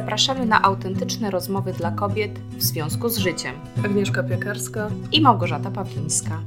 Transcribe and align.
zapraszamy 0.00 0.46
na 0.46 0.62
autentyczne 0.62 1.30
rozmowy 1.30 1.72
dla 1.72 1.90
kobiet 1.90 2.38
w 2.38 2.62
związku 2.62 3.08
z 3.08 3.18
życiem. 3.18 3.54
Agnieszka 3.84 4.22
Piekarska 4.22 4.88
i 5.12 5.20
Małgorzata 5.20 5.70
Pawlińska. 5.70 6.40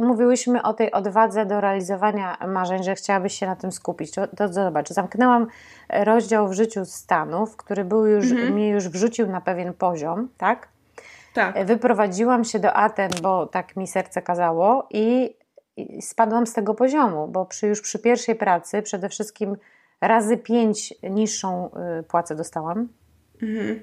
mówiłyśmy 0.00 0.62
o 0.62 0.72
tej 0.72 0.92
odwadze 0.92 1.46
do 1.46 1.60
realizowania 1.60 2.36
marzeń, 2.48 2.84
że 2.84 2.94
chciałabyś 2.94 3.34
się 3.34 3.46
na 3.46 3.56
tym 3.56 3.72
skupić. 3.72 4.10
To, 4.10 4.26
to 4.26 4.52
zobacz, 4.52 4.88
zamknęłam 4.88 5.46
rozdział 5.88 6.48
w 6.48 6.52
życiu 6.52 6.84
Stanów, 6.84 7.56
który 7.56 7.84
był 7.84 8.06
już, 8.06 8.30
mhm. 8.30 8.52
mnie 8.52 8.70
już 8.70 8.88
wrzucił 8.88 9.26
na 9.26 9.40
pewien 9.40 9.74
poziom, 9.74 10.28
tak? 10.38 10.71
Tak. 11.34 11.66
Wyprowadziłam 11.66 12.44
się 12.44 12.58
do 12.58 12.72
Aten, 12.72 13.10
bo 13.22 13.46
tak 13.46 13.76
mi 13.76 13.86
serce 13.86 14.22
kazało 14.22 14.88
i, 14.90 15.36
spadłam 16.00 16.46
z 16.46 16.52
tego 16.52 16.74
poziomu, 16.74 17.28
bo 17.28 17.46
przy, 17.46 17.66
już 17.66 17.80
przy 17.80 17.98
pierwszej 17.98 18.34
pracy 18.34 18.82
przede 18.82 19.08
wszystkim 19.08 19.56
razy 20.00 20.36
pięć 20.36 20.94
niższą 21.10 21.70
y, 22.00 22.02
płacę 22.02 22.34
dostałam. 22.34 22.88
Mhm. 23.42 23.80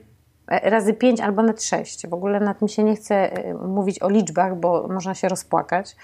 E, 0.48 0.70
razy 0.70 0.94
pięć 0.94 1.22
albo 1.22 1.42
nawet 1.42 1.64
sześć. 1.64 2.08
W 2.08 2.14
ogóle 2.14 2.40
na 2.40 2.54
tym 2.54 2.68
się 2.68 2.84
nie 2.84 2.96
chcę 2.96 3.38
y, 3.50 3.54
mówić 3.54 4.02
o 4.04 4.10
liczbach, 4.10 4.56
bo 4.56 4.88
można 4.88 5.14
się 5.14 5.30
rozpłakać. 5.30 5.96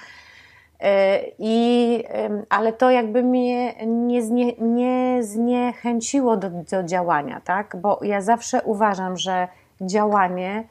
E, 0.80 1.22
I, 1.40 2.04
ale 2.50 2.74
to 2.74 2.92
jakby 2.92 3.24
mnie 3.24 3.86
nie, 3.86 4.24
znie, 4.24 4.54
nie 4.58 5.24
zniechęciło 5.24 6.38
do, 6.38 6.50
do 6.50 6.84
działania, 6.84 7.42
tak? 7.44 7.76
Bo 7.76 8.00
ja 8.02 8.22
zawsze 8.22 8.62
uważam, 8.62 9.18
że 9.18 9.48
działanie 9.82 10.68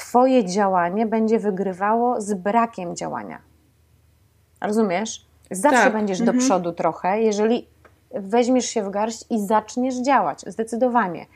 Twoje 0.00 0.44
działanie 0.44 1.06
będzie 1.06 1.38
wygrywało 1.38 2.20
z 2.20 2.34
brakiem 2.34 2.96
działania. 2.96 3.38
Rozumiesz? 4.60 5.26
Zawsze 5.50 5.82
tak. 5.82 5.92
będziesz 5.92 6.20
mhm. 6.20 6.36
do 6.38 6.44
przodu 6.44 6.72
trochę, 6.72 7.22
jeżeli 7.22 7.66
weźmiesz 8.14 8.64
się 8.64 8.82
w 8.82 8.90
garść 8.90 9.24
i 9.30 9.46
zaczniesz 9.46 9.94
działać. 9.94 10.44
Zdecydowanie. 10.46 11.26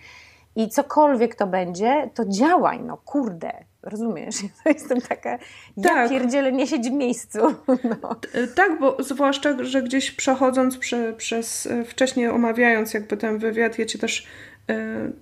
I 0.56 0.68
cokolwiek 0.68 1.34
to 1.34 1.46
będzie, 1.46 2.10
to 2.14 2.24
działaj, 2.28 2.82
no 2.82 2.96
kurde, 2.96 3.52
rozumiesz? 3.82 4.36
Ja 4.64 4.72
jestem 4.72 5.00
taka, 5.00 5.38
tak. 5.38 5.46
ja 5.76 6.08
pierdzielę, 6.08 6.52
nie 6.52 6.66
siedź 6.66 6.88
w 6.88 6.92
miejscu. 6.92 7.38
No. 8.02 8.16
Tak, 8.54 8.80
bo 8.80 8.96
zwłaszcza, 9.02 9.64
że 9.64 9.82
gdzieś 9.82 10.10
przechodząc 10.10 10.78
prze, 10.78 11.12
przez, 11.12 11.66
e, 11.66 11.84
wcześniej 11.84 12.28
omawiając 12.28 12.94
jakby 12.94 13.16
ten 13.16 13.38
wywiad, 13.38 13.78
ja 13.78 13.86
Cię 13.86 13.98
też 13.98 14.26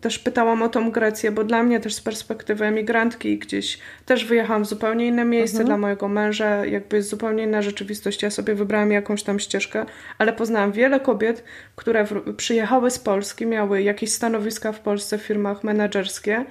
też 0.00 0.18
pytałam 0.18 0.62
o 0.62 0.68
tą 0.68 0.90
Grecję, 0.90 1.30
bo 1.30 1.44
dla 1.44 1.62
mnie 1.62 1.80
też 1.80 1.94
z 1.94 2.00
perspektywy 2.00 2.64
emigrantki 2.64 3.38
gdzieś 3.38 3.78
też 4.06 4.24
wyjechałam 4.24 4.64
w 4.64 4.66
zupełnie 4.66 5.06
inne 5.06 5.24
miejsce, 5.24 5.56
mhm. 5.56 5.66
dla 5.66 5.78
mojego 5.78 6.08
męża 6.08 6.66
jakby 6.66 6.96
jest 6.96 7.08
zupełnie 7.08 7.44
inna 7.44 7.62
rzeczywistość. 7.62 8.22
Ja 8.22 8.30
sobie 8.30 8.54
wybrałam 8.54 8.92
jakąś 8.92 9.22
tam 9.22 9.38
ścieżkę, 9.38 9.86
ale 10.18 10.32
poznałam 10.32 10.72
wiele 10.72 11.00
kobiet, 11.00 11.44
które 11.76 12.06
przyjechały 12.36 12.90
z 12.90 12.98
Polski, 12.98 13.46
miały 13.46 13.82
jakieś 13.82 14.12
stanowiska 14.12 14.72
w 14.72 14.80
Polsce 14.80 15.18
w 15.18 15.22
firmach 15.22 15.64
menedżerskie 15.64 16.44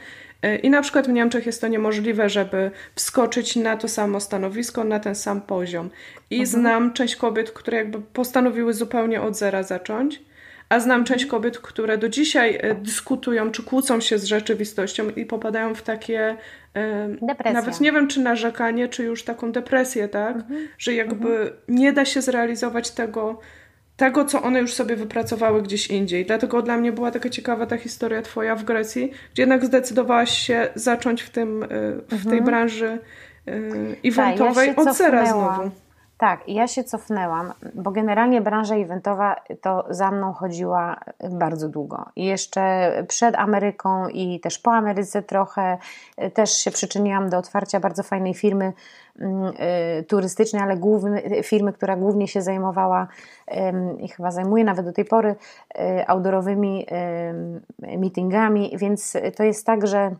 y, 0.45 0.55
i 0.55 0.69
na 0.69 0.81
przykład 0.81 1.07
w 1.07 1.11
Niemczech 1.11 1.45
jest 1.45 1.61
to 1.61 1.67
niemożliwe, 1.67 2.29
żeby 2.29 2.71
wskoczyć 2.95 3.55
na 3.55 3.77
to 3.77 3.87
samo 3.87 4.19
stanowisko, 4.19 4.83
na 4.83 4.99
ten 4.99 5.15
sam 5.15 5.41
poziom. 5.41 5.89
I 6.29 6.39
mhm. 6.39 6.47
znam 6.47 6.93
część 6.93 7.15
kobiet, 7.15 7.51
które 7.51 7.77
jakby 7.77 8.01
postanowiły 8.01 8.73
zupełnie 8.73 9.21
od 9.21 9.37
zera 9.37 9.63
zacząć 9.63 10.30
a 10.71 10.79
znam 10.79 11.03
część 11.03 11.25
kobiet, 11.25 11.59
które 11.59 11.97
do 11.97 12.09
dzisiaj 12.09 12.57
e, 12.61 12.75
dyskutują, 12.75 13.51
czy 13.51 13.63
kłócą 13.63 14.01
się 14.01 14.17
z 14.17 14.23
rzeczywistością 14.23 15.09
i 15.09 15.25
popadają 15.25 15.75
w 15.75 15.81
takie. 15.81 16.37
E, 16.73 17.07
Depresja. 17.21 17.53
Nawet 17.53 17.81
nie 17.81 17.91
wiem, 17.91 18.07
czy 18.07 18.19
narzekanie, 18.19 18.87
czy 18.87 19.03
już 19.03 19.23
taką 19.23 19.51
depresję, 19.51 20.07
tak? 20.07 20.35
Mhm. 20.35 20.67
Że 20.77 20.93
jakby 20.93 21.29
mhm. 21.29 21.51
nie 21.67 21.93
da 21.93 22.05
się 22.05 22.21
zrealizować 22.21 22.91
tego, 22.91 23.39
tego, 23.97 24.25
co 24.25 24.41
one 24.41 24.59
już 24.59 24.73
sobie 24.73 24.95
wypracowały 24.95 25.61
gdzieś 25.61 25.87
indziej. 25.87 26.25
Dlatego 26.25 26.61
dla 26.61 26.77
mnie 26.77 26.91
była 26.91 27.11
taka 27.11 27.29
ciekawa 27.29 27.65
ta 27.65 27.77
historia 27.77 28.21
Twoja 28.21 28.55
w 28.55 28.63
Grecji, 28.63 29.11
gdzie 29.33 29.41
jednak 29.41 29.65
zdecydowałaś 29.65 30.37
się 30.37 30.67
zacząć 30.75 31.21
w, 31.21 31.29
tym, 31.29 31.63
e, 31.63 31.67
w 32.07 32.13
mhm. 32.13 32.29
tej 32.29 32.41
branży 32.41 32.97
eventowej 34.03 34.75
Ta, 34.75 34.81
ja 34.83 34.89
od 34.89 34.97
zera 34.97 35.25
znowu. 35.25 35.71
Tak, 36.21 36.47
ja 36.47 36.67
się 36.67 36.83
cofnęłam, 36.83 37.53
bo 37.73 37.91
generalnie 37.91 38.41
branża 38.41 38.75
eventowa 38.75 39.35
to 39.61 39.85
za 39.89 40.11
mną 40.11 40.33
chodziła 40.33 40.99
bardzo 41.31 41.69
długo. 41.69 42.05
Jeszcze 42.15 42.91
przed 43.07 43.35
Ameryką 43.35 44.07
i 44.07 44.39
też 44.39 44.59
po 44.59 44.71
Ameryce 44.71 45.23
trochę 45.23 45.77
też 46.33 46.51
się 46.53 46.71
przyczyniłam 46.71 47.29
do 47.29 47.37
otwarcia 47.37 47.79
bardzo 47.79 48.03
fajnej 48.03 48.33
firmy 48.33 48.73
mm, 49.19 49.53
y, 49.99 50.03
turystycznej, 50.03 50.61
ale 50.61 50.77
główny, 50.77 51.43
firmy, 51.43 51.73
która 51.73 51.95
głównie 51.95 52.27
się 52.27 52.41
zajmowała 52.41 53.07
i 53.99 54.07
chyba 54.07 54.31
zajmuje 54.31 54.63
nawet 54.63 54.85
do 54.85 54.93
tej 54.93 55.05
pory 55.05 55.35
y, 55.79 56.07
outdoorowymi 56.07 56.85
meetingami, 57.79 58.77
więc 58.77 59.17
to 59.35 59.43
jest 59.43 59.65
tak, 59.65 59.87
że 59.87 60.15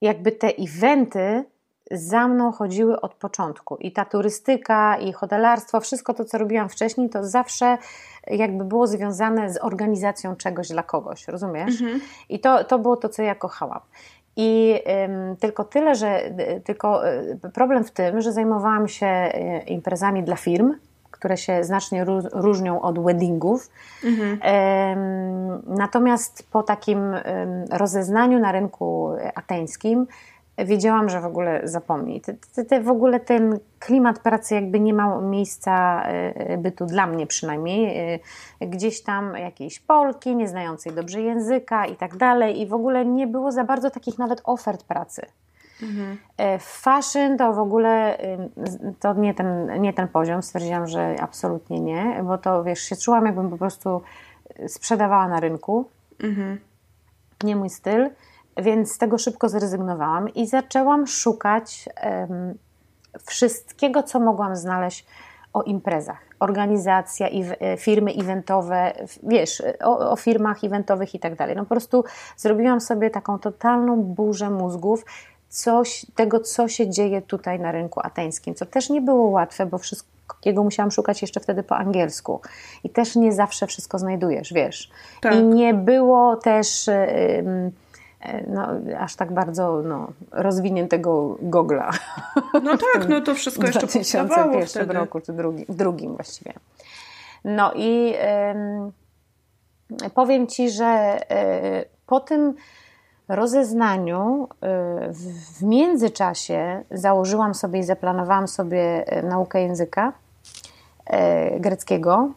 jakby 0.00 0.32
te 0.32 0.48
eventy 0.58 1.44
za 1.90 2.28
mną 2.28 2.52
chodziły 2.52 3.00
od 3.00 3.14
początku. 3.14 3.76
I 3.76 3.92
ta 3.92 4.04
turystyka, 4.04 4.96
i 4.96 5.12
hotelarstwo, 5.12 5.80
wszystko 5.80 6.14
to, 6.14 6.24
co 6.24 6.38
robiłam 6.38 6.68
wcześniej, 6.68 7.10
to 7.10 7.24
zawsze 7.24 7.78
jakby 8.26 8.64
było 8.64 8.86
związane 8.86 9.52
z 9.52 9.58
organizacją 9.64 10.36
czegoś 10.36 10.68
dla 10.68 10.82
kogoś, 10.82 11.28
rozumiesz? 11.28 11.82
Mhm. 11.82 12.00
I 12.28 12.40
to, 12.40 12.64
to 12.64 12.78
było 12.78 12.96
to, 12.96 13.08
co 13.08 13.22
ja 13.22 13.34
kochałam. 13.34 13.80
I 14.36 14.80
ym, 15.04 15.36
tylko 15.36 15.64
tyle, 15.64 15.94
że 15.94 16.26
y, 16.26 16.60
tylko 16.64 17.08
y, 17.08 17.38
problem 17.54 17.84
w 17.84 17.90
tym, 17.90 18.20
że 18.20 18.32
zajmowałam 18.32 18.88
się 18.88 19.06
y, 19.06 19.64
imprezami 19.68 20.22
dla 20.22 20.36
firm, 20.36 20.74
które 21.10 21.36
się 21.36 21.64
znacznie 21.64 22.04
różnią 22.32 22.80
od 22.80 23.04
weddingów. 23.04 23.70
Mhm. 24.04 24.38
Natomiast 25.66 26.50
po 26.50 26.62
takim 26.62 27.14
rozeznaniu 27.70 28.38
na 28.38 28.52
rynku 28.52 29.10
ateńskim 29.34 30.06
wiedziałam, 30.58 31.08
że 31.08 31.20
w 31.20 31.24
ogóle 31.24 31.60
zapomnij. 31.64 32.20
Te, 32.20 32.34
te, 32.54 32.64
te, 32.64 32.80
w 32.80 32.88
ogóle 32.88 33.20
ten 33.20 33.58
klimat 33.78 34.18
pracy 34.18 34.54
jakby 34.54 34.80
nie 34.80 34.92
miał 34.92 35.22
miejsca 35.22 36.02
e, 36.02 36.58
bytu 36.58 36.86
dla 36.86 37.06
mnie 37.06 37.26
przynajmniej. 37.26 38.14
E, 38.60 38.66
gdzieś 38.66 39.02
tam 39.02 39.36
jakiejś 39.36 39.80
Polki, 39.80 40.36
nieznającej 40.36 40.92
dobrze 40.92 41.22
języka 41.22 41.86
i 41.86 41.96
tak 41.96 42.16
dalej 42.16 42.60
i 42.60 42.66
w 42.66 42.74
ogóle 42.74 43.06
nie 43.06 43.26
było 43.26 43.52
za 43.52 43.64
bardzo 43.64 43.90
takich 43.90 44.18
nawet 44.18 44.40
ofert 44.44 44.84
pracy. 44.84 45.22
Mhm. 45.82 46.18
E, 46.36 46.58
fashion 46.58 47.38
to 47.38 47.52
w 47.52 47.58
ogóle 47.58 48.18
to 49.00 49.14
nie 49.14 49.34
ten, 49.34 49.80
nie 49.80 49.92
ten 49.92 50.08
poziom. 50.08 50.42
Stwierdziłam, 50.42 50.86
że 50.86 51.16
absolutnie 51.20 51.80
nie, 51.80 52.20
bo 52.24 52.38
to 52.38 52.64
wiesz, 52.64 52.80
się 52.80 52.96
czułam 52.96 53.26
jakbym 53.26 53.50
po 53.50 53.58
prostu 53.58 54.02
sprzedawała 54.68 55.28
na 55.28 55.40
rynku. 55.40 55.88
Mhm. 56.22 56.60
Nie 57.44 57.56
mój 57.56 57.70
styl. 57.70 58.10
Więc 58.56 58.92
z 58.92 58.98
tego 58.98 59.18
szybko 59.18 59.48
zrezygnowałam 59.48 60.34
i 60.34 60.46
zaczęłam 60.46 61.06
szukać 61.06 61.88
um, 62.04 62.54
wszystkiego, 63.26 64.02
co 64.02 64.20
mogłam 64.20 64.56
znaleźć 64.56 65.06
o 65.52 65.62
imprezach. 65.62 66.18
Organizacja, 66.40 67.28
e, 67.28 67.76
firmy 67.76 68.12
eventowe, 68.20 68.92
wiesz, 69.22 69.62
o, 69.84 70.10
o 70.10 70.16
firmach 70.16 70.64
eventowych 70.64 71.14
i 71.14 71.18
tak 71.18 71.36
dalej. 71.36 71.56
No 71.56 71.62
po 71.62 71.68
prostu 71.68 72.04
zrobiłam 72.36 72.80
sobie 72.80 73.10
taką 73.10 73.38
totalną 73.38 74.02
burzę 74.02 74.50
mózgów 74.50 75.04
coś, 75.48 76.06
tego, 76.14 76.40
co 76.40 76.68
się 76.68 76.90
dzieje 76.90 77.22
tutaj 77.22 77.60
na 77.60 77.72
rynku 77.72 78.00
ateńskim, 78.04 78.54
co 78.54 78.66
też 78.66 78.90
nie 78.90 79.00
było 79.00 79.30
łatwe, 79.30 79.66
bo 79.66 79.78
wszystkiego 79.78 80.64
musiałam 80.64 80.90
szukać 80.90 81.22
jeszcze 81.22 81.40
wtedy 81.40 81.62
po 81.62 81.76
angielsku 81.76 82.40
i 82.84 82.90
też 82.90 83.16
nie 83.16 83.32
zawsze 83.32 83.66
wszystko 83.66 83.98
znajdujesz, 83.98 84.52
wiesz. 84.52 84.90
Tak. 85.20 85.34
I 85.34 85.42
nie 85.42 85.74
było 85.74 86.36
też... 86.36 86.86
Yy, 86.86 87.72
no, 88.48 88.68
aż 88.98 89.16
tak 89.16 89.32
bardzo 89.32 89.82
no, 89.82 90.12
rozwiniętego 90.32 91.36
Google'a. 91.42 91.98
No 92.62 92.76
tak, 92.94 93.08
no 93.08 93.20
to 93.20 93.34
wszystko 93.34 93.66
jeszcze 93.66 93.86
W 93.86 93.90
2001 93.90 94.90
roku, 94.90 95.20
czy 95.20 95.32
drugi, 95.32 95.64
w 95.68 95.74
drugim 95.74 96.14
właściwie. 96.14 96.52
No 97.44 97.72
i 97.74 98.14
powiem 100.14 100.46
Ci, 100.46 100.70
że 100.70 101.18
y, 101.82 101.84
po 102.06 102.20
tym 102.20 102.54
rozeznaniu 103.28 104.48
y, 104.50 104.56
w 105.12 105.62
międzyczasie 105.62 106.82
założyłam 106.90 107.54
sobie 107.54 107.80
i 107.80 107.82
zaplanowałam 107.82 108.48
sobie 108.48 109.04
naukę 109.22 109.62
języka 109.62 110.12
greckiego 111.60 112.30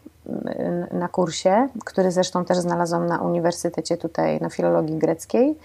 na 0.92 1.08
kursie, 1.08 1.68
który 1.84 2.10
zresztą 2.10 2.44
też 2.44 2.58
znalazłam 2.58 3.06
na 3.06 3.18
uniwersytecie 3.18 3.96
tutaj 3.96 4.40
na 4.40 4.50
filologii 4.50 4.98
greckiej. 4.98 5.58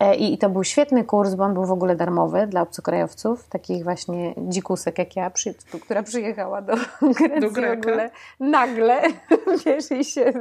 E, 0.00 0.14
I, 0.14 0.38
to 0.38 0.50
był 0.50 0.64
świetny 0.64 1.04
kurs, 1.04 1.34
bo 1.34 1.44
on 1.44 1.54
był 1.54 1.64
w 1.64 1.72
ogóle 1.72 1.96
darmowy 1.96 2.46
dla 2.46 2.62
obcokrajowców, 2.62 3.48
takich 3.48 3.84
właśnie 3.84 4.34
dzikusek 4.38 4.98
jak 4.98 5.16
ja, 5.16 5.30
przy, 5.30 5.54
która 5.82 6.02
przyjechała 6.02 6.62
do 6.62 6.74
Grecji 7.18 7.40
do 7.40 7.50
w 7.50 7.78
ogóle 7.78 8.10
nagle, 8.40 9.02
wiesz, 9.66 9.90
i 9.90 10.04
się 10.04 10.32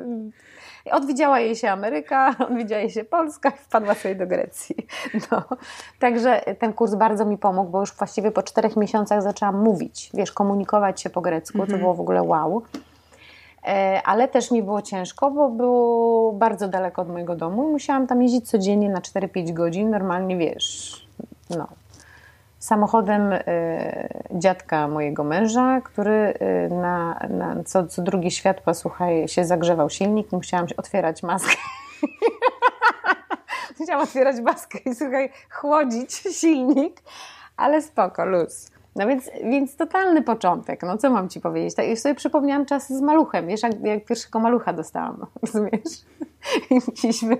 Odwidziała 0.91 1.39
jej 1.39 1.55
się 1.55 1.69
Ameryka, 1.69 2.35
odwidziała 2.49 2.81
jej 2.81 2.89
się 2.89 3.03
Polska 3.03 3.49
i 3.49 3.57
wpadła 3.57 3.93
sobie 3.93 4.15
do 4.15 4.27
Grecji. 4.27 4.75
No. 5.31 5.43
Także 5.99 6.41
ten 6.59 6.73
kurs 6.73 6.95
bardzo 6.95 7.25
mi 7.25 7.37
pomógł, 7.37 7.69
bo 7.69 7.79
już 7.79 7.93
właściwie 7.93 8.31
po 8.31 8.43
czterech 8.43 8.75
miesiącach 8.75 9.21
zaczęłam 9.21 9.63
mówić, 9.63 10.09
wiesz, 10.13 10.31
komunikować 10.31 11.01
się 11.01 11.09
po 11.09 11.21
grecku, 11.21 11.67
to 11.67 11.77
było 11.77 11.93
w 11.93 12.01
ogóle 12.01 12.23
wow. 12.23 12.63
E, 13.67 14.01
ale 14.05 14.27
też 14.27 14.51
mi 14.51 14.63
było 14.63 14.81
ciężko, 14.81 15.31
bo 15.31 15.49
było 15.49 16.33
bardzo 16.33 16.67
daleko 16.67 17.01
od 17.01 17.09
mojego 17.09 17.35
domu 17.35 17.69
i 17.69 17.71
musiałam 17.71 18.07
tam 18.07 18.21
jeździć 18.21 18.49
codziennie 18.49 18.89
na 18.89 18.99
4-5 18.99 19.53
godzin, 19.53 19.89
normalnie 19.89 20.37
wiesz, 20.37 21.07
no, 21.49 21.67
samochodem 22.59 23.33
y, 23.33 23.39
dziadka 24.31 24.87
mojego 24.87 25.23
męża, 25.23 25.81
który 25.81 26.33
y, 26.41 26.73
na, 26.73 27.19
na 27.29 27.63
co, 27.63 27.87
co 27.87 28.01
drugie 28.01 28.31
światła, 28.31 28.73
słuchaj, 28.73 29.27
się 29.27 29.45
zagrzewał 29.45 29.89
silnik, 29.89 30.31
musiałam 30.31 30.67
otwierać 30.77 31.23
maskę. 31.23 31.55
Musiałam 33.79 34.03
otwierać 34.03 34.41
maskę 34.41 34.77
i 34.85 34.95
słuchaj, 34.95 35.29
chłodzić 35.49 36.13
silnik, 36.13 37.01
ale 37.57 37.81
spoko, 37.81 38.25
luz. 38.25 38.70
No 38.95 39.07
więc, 39.07 39.29
więc 39.43 39.75
totalny 39.75 40.21
początek, 40.21 40.83
no 40.83 40.97
co 40.97 41.09
mam 41.09 41.29
Ci 41.29 41.39
powiedzieć? 41.39 41.75
Tak, 41.75 41.87
już 41.87 41.99
sobie 41.99 42.15
przypomniałam 42.15 42.65
czasy 42.65 42.97
z 42.97 43.01
maluchem, 43.01 43.47
wiesz, 43.47 43.63
jak, 43.63 43.83
jak 43.83 44.05
pierwszego 44.05 44.39
malucha 44.39 44.73
dostałam, 44.73 45.25
rozumiesz? 45.41 46.05
I 46.69 46.75
musieliśmy 46.87 47.37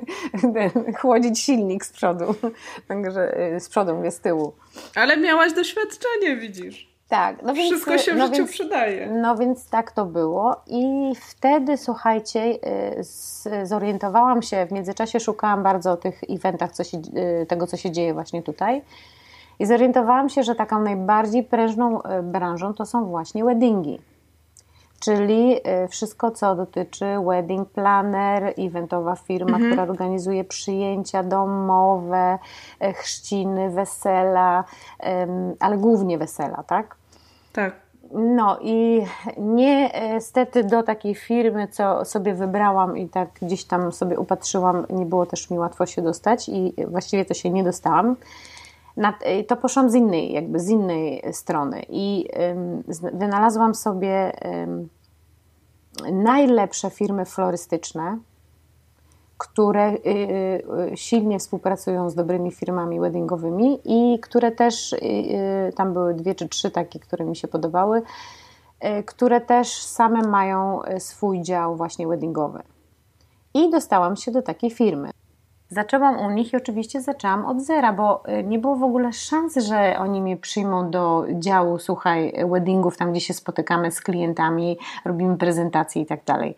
chłodzić 1.00 1.40
silnik 1.40 1.86
z 1.86 1.92
przodu, 1.92 2.26
także 2.88 3.54
y, 3.56 3.60
z 3.60 3.70
przodu, 3.70 3.96
mówię, 3.96 4.12
z 4.12 4.20
tyłu. 4.20 4.54
Ale 4.96 5.18
miałaś 5.18 5.54
doświadczenie, 5.54 6.36
widzisz. 6.36 6.92
Tak. 7.10 7.44
No 7.44 7.54
więc, 7.54 7.72
Wszystko 7.72 7.98
się 7.98 8.14
w 8.14 8.18
no 8.18 8.26
życiu 8.26 8.38
więc, 8.38 8.52
przydaje. 8.52 9.08
No 9.08 9.36
więc 9.36 9.70
tak 9.70 9.92
to 9.92 10.06
było 10.06 10.56
i 10.68 11.14
wtedy, 11.30 11.78
słuchajcie, 11.78 12.58
y, 13.62 13.66
zorientowałam 13.66 14.42
się, 14.42 14.66
w 14.66 14.72
międzyczasie 14.72 15.20
szukałam 15.20 15.64
bardzo 15.64 15.92
o 15.92 15.98
tych 15.98 16.22
eventach, 16.30 16.72
co 16.72 16.84
się, 16.84 16.98
y, 17.42 17.46
tego, 17.46 17.68
co 17.68 17.78
się 17.78 17.92
dzieje 17.92 18.14
właśnie 18.14 18.44
tutaj 18.44 18.82
i 19.62 19.66
zorientowałam 19.66 20.30
się, 20.30 20.44
że 20.44 20.56
taką 20.56 20.82
najbardziej 20.82 21.44
prężną 21.44 22.04
e, 22.04 22.24
branżą 22.24 22.74
to 22.74 22.86
są 22.86 23.06
właśnie 23.06 23.46
weddingi. 23.46 24.00
Czyli 25.00 25.60
e, 25.64 25.88
wszystko, 25.88 26.32
co 26.32 26.56
dotyczy 26.56 27.06
wedding 27.28 27.70
planner, 27.70 28.54
eventowa 28.58 29.16
firma, 29.16 29.52
mhm. 29.52 29.72
która 29.72 29.84
organizuje 29.84 30.44
przyjęcia 30.44 31.24
domowe, 31.24 32.40
e, 32.80 32.94
chrzciny, 32.94 33.70
wesela, 33.70 34.64
ale 35.60 35.78
głównie 35.78 36.18
wesela, 36.18 36.64
tak? 36.64 36.96
Tak. 37.54 37.76
No 38.14 38.58
i 38.62 39.06
niestety 39.38 40.64
do 40.64 40.84
takiej 40.84 41.16
firmy, 41.16 41.68
co 41.68 42.06
sobie 42.06 42.34
wybrałam 42.34 42.98
i 42.98 43.10
tak 43.10 43.30
gdzieś 43.42 43.64
tam 43.64 43.92
sobie 43.92 44.20
upatrzyłam, 44.20 44.86
nie 44.90 45.06
było 45.06 45.26
też 45.26 45.50
mi 45.50 45.60
łatwo 45.60 45.86
się 45.86 46.02
dostać 46.02 46.50
i 46.50 46.74
właściwie 46.88 47.26
to 47.26 47.34
się 47.34 47.50
nie 47.50 47.64
dostałam 47.64 48.16
to 49.48 49.58
poszłam 49.58 49.90
z 49.90 49.96
innej, 49.96 50.34
jakby 50.34 50.60
z 50.60 50.70
innej 50.70 51.24
strony 51.32 51.82
i 51.90 52.28
wynalazłam 53.14 53.76
sobie 53.76 54.32
najlepsze 56.12 56.90
firmy 56.90 57.26
florystyczne, 57.26 58.18
które 59.38 59.94
y, 59.94 60.00
y, 60.94 60.98
silnie 60.98 61.40
współpracują 61.40 62.10
z 62.10 62.16
dobrymi 62.16 62.52
firmami 62.52 63.00
weddingowymi 63.00 63.80
i 63.86 64.20
które 64.20 64.52
też, 64.52 64.94
y, 64.94 65.74
tam 65.76 65.94
były 65.94 66.14
dwie 66.14 66.36
czy 66.36 66.50
trzy 66.50 66.72
takie, 66.72 67.00
które 67.00 67.26
mi 67.26 67.36
się 67.36 67.48
podobały, 67.48 68.02
które 69.06 69.42
też 69.42 69.82
same 69.84 70.22
mają 70.22 70.80
swój 71.00 71.42
dział 71.42 71.76
właśnie 71.76 72.08
weddingowy. 72.08 72.64
I 73.54 73.70
dostałam 73.70 74.16
się 74.16 74.32
do 74.32 74.42
takiej 74.42 74.72
firmy. 74.72 75.10
Zaczęłam 75.72 76.20
u 76.20 76.30
nich 76.30 76.54
i 76.54 76.58
oczywiście 76.58 77.02
zaczęłam 77.02 77.46
od 77.46 77.62
zera, 77.62 77.94
bo 77.94 78.24
y, 78.40 78.44
nie 78.44 78.60
było 78.60 78.76
w 78.76 78.84
ogóle 78.84 79.14
szans, 79.14 79.56
że 79.56 79.96
oni 80.00 80.22
mnie 80.22 80.38
przyjmą 80.38 80.92
do 80.92 81.26
działu, 81.34 81.80
słuchaj, 81.80 82.34
weddingów, 82.52 82.98
tam 82.98 83.12
gdzie 83.12 83.22
się 83.22 83.34
spotykamy 83.34 83.92
z 83.92 84.02
klientami, 84.02 84.78
robimy 85.06 85.38
prezentacje 85.38 86.02
i 86.02 86.06
tak 86.06 86.24
dalej. 86.26 86.56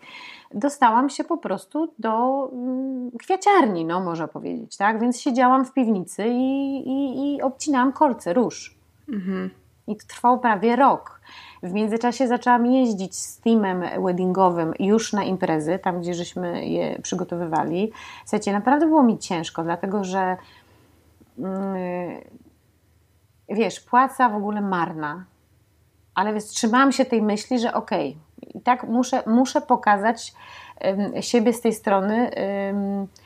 Dostałam 0.54 1.10
się 1.10 1.24
po 1.24 1.36
prostu 1.36 1.92
do 1.98 2.48
mm, 2.52 3.10
kwiaciarni, 3.18 3.84
no 3.84 4.00
można 4.00 4.28
powiedzieć, 4.28 4.76
tak? 4.76 5.00
Więc 5.00 5.20
siedziałam 5.20 5.64
w 5.64 5.72
piwnicy 5.72 6.24
i, 6.26 6.76
i, 6.88 7.34
i 7.34 7.42
obcinałam 7.42 7.92
kolce 7.92 8.32
róż. 8.32 8.76
Mhm. 9.08 9.50
I 9.86 9.96
to 9.96 10.06
trwało 10.06 10.38
prawie 10.38 10.76
rok. 10.76 11.20
W 11.64 11.72
międzyczasie 11.72 12.28
zaczęłam 12.28 12.66
jeździć 12.66 13.16
z 13.16 13.40
teamem 13.40 13.84
weddingowym 14.04 14.74
już 14.78 15.12
na 15.12 15.24
imprezy, 15.24 15.78
tam 15.78 16.00
gdzie 16.00 16.14
żeśmy 16.14 16.66
je 16.66 16.98
przygotowywali. 17.02 17.92
Słuchajcie, 18.24 18.52
naprawdę 18.52 18.86
było 18.86 19.02
mi 19.02 19.18
ciężko, 19.18 19.62
dlatego 19.62 20.04
że 20.04 20.36
yy, 21.38 21.46
wiesz, 23.48 23.80
płaca 23.80 24.28
w 24.28 24.36
ogóle 24.36 24.60
marna, 24.60 25.24
ale 26.14 26.40
wstrzymałam 26.40 26.92
się 26.92 27.04
tej 27.04 27.22
myśli, 27.22 27.58
że 27.58 27.74
okej, 27.74 28.16
okay, 28.38 28.60
i 28.60 28.60
tak 28.60 28.84
muszę, 28.84 29.22
muszę 29.26 29.60
pokazać 29.60 30.34
yy, 31.14 31.22
siebie 31.22 31.52
z 31.52 31.60
tej 31.60 31.72
strony. 31.72 32.30
Yy, 33.00 33.23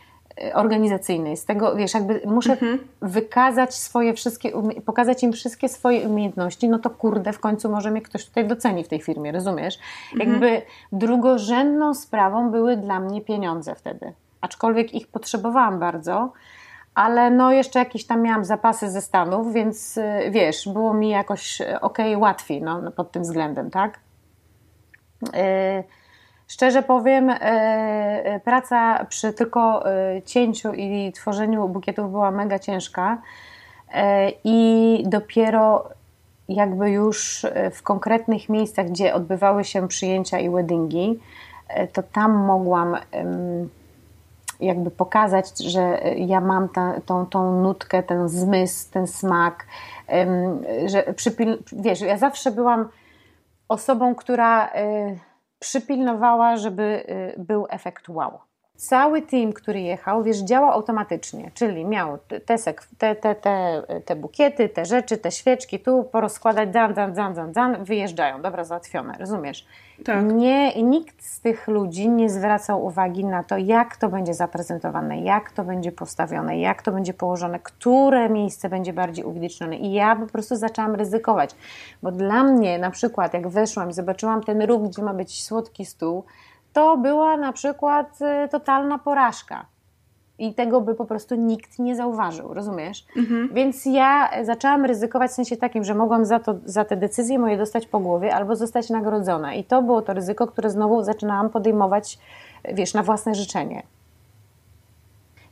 organizacyjnej, 0.55 1.37
z 1.37 1.44
tego, 1.44 1.76
wiesz, 1.76 1.94
jakby 1.94 2.20
muszę 2.26 2.52
mhm. 2.52 2.79
wykazać 3.02 3.75
swoje 3.75 4.14
wszystkie, 4.14 4.52
pokazać 4.87 5.23
im 5.23 5.32
wszystkie 5.32 5.69
swoje 5.69 6.08
umiejętności, 6.08 6.69
no 6.69 6.79
to 6.79 6.90
kurde, 6.90 7.32
w 7.32 7.40
końcu 7.40 7.70
może 7.70 7.90
mnie 7.90 8.02
ktoś 8.02 8.26
tutaj 8.26 8.46
doceni 8.46 8.85
w 8.85 8.88
tej 8.88 9.00
firmie, 9.00 9.32
rozumiesz? 9.32 9.79
Mhm. 10.12 10.31
Jakby 10.31 10.62
drugorzędną 10.93 11.94
sprawą 11.94 12.50
były 12.50 12.76
dla 12.76 13.00
mnie 13.00 13.20
pieniądze 13.20 13.75
wtedy, 13.75 14.12
aczkolwiek 14.40 14.94
ich 14.94 15.08
potrzebowałam 15.08 15.79
bardzo, 15.79 16.32
ale 16.94 17.31
no 17.31 17.52
jeszcze 17.52 17.79
jakieś 17.79 18.06
tam 18.06 18.23
miałam 18.23 18.44
zapasy 18.44 18.90
ze 18.90 19.00
Stanów, 19.00 19.52
więc 19.52 19.96
y, 19.96 20.31
wiesz, 20.31 20.69
było 20.69 20.94
mi 20.94 21.11
jakoś 21.11 21.61
y, 21.61 21.81
ok, 21.81 21.99
łatwiej 22.17 22.62
no, 22.62 22.93
pod 22.93 23.12
tym 23.12 23.23
względem, 23.23 23.70
tak? 23.70 23.99
Yy, 25.23 25.85
Szczerze 26.49 26.83
powiem, 26.83 27.31
e, 27.31 27.37
e, 27.41 28.41
praca 28.41 29.05
przy 29.05 29.33
tylko 29.33 29.93
e, 29.93 30.23
cięciu 30.23 30.73
i 30.73 31.12
tworzeniu 31.12 31.69
bukietów 31.69 32.11
była 32.11 32.31
mega 32.31 32.59
ciężka 32.59 33.19
i 34.45 35.03
dopiero 35.06 35.89
jakby 36.49 36.91
już 36.91 37.47
w 37.73 37.83
konkretnych 37.83 38.49
miejscach, 38.49 38.89
gdzie 38.89 39.15
odbywały 39.15 39.65
się 39.65 39.89
przyjęcia 39.89 40.39
i 40.39 40.50
weddingi, 40.50 41.21
to 41.93 42.03
tam 42.03 42.33
mogłam 42.33 42.97
jakby 44.61 44.91
pokazać, 44.91 45.59
że 45.59 46.00
ja 46.17 46.41
mam 46.41 46.69
ta, 46.69 47.00
tą, 47.06 47.27
tą 47.27 47.62
nutkę, 47.62 48.03
ten 48.03 48.29
zmysł, 48.29 48.91
ten 48.93 49.06
smak, 49.06 49.67
że 50.87 51.02
przypil... 51.17 51.59
wiesz, 51.73 52.00
ja 52.00 52.19
zawsze 52.19 52.50
byłam 52.50 52.88
osobą, 53.69 54.14
która 54.14 54.71
przypilnowała, 55.59 56.57
żeby 56.57 56.83
y, 57.38 57.45
był 57.45 57.67
efekt 57.71 58.09
wow. 58.09 58.38
Cały 58.78 59.23
team, 59.23 59.52
który 59.52 59.80
jechał, 59.80 60.23
wiesz, 60.23 60.38
działał 60.38 60.70
automatycznie, 60.70 61.50
czyli 61.54 61.85
miał 61.85 62.18
te, 62.18 62.40
te, 62.99 63.14
te, 63.14 63.35
te, 63.35 63.82
te 64.04 64.16
bukiety, 64.16 64.68
te 64.68 64.85
rzeczy, 64.85 65.18
te 65.18 65.30
świeczki, 65.30 65.80
tu 65.80 66.04
porozkładać, 66.04 66.70
dan, 66.70 66.94
dan, 66.94 67.12
dan, 67.12 67.35
dan, 67.35 67.52
dan, 67.52 67.85
wyjeżdżają, 67.85 68.42
dobra, 68.42 68.64
załatwione, 68.64 69.14
rozumiesz? 69.18 69.66
Tak. 70.04 70.32
Nie, 70.32 70.82
nikt 70.82 71.25
z 71.25 71.40
tych 71.40 71.68
ludzi 71.68 72.08
nie 72.08 72.30
zwracał 72.30 72.85
uwagi 72.85 73.25
na 73.25 73.44
to, 73.44 73.56
jak 73.56 73.97
to 73.97 74.08
będzie 74.08 74.35
zaprezentowane, 74.35 75.20
jak 75.20 75.52
to 75.52 75.64
będzie 75.64 75.92
postawione, 75.92 76.61
jak 76.61 76.82
to 76.82 76.92
będzie 76.92 77.14
położone, 77.14 77.58
które 77.58 78.28
miejsce 78.28 78.68
będzie 78.68 78.92
bardziej 78.92 79.25
uwidocznione. 79.25 79.76
I 79.76 79.92
ja 79.92 80.16
po 80.16 80.26
prostu 80.26 80.56
zaczęłam 80.56 80.94
ryzykować, 80.94 81.50
bo 82.02 82.12
dla 82.12 82.44
mnie 82.44 82.78
na 82.78 82.90
przykład, 82.90 83.35
jak 83.35 83.49
weszłam 83.49 83.90
i 83.90 83.92
zobaczyłam 83.92 84.42
ten 84.42 84.62
ruch, 84.62 84.82
gdzie 84.88 85.02
ma 85.02 85.14
być 85.14 85.44
słodki 85.44 85.85
stół, 85.85 86.25
to 86.73 86.97
była 86.97 87.37
na 87.37 87.53
przykład 87.53 88.19
y, 88.45 88.49
totalna 88.49 88.99
porażka. 88.99 89.67
I 90.39 90.55
tego 90.55 90.81
by 90.81 90.95
po 90.95 91.05
prostu 91.05 91.35
nikt 91.35 91.79
nie 91.79 91.97
zauważył, 91.97 92.55
rozumiesz? 92.55 93.07
Mhm. 93.17 93.49
Więc 93.55 93.87
ja 93.87 94.31
zaczęłam 94.45 94.85
ryzykować 94.85 95.31
w 95.31 95.35
sensie 95.35 95.57
takim, 95.57 95.85
że 95.85 95.95
mogłam 95.95 96.25
za, 96.25 96.39
to, 96.39 96.55
za 96.65 96.85
te 96.85 96.97
decyzje 96.97 97.39
moje 97.39 97.57
dostać 97.57 97.87
po 97.87 98.01
głowie 98.01 98.35
albo 98.35 98.57
zostać 98.57 98.91
nagrodzona. 98.91 99.55
I 99.55 99.65
to 99.65 99.83
było 99.83 100.03
to 100.03 100.15
ryzyko, 100.15 100.47
które 100.47 100.71
znowu 100.71 101.03
zaczynałam 101.03 101.51
podejmować, 101.51 102.19
wiesz, 102.75 102.95
na 102.95 103.03
własne 103.03 103.35
życzenie. 103.35 103.83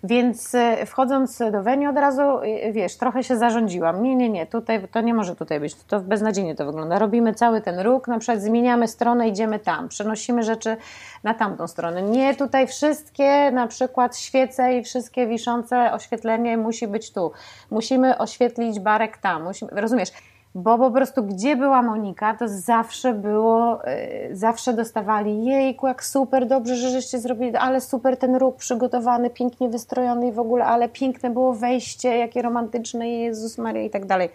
Więc 0.06 0.54
e, 0.54 0.86
wchodząc 0.86 1.38
do 1.52 1.62
Weni 1.62 1.86
od 1.86 1.96
razu, 1.96 2.22
e, 2.22 2.72
wiesz, 2.72 2.96
trochę 2.96 3.24
się 3.24 3.36
zarządziłam. 3.36 4.02
Nie, 4.02 4.16
nie, 4.16 4.28
nie, 4.28 4.46
tutaj, 4.46 4.88
to 4.88 5.00
nie 5.00 5.14
może 5.14 5.36
tutaj 5.36 5.60
być, 5.60 5.74
to 5.74 6.00
beznadziejnie 6.00 6.54
to 6.54 6.66
wygląda. 6.66 6.98
Robimy 6.98 7.34
cały 7.34 7.60
ten 7.60 7.80
róg, 7.80 8.08
na 8.08 8.18
przykład 8.18 8.42
zmieniamy 8.42 8.88
stronę, 8.88 9.28
idziemy 9.28 9.58
tam, 9.58 9.88
przenosimy 9.88 10.42
rzeczy 10.42 10.76
na 11.24 11.34
tamtą 11.34 11.66
stronę. 11.66 12.02
Nie, 12.02 12.34
tutaj 12.34 12.66
wszystkie 12.66 13.50
na 13.50 13.66
przykład 13.66 14.18
świece 14.18 14.78
i 14.78 14.84
wszystkie 14.84 15.26
wiszące 15.26 15.92
oświetlenie 15.92 16.56
musi 16.56 16.88
być 16.88 17.12
tu. 17.12 17.32
Musimy 17.70 18.18
oświetlić 18.18 18.80
barek 18.80 19.18
tam, 19.18 19.44
musimy, 19.44 19.70
rozumiesz? 19.74 20.10
Bo 20.56 20.78
po 20.78 20.90
prostu 20.90 21.22
gdzie 21.22 21.56
była 21.56 21.82
Monika, 21.82 22.34
to 22.34 22.48
zawsze 22.48 23.14
było, 23.14 23.80
yy, 24.28 24.36
zawsze 24.36 24.72
dostawali 24.72 25.44
jejku, 25.44 25.86
jak 25.86 26.04
super, 26.04 26.46
dobrze, 26.46 26.76
że 26.76 26.90
żeście 26.90 27.18
zrobili, 27.18 27.56
ale 27.56 27.80
super 27.80 28.16
ten 28.16 28.36
róg 28.36 28.56
przygotowany, 28.56 29.30
pięknie 29.30 29.68
wystrojony 29.68 30.28
i 30.28 30.32
w 30.32 30.38
ogóle, 30.38 30.64
ale 30.64 30.88
piękne 30.88 31.30
było 31.30 31.52
wejście, 31.52 32.18
jakie 32.18 32.42
romantyczne, 32.42 33.08
Jezus 33.08 33.58
Maria 33.58 33.82
i 33.82 33.90
tak 33.90 34.06
dalej. 34.06 34.28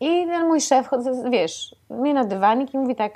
I 0.00 0.26
ten 0.26 0.46
mój 0.46 0.60
szef, 0.60 0.90
wiesz, 1.30 1.76
mnie 1.90 2.14
na 2.14 2.24
dywanik 2.24 2.74
i 2.74 2.78
mówi 2.78 2.96
tak, 2.96 3.12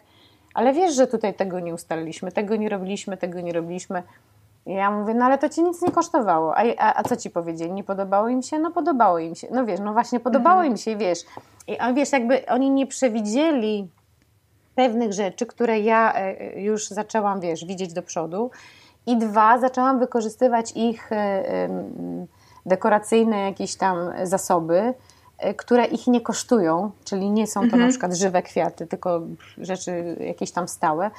ale 0.55 0.73
wiesz, 0.73 0.95
że 0.95 1.07
tutaj 1.07 1.35
tego 1.35 1.61
nie 1.61 1.75
ustaliliśmy, 1.75 2.33
tego 2.33 2.57
nie 2.57 2.69
robiliśmy, 2.69 3.17
tego 3.17 3.41
nie 3.41 3.53
robiliśmy. 3.53 4.03
I 4.67 4.73
ja 4.73 4.91
mówię, 4.91 5.15
no 5.15 5.25
ale 5.25 5.39
to 5.39 5.49
ci 5.49 5.63
nic 5.63 5.83
nie 5.83 5.91
kosztowało. 5.91 6.57
A, 6.57 6.63
a, 6.79 6.95
a 7.01 7.03
co 7.03 7.17
ci 7.17 7.31
powiedzieli? 7.31 7.73
Nie 7.73 7.85
podobało 7.85 8.29
im 8.29 8.43
się? 8.43 8.59
No 8.59 8.71
podobało 8.71 9.19
im 9.19 9.35
się. 9.35 9.49
No 9.51 9.65
wiesz, 9.65 9.81
no 9.81 9.93
właśnie 9.93 10.21
podobało 10.21 10.57
mhm. 10.57 10.73
im 10.73 10.77
się, 10.77 10.97
wiesz. 10.97 11.19
I 11.67 11.79
a 11.79 11.93
wiesz, 11.93 12.13
jakby 12.13 12.47
oni 12.47 12.71
nie 12.71 12.87
przewidzieli 12.87 13.89
pewnych 14.75 15.13
rzeczy, 15.13 15.47
które 15.47 15.81
ja 15.81 16.15
e, 16.15 16.61
już 16.61 16.89
zaczęłam, 16.89 17.41
wiesz, 17.41 17.65
widzieć 17.65 17.93
do 17.93 18.03
przodu. 18.03 18.51
I 19.07 19.17
dwa, 19.17 19.59
zaczęłam 19.59 19.99
wykorzystywać 19.99 20.73
ich 20.77 21.13
e, 21.13 21.69
dekoracyjne 22.67 23.39
jakieś 23.39 23.77
tam 23.77 23.97
zasoby, 24.23 24.95
e, 25.39 25.55
które 25.55 25.85
ich 25.85 26.07
nie 26.07 26.21
kosztują, 26.21 26.91
czyli 27.05 27.31
nie 27.31 27.47
są 27.47 27.61
to 27.61 27.65
mhm. 27.65 27.83
na 27.83 27.89
przykład 27.89 28.15
żywe 28.15 28.43
kwiaty, 28.43 28.87
tylko 28.87 29.21
rzeczy 29.59 30.17
jakieś 30.21 30.53
tam 30.53 30.69
stałe, 30.69 31.11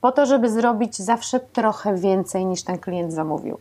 po 0.00 0.12
to, 0.12 0.26
żeby 0.26 0.50
zrobić 0.50 0.98
zawsze 0.98 1.40
trochę 1.40 1.94
więcej 1.94 2.46
niż 2.46 2.62
ten 2.62 2.78
klient 2.78 3.12
zamówił. 3.12 3.58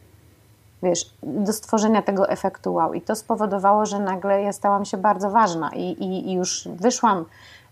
Wiesz, 0.83 1.13
do 1.23 1.53
stworzenia 1.53 2.01
tego 2.01 2.29
efektu 2.29 2.73
wow. 2.73 2.93
I 2.93 3.01
to 3.01 3.15
spowodowało, 3.15 3.85
że 3.85 3.99
nagle 3.99 4.41
ja 4.41 4.53
stałam 4.53 4.85
się 4.85 4.97
bardzo 4.97 5.29
ważna 5.29 5.71
i, 5.75 5.81
i, 5.81 6.29
i 6.29 6.33
już 6.33 6.67
wyszłam 6.67 7.25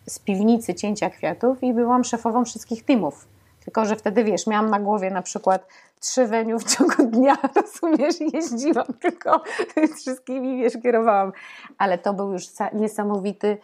z 0.08 0.20
piwnicy 0.20 0.76
cięcia 0.76 1.10
kwiatów 1.10 1.64
i 1.64 1.74
byłam 1.74 2.04
szefową 2.04 2.46
wszystkich 2.46 2.86
teamów. 2.86 3.28
Tylko, 3.64 3.86
że 3.86 3.96
wtedy 3.96 4.24
wiesz, 4.24 4.48
miałam 4.48 4.70
na 4.70 4.80
głowie 4.80 5.12
na 5.12 5.22
przykład 5.22 5.68
trzy 6.00 6.28
weniu 6.28 6.60
w 6.60 6.64
ciągu 6.64 7.04
dnia, 7.18 7.38
rozumiesz, 7.56 8.16
jeździłam 8.34 8.88
tylko 9.02 9.42
wszystkimi, 9.98 10.58
wiesz, 10.58 10.74
kierowałam. 10.84 11.32
Ale 11.78 11.98
to 11.98 12.14
był 12.14 12.32
już 12.32 12.44
niesamowity 12.74 13.58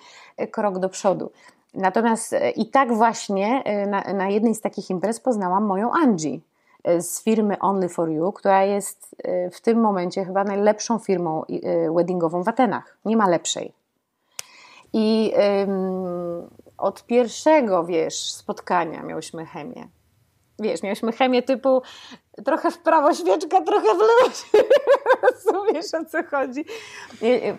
krok 0.51 0.79
do 0.79 0.89
przodu. 0.89 1.31
Natomiast 1.73 2.33
e, 2.33 2.49
i 2.49 2.69
tak 2.69 2.93
właśnie 2.93 3.63
e, 3.63 3.87
na, 3.87 4.01
na 4.01 4.29
jednej 4.29 4.55
z 4.55 4.61
takich 4.61 4.89
imprez 4.89 5.19
poznałam 5.19 5.65
moją 5.65 5.91
Angie 5.91 6.39
e, 6.83 7.01
z 7.01 7.23
firmy 7.23 7.59
Only 7.59 7.89
for 7.89 8.09
You, 8.09 8.31
która 8.31 8.63
jest 8.63 9.15
w 9.51 9.61
tym 9.61 9.79
momencie 9.79 10.25
chyba 10.25 10.43
najlepszą 10.43 10.99
firmą 10.99 11.43
weddingową 11.95 12.43
w 12.43 12.47
Atenach. 12.47 12.97
Nie 13.05 13.17
ma 13.17 13.27
lepszej. 13.27 13.73
I 14.93 15.33
um, 15.67 16.49
od 16.77 17.05
pierwszego, 17.05 17.83
wiesz, 17.83 18.31
spotkania 18.31 19.03
miałyśmy 19.03 19.45
chemię. 19.45 19.87
Wiesz, 20.59 20.83
miałyśmy 20.83 21.11
chemię 21.11 21.43
typu 21.43 21.81
trochę 22.45 22.71
w 22.71 22.77
prawo 22.77 23.13
świeczka, 23.13 23.61
trochę 23.61 23.87
w 23.87 23.99
lewo 23.99 24.35
Rozumiesz, 25.23 25.93
o 25.93 26.05
co 26.05 26.23
chodzi? 26.23 26.65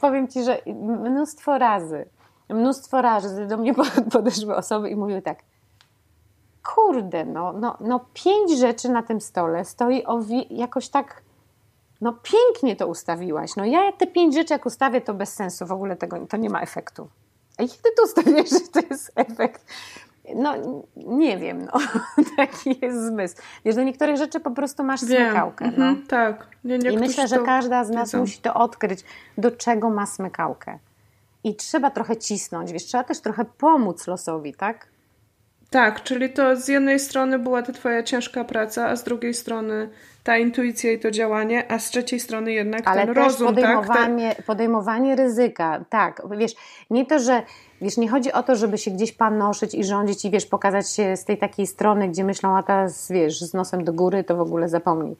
Powiem 0.00 0.28
Ci, 0.28 0.44
że 0.44 0.58
mnóstwo 1.04 1.58
razy 1.58 2.08
mnóstwo 2.54 3.02
razy 3.02 3.46
do 3.46 3.56
mnie 3.56 3.74
podeszły 4.12 4.56
osoby 4.56 4.90
i 4.90 4.96
mówiły 4.96 5.22
tak, 5.22 5.38
kurde, 6.74 7.24
no, 7.24 7.52
no, 7.52 7.76
no 7.80 8.00
pięć 8.14 8.58
rzeczy 8.58 8.88
na 8.88 9.02
tym 9.02 9.20
stole 9.20 9.64
stoi 9.64 10.04
jakoś 10.50 10.88
tak, 10.88 11.22
no 12.00 12.12
pięknie 12.22 12.76
to 12.76 12.86
ustawiłaś. 12.86 13.56
No 13.56 13.64
ja 13.64 13.92
te 13.92 14.06
pięć 14.06 14.34
rzeczy 14.34 14.52
jak 14.52 14.66
ustawię, 14.66 15.00
to 15.00 15.14
bez 15.14 15.34
sensu, 15.34 15.66
w 15.66 15.72
ogóle 15.72 15.96
tego, 15.96 16.26
to 16.26 16.36
nie 16.36 16.50
ma 16.50 16.60
efektu. 16.60 17.08
A 17.58 17.62
jak 17.62 17.72
ty 17.72 17.90
to 17.96 18.02
ustawiasz, 18.02 18.50
że 18.60 18.60
to 18.60 18.80
jest 18.90 19.12
efekt? 19.14 19.64
No 20.34 20.54
nie 20.96 21.38
wiem, 21.38 21.64
no. 21.64 21.72
taki 22.36 22.78
jest 22.82 23.06
zmysł. 23.06 23.36
Wiesz, 23.64 23.76
do 23.76 23.82
niektórych 23.82 24.16
rzeczy 24.16 24.40
po 24.40 24.50
prostu 24.50 24.84
masz 24.84 25.04
wiem. 25.04 25.26
smykałkę. 25.26 25.64
No. 25.64 25.70
Mhm, 25.70 26.06
tak. 26.06 26.48
Nie, 26.64 26.76
I 26.76 26.98
myślę, 26.98 27.28
że 27.28 27.38
każda 27.38 27.84
z 27.84 27.90
nas 27.90 28.08
wiedzą. 28.08 28.18
musi 28.18 28.40
to 28.40 28.54
odkryć, 28.54 29.04
do 29.38 29.50
czego 29.50 29.90
ma 29.90 30.06
smykałkę. 30.06 30.78
I 31.44 31.56
trzeba 31.56 31.90
trochę 31.90 32.16
cisnąć, 32.16 32.72
wiesz, 32.72 32.84
trzeba 32.84 33.04
też 33.04 33.20
trochę 33.20 33.44
pomóc 33.44 34.06
losowi, 34.06 34.54
tak? 34.54 34.86
Tak, 35.70 36.02
czyli 36.02 36.30
to 36.30 36.56
z 36.56 36.68
jednej 36.68 37.00
strony 37.00 37.38
była 37.38 37.62
to 37.62 37.72
twoja 37.72 38.02
ciężka 38.02 38.44
praca, 38.44 38.88
a 38.88 38.96
z 38.96 39.04
drugiej 39.04 39.34
strony 39.34 39.88
ta 40.24 40.38
intuicja 40.38 40.92
i 40.92 40.98
to 40.98 41.10
działanie, 41.10 41.72
a 41.72 41.78
z 41.78 41.90
trzeciej 41.90 42.20
strony 42.20 42.52
jednak 42.52 42.88
Ale 42.88 43.06
ten 43.06 43.14
rozum, 43.14 43.46
podejmowanie, 43.46 44.34
tak? 44.36 44.46
podejmowanie 44.46 45.16
ryzyka, 45.16 45.84
tak, 45.90 46.22
wiesz, 46.36 46.52
nie 46.90 47.06
to, 47.06 47.18
że 47.18 47.42
wiesz, 47.80 47.96
nie 47.96 48.08
chodzi 48.08 48.32
o 48.32 48.42
to, 48.42 48.56
żeby 48.56 48.78
się 48.78 48.90
gdzieś 48.90 49.12
panoszyć 49.12 49.74
i 49.74 49.84
rządzić 49.84 50.24
i 50.24 50.30
wiesz, 50.30 50.46
pokazać 50.46 50.90
się 50.90 51.16
z 51.16 51.24
tej 51.24 51.38
takiej 51.38 51.66
strony, 51.66 52.08
gdzie 52.08 52.24
myślą, 52.24 52.56
a 52.56 52.62
teraz 52.62 53.10
wiesz, 53.10 53.40
z 53.40 53.54
nosem 53.54 53.84
do 53.84 53.92
góry, 53.92 54.24
to 54.24 54.36
w 54.36 54.40
ogóle 54.40 54.68
zapomnij 54.68 55.16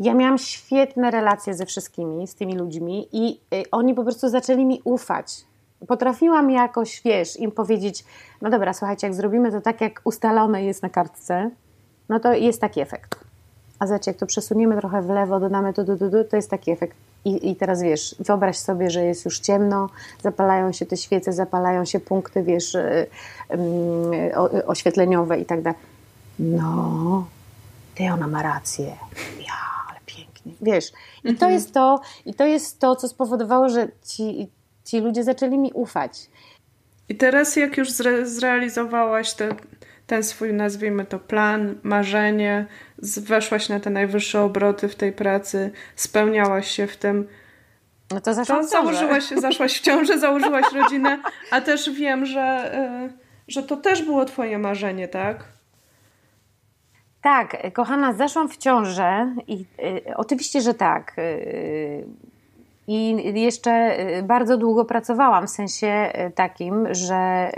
ja 0.00 0.14
miałam 0.14 0.38
świetne 0.38 1.10
relacje 1.10 1.54
ze 1.54 1.66
wszystkimi, 1.66 2.26
z 2.26 2.34
tymi 2.34 2.56
ludźmi 2.56 3.08
i 3.12 3.40
y, 3.54 3.70
oni 3.70 3.94
po 3.94 4.02
prostu 4.02 4.28
zaczęli 4.28 4.64
mi 4.64 4.80
ufać. 4.84 5.44
Potrafiłam 5.88 6.50
jakoś, 6.50 7.02
wiesz, 7.04 7.40
im 7.40 7.52
powiedzieć, 7.52 8.04
no 8.42 8.50
dobra, 8.50 8.72
słuchajcie, 8.72 9.06
jak 9.06 9.14
zrobimy 9.14 9.52
to 9.52 9.60
tak, 9.60 9.80
jak 9.80 10.00
ustalone 10.04 10.64
jest 10.64 10.82
na 10.82 10.88
kartce, 10.88 11.50
no 12.08 12.20
to 12.20 12.32
jest 12.32 12.60
taki 12.60 12.80
efekt. 12.80 13.20
A 13.78 13.86
zobaczcie, 13.86 14.10
jak 14.10 14.18
to 14.18 14.26
przesuniemy 14.26 14.76
trochę 14.76 15.02
w 15.02 15.10
lewo, 15.10 15.40
dodamy 15.40 15.72
to, 15.72 15.84
to, 15.84 15.96
to, 15.96 16.24
to 16.24 16.36
jest 16.36 16.50
taki 16.50 16.70
efekt. 16.70 16.96
I, 17.24 17.50
I 17.50 17.56
teraz 17.56 17.82
wiesz, 17.82 18.16
wyobraź 18.20 18.56
sobie, 18.56 18.90
że 18.90 19.04
jest 19.04 19.24
już 19.24 19.40
ciemno, 19.40 19.88
zapalają 20.22 20.72
się 20.72 20.86
te 20.86 20.96
świece, 20.96 21.32
zapalają 21.32 21.84
się 21.84 22.00
punkty, 22.00 22.42
wiesz, 22.42 22.74
yy, 22.74 23.06
yy, 24.52 24.66
oświetleniowe 24.66 25.38
i 25.38 25.44
tak 25.44 25.62
dalej. 25.62 25.80
No, 26.38 27.26
ty 27.94 28.04
ona 28.12 28.26
ma 28.26 28.42
rację. 28.42 28.96
Ja 29.46 29.75
Wiesz, 30.66 30.92
i 31.24 31.28
to 31.28 31.30
mhm. 31.30 31.52
jest 31.52 31.74
to, 31.74 32.00
i 32.26 32.34
to 32.34 32.46
jest 32.46 32.80
to, 32.80 32.96
co 32.96 33.08
spowodowało, 33.08 33.68
że 33.68 33.88
ci, 34.08 34.48
ci 34.84 35.00
ludzie 35.00 35.24
zaczęli 35.24 35.58
mi 35.58 35.72
ufać. 35.72 36.30
I 37.08 37.16
teraz 37.16 37.56
jak 37.56 37.76
już 37.76 37.90
zre 37.90 38.26
zrealizowałaś 38.26 39.34
te, 39.34 39.48
ten 40.06 40.22
swój, 40.22 40.52
nazwijmy 40.52 41.04
to, 41.04 41.18
plan, 41.18 41.74
marzenie, 41.82 42.66
weszłaś 43.16 43.68
na 43.68 43.80
te 43.80 43.90
najwyższe 43.90 44.42
obroty 44.42 44.88
w 44.88 44.94
tej 44.94 45.12
pracy, 45.12 45.70
spełniałaś 45.96 46.70
się 46.70 46.86
w 46.86 46.96
tym, 46.96 47.28
no 48.10 48.20
to, 48.20 48.44
to 48.44 48.62
założyłaś, 48.62 49.24
zaszłaś 49.28 49.78
w 49.78 49.80
ciążę, 49.80 50.18
założyłaś 50.26 50.64
rodzinę, 50.72 51.22
a 51.50 51.60
też 51.60 51.90
wiem, 51.90 52.26
że, 52.26 52.74
y, 53.06 53.12
że 53.48 53.62
to 53.62 53.76
też 53.76 54.02
było 54.02 54.24
twoje 54.24 54.58
marzenie, 54.58 55.08
tak? 55.08 55.44
Tak, 57.26 57.72
kochana, 57.72 58.12
zeszłam 58.12 58.48
w 58.48 58.56
ciążę 58.56 59.34
i 59.46 59.64
y, 60.08 60.16
oczywiście, 60.16 60.60
że 60.60 60.74
tak. 60.74 61.14
Y, 61.18 62.06
I 62.86 63.40
jeszcze 63.40 64.00
y, 64.18 64.22
bardzo 64.22 64.56
długo 64.56 64.84
pracowałam 64.84 65.46
w 65.46 65.50
sensie 65.50 66.12
y, 66.26 66.30
takim, 66.30 66.94
że 66.94 67.50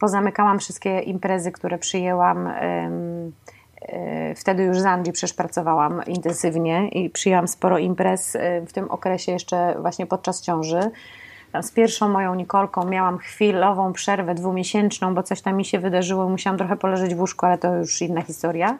pozamykałam 0.00 0.58
wszystkie 0.58 1.00
imprezy, 1.00 1.52
które 1.52 1.78
przyjęłam. 1.78 2.46
Y, 2.46 3.32
wtedy 4.36 4.62
już 4.62 4.80
z 4.80 4.86
Angie 4.86 5.12
przecież 5.12 5.34
pracowałam 5.34 6.02
intensywnie 6.06 6.88
i 6.88 7.10
przyjęłam 7.10 7.48
sporo 7.48 7.78
imprez 7.78 8.36
w 8.66 8.72
tym 8.72 8.90
okresie 8.90 9.32
jeszcze 9.32 9.74
właśnie 9.80 10.06
podczas 10.06 10.42
ciąży 10.42 10.80
z 11.62 11.70
pierwszą 11.70 12.08
moją 12.08 12.34
Nikolką 12.34 12.84
miałam 12.84 13.18
chwilową 13.18 13.92
przerwę 13.92 14.34
dwumiesięczną, 14.34 15.14
bo 15.14 15.22
coś 15.22 15.42
tam 15.42 15.56
mi 15.56 15.64
się 15.64 15.78
wydarzyło, 15.78 16.28
musiałam 16.28 16.58
trochę 16.58 16.76
poleżeć 16.76 17.14
w 17.14 17.20
łóżku, 17.20 17.46
ale 17.46 17.58
to 17.58 17.74
już 17.74 18.02
inna 18.02 18.22
historia. 18.22 18.78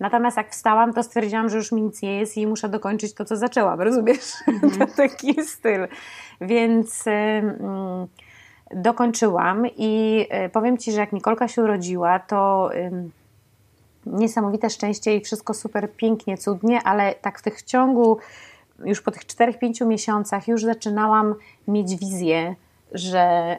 Natomiast 0.00 0.36
jak 0.36 0.50
wstałam, 0.50 0.92
to 0.92 1.02
stwierdziłam, 1.02 1.48
że 1.48 1.56
już 1.56 1.72
mi 1.72 1.82
nic 1.82 2.02
nie 2.02 2.18
jest 2.18 2.36
i 2.36 2.46
muszę 2.46 2.68
dokończyć 2.68 3.14
to, 3.14 3.24
co 3.24 3.36
zaczęłam, 3.36 3.80
rozumiesz? 3.80 4.32
Mm. 4.48 4.70
to 4.78 4.86
taki 4.96 5.44
styl. 5.44 5.88
Więc 6.40 7.04
dokończyłam 8.70 9.66
i 9.76 10.26
y, 10.46 10.48
powiem 10.48 10.78
Ci, 10.78 10.92
że 10.92 11.00
jak 11.00 11.12
Nikolka 11.12 11.48
się 11.48 11.62
urodziła, 11.62 12.18
to 12.18 12.70
niesamowite 14.06 14.70
szczęście 14.70 15.16
i 15.16 15.20
wszystko 15.20 15.54
super 15.54 15.92
pięknie, 15.96 16.38
cudnie, 16.38 16.82
ale 16.82 17.14
tak 17.14 17.38
w 17.38 17.42
tych 17.42 17.62
ciągu 17.62 18.18
już 18.84 19.02
po 19.02 19.10
tych 19.10 19.26
4-5 19.26 19.86
miesiącach 19.86 20.48
już 20.48 20.64
zaczynałam 20.64 21.34
mieć 21.68 21.96
wizję, 21.96 22.54
że 22.94 23.56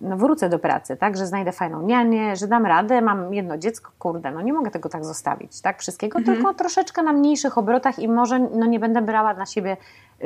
no 0.00 0.16
wrócę 0.16 0.48
do 0.48 0.58
pracy, 0.58 0.96
tak, 0.96 1.16
że 1.16 1.26
znajdę 1.26 1.52
fajną 1.52 1.82
nianię, 1.82 2.36
że 2.36 2.48
dam 2.48 2.66
radę, 2.66 3.02
mam 3.02 3.34
jedno 3.34 3.58
dziecko, 3.58 3.92
kurde, 3.98 4.30
no 4.30 4.42
nie 4.42 4.52
mogę 4.52 4.70
tego 4.70 4.88
tak 4.88 5.04
zostawić, 5.04 5.60
tak, 5.60 5.80
wszystkiego, 5.80 6.18
mhm. 6.18 6.36
tylko 6.36 6.54
troszeczkę 6.54 7.02
na 7.02 7.12
mniejszych 7.12 7.58
obrotach 7.58 7.98
i 7.98 8.08
może 8.08 8.38
no 8.38 8.66
nie 8.66 8.80
będę 8.80 9.02
brała 9.02 9.34
na 9.34 9.46
siebie 9.46 9.76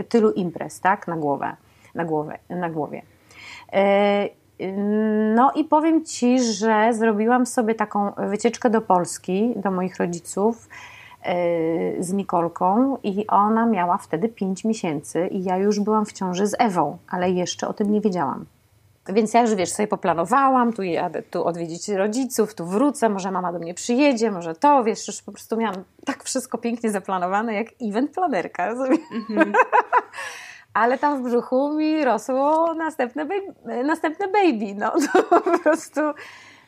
tylu 0.08 0.30
imprez, 0.30 0.80
tak, 0.80 1.08
na 1.08 1.16
głowę, 1.16 1.56
na 1.94 2.04
głowę, 2.04 2.38
na 2.48 2.70
głowie. 2.70 3.02
Yy, 3.72 3.78
no 5.34 5.52
i 5.52 5.64
powiem 5.64 6.04
Ci, 6.04 6.42
że 6.42 6.88
zrobiłam 6.92 7.46
sobie 7.46 7.74
taką 7.74 8.12
wycieczkę 8.28 8.70
do 8.70 8.80
Polski, 8.80 9.52
do 9.56 9.70
moich 9.70 9.96
rodziców, 9.96 10.68
Y, 10.68 10.95
z 11.98 12.12
Nikolką 12.12 12.98
i 13.02 13.26
ona 13.26 13.66
miała 13.66 13.98
wtedy 13.98 14.28
5 14.28 14.64
miesięcy 14.64 15.26
i 15.26 15.44
ja 15.44 15.56
już 15.56 15.80
byłam 15.80 16.06
w 16.06 16.12
ciąży 16.12 16.46
z 16.46 16.54
Ewą, 16.58 16.98
ale 17.08 17.30
jeszcze 17.30 17.68
o 17.68 17.72
tym 17.72 17.92
nie 17.92 18.00
wiedziałam. 18.00 18.46
Więc 19.08 19.34
ja 19.34 19.42
już 19.42 19.54
wiesz, 19.54 19.72
sobie 19.72 19.86
poplanowałam, 19.86 20.72
tu 20.72 20.82
jadę 20.82 21.22
tu 21.22 21.44
odwiedzić 21.44 21.88
rodziców, 21.88 22.54
tu 22.54 22.66
wrócę, 22.66 23.08
może 23.08 23.30
mama 23.30 23.52
do 23.52 23.58
mnie 23.58 23.74
przyjedzie, 23.74 24.30
może 24.30 24.54
to, 24.54 24.84
wiesz, 24.84 25.08
już 25.08 25.22
po 25.22 25.32
prostu 25.32 25.56
miałam 25.56 25.84
tak 26.04 26.24
wszystko 26.24 26.58
pięknie 26.58 26.90
zaplanowane, 26.90 27.54
jak 27.54 27.66
event 27.82 28.10
planerka. 28.10 28.74
Mm-hmm. 28.74 29.52
Ale 30.74 30.98
tam 30.98 31.22
w 31.22 31.24
brzuchu 31.24 31.72
mi 31.72 32.04
rosło 32.04 32.74
następne 32.74 33.24
baby, 33.24 33.84
następne 33.84 34.28
baby, 34.28 34.74
no 34.74 34.92
to 35.12 35.22
po 35.22 35.58
prostu... 35.58 36.00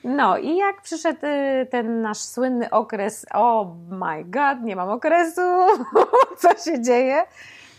No 0.05 0.39
i 0.39 0.57
jak 0.57 0.83
przyszedł 0.83 1.27
y, 1.27 1.67
ten 1.71 2.03
nasz 2.03 2.19
słynny 2.19 2.71
okres, 2.71 3.27
oh 3.35 3.71
my 3.91 4.25
god, 4.25 4.63
nie 4.63 4.77
mam 4.77 4.89
okresu, 4.89 5.41
co 6.41 6.49
się 6.65 6.83
dzieje? 6.83 7.25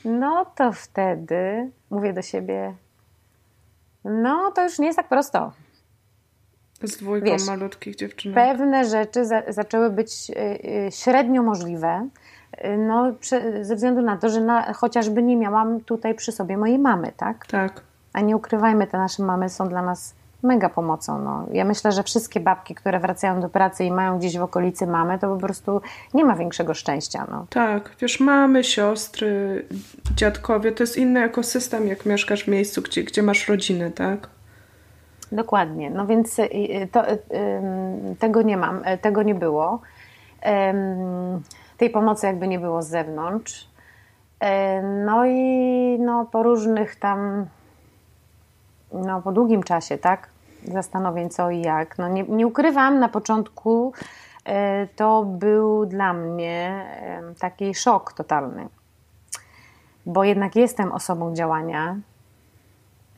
No 0.06 0.46
to 0.56 0.72
wtedy 0.72 1.72
mówię 1.90 2.14
do 2.14 2.22
siebie, 2.22 2.74
no 4.04 4.52
to 4.52 4.64
już 4.64 4.80
nie 4.80 4.86
jest 4.86 4.98
tak 4.98 5.08
prosto. 5.08 5.52
Z 6.84 6.98
dwójką 6.98 7.26
Wiesz, 7.26 7.48
malutkich 7.48 7.96
dziewczyn. 7.96 8.34
Pewne 8.34 8.86
rzeczy 8.86 9.26
za, 9.26 9.42
zaczęły 9.48 9.90
być 9.90 10.30
y, 10.30 10.34
y, 10.88 10.92
średnio 10.92 11.44
możliwe, 11.44 12.10
y, 12.66 12.78
no, 12.78 13.14
ze 13.62 13.76
względu 13.76 14.02
na 14.02 14.18
to, 14.18 14.30
że 14.30 14.42
na, 14.42 14.74
chociażby 14.74 15.24
nie 15.24 15.38
miałam 15.38 15.82
tutaj 15.82 16.16
przy 16.16 16.32
sobie 16.32 16.58
mojej 16.58 16.80
mamy, 16.80 17.12
tak? 17.18 17.48
Tak. 17.48 17.82
A 18.14 18.22
nie 18.22 18.36
ukrywajmy, 18.36 18.88
te 18.88 18.98
nasze 18.98 19.24
mamy 19.24 19.50
są 19.50 19.70
dla 19.70 19.82
nas 19.82 20.16
mega 20.44 20.70
pomocą. 20.70 21.22
No. 21.22 21.46
Ja 21.52 21.66
myślę, 21.66 21.92
że 21.92 22.04
wszystkie 22.04 22.40
babki, 22.40 22.76
które 22.76 23.00
wracają 23.00 23.42
do 23.42 23.50
pracy 23.50 23.84
i 23.84 23.92
mają 23.92 24.18
gdzieś 24.20 24.38
w 24.38 24.42
okolicy 24.42 24.88
mamy, 24.88 25.20
to 25.20 25.36
po 25.36 25.42
prostu 25.42 25.82
nie 26.14 26.26
ma 26.26 26.36
większego 26.36 26.74
szczęścia. 26.74 27.28
No. 27.32 27.46
Tak, 27.50 27.96
wiesz, 28.00 28.20
mamy, 28.20 28.64
siostry, 28.64 29.66
dziadkowie, 30.16 30.72
to 30.72 30.84
jest 30.84 30.98
inny 30.98 31.24
ekosystem, 31.24 31.88
jak 31.88 32.06
mieszkasz 32.06 32.44
w 32.44 32.48
miejscu, 32.48 32.82
gdzie, 32.82 33.04
gdzie 33.04 33.24
masz 33.24 33.48
rodzinę, 33.48 33.92
tak? 33.92 34.30
Dokładnie. 35.32 35.90
No 35.90 36.08
więc 36.08 36.40
y, 36.40 36.44
y, 36.44 36.88
to, 36.92 37.12
y, 37.12 37.18
tego 38.20 38.42
nie 38.42 38.58
mam, 38.58 38.84
tego 39.02 39.24
nie 39.24 39.36
było. 39.36 39.82
Tej 41.78 41.90
pomocy 41.90 42.28
jakby 42.28 42.48
nie 42.48 42.60
było 42.60 42.82
z 42.82 42.88
zewnątrz. 42.88 43.70
No 45.06 45.26
i 45.26 45.98
no, 46.00 46.26
po 46.32 46.44
różnych 46.44 46.96
tam 46.96 47.46
no, 48.94 49.22
po 49.22 49.32
długim 49.32 49.64
czasie, 49.64 49.98
tak? 49.98 50.30
Zastanowień 50.64 51.30
co 51.30 51.52
i 51.52 51.62
jak. 51.62 51.98
No, 51.98 52.08
nie, 52.08 52.24
nie 52.24 52.48
ukrywam, 52.48 53.00
na 53.00 53.10
początku 53.10 53.94
e, 54.46 54.88
to 54.88 55.24
był 55.24 55.86
dla 55.86 56.14
mnie 56.14 56.86
taki 57.40 57.76
szok 57.76 58.14
totalny, 58.14 58.68
bo 60.06 60.24
jednak 60.24 60.56
jestem 60.56 60.92
osobą 60.92 61.34
działania. 61.36 61.98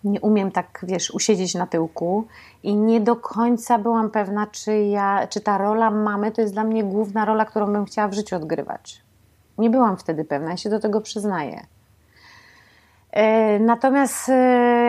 Nie 0.04 0.22
umiem 0.22 0.52
tak, 0.52 0.86
wiesz, 0.88 1.12
usiedzieć 1.12 1.56
na 1.56 1.68
tyłku 1.68 2.28
i 2.64 2.76
nie 2.76 3.02
do 3.02 3.16
końca 3.16 3.78
byłam 3.78 4.10
pewna, 4.10 4.48
czy, 4.48 4.78
ja, 4.78 5.28
czy 5.28 5.42
ta 5.42 5.58
rola 5.58 5.92
mamy 5.92 6.32
to 6.32 6.42
jest 6.42 6.54
dla 6.54 6.64
mnie 6.64 6.84
główna 6.84 7.26
rola, 7.26 7.46
którą 7.46 7.74
bym 7.74 7.86
chciała 7.86 8.08
w 8.08 8.14
życiu 8.14 8.36
odgrywać. 8.36 9.02
Nie 9.58 9.70
byłam 9.70 9.98
wtedy 9.98 10.26
pewna, 10.26 10.50
ja 10.50 10.58
się 10.58 10.70
do 10.70 10.80
tego 10.80 11.02
przyznaję. 11.02 11.66
E, 13.12 13.60
natomiast 13.60 14.30
e, 14.30 14.34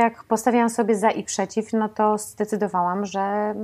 jak 0.02 0.24
postawiłam 0.24 0.70
sobie 0.70 0.96
za 0.96 1.10
i 1.10 1.24
przeciw, 1.24 1.72
no 1.72 1.88
to 1.88 2.18
zdecydowałam, 2.18 3.06
że 3.06 3.54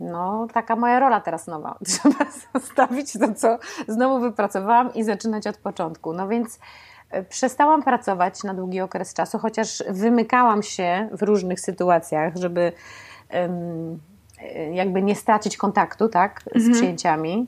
no, 0.00 0.46
taka 0.52 0.76
moja 0.76 1.00
rola 1.00 1.20
teraz 1.20 1.46
nowa. 1.46 1.78
Trzeba 1.86 2.26
zostawić 2.54 3.12
to, 3.12 3.34
co 3.34 3.58
znowu 3.88 4.20
wypracowałam 4.20 4.94
i 4.94 5.04
zaczynać 5.04 5.46
od 5.46 5.56
początku. 5.56 6.12
No 6.12 6.28
więc 6.28 6.58
e, 7.10 7.22
przestałam 7.22 7.82
pracować 7.82 8.44
na 8.44 8.54
długi 8.54 8.80
okres 8.80 9.14
czasu, 9.14 9.38
chociaż 9.38 9.84
wymykałam 9.88 10.62
się 10.62 11.08
w 11.12 11.22
różnych 11.22 11.60
sytuacjach, 11.60 12.36
żeby 12.36 12.72
jakby 14.72 15.02
nie 15.02 15.14
stracić 15.14 15.56
kontaktu, 15.56 16.08
tak, 16.08 16.42
z 16.54 16.56
mhm. 16.56 16.72
przyjęciami. 16.72 17.46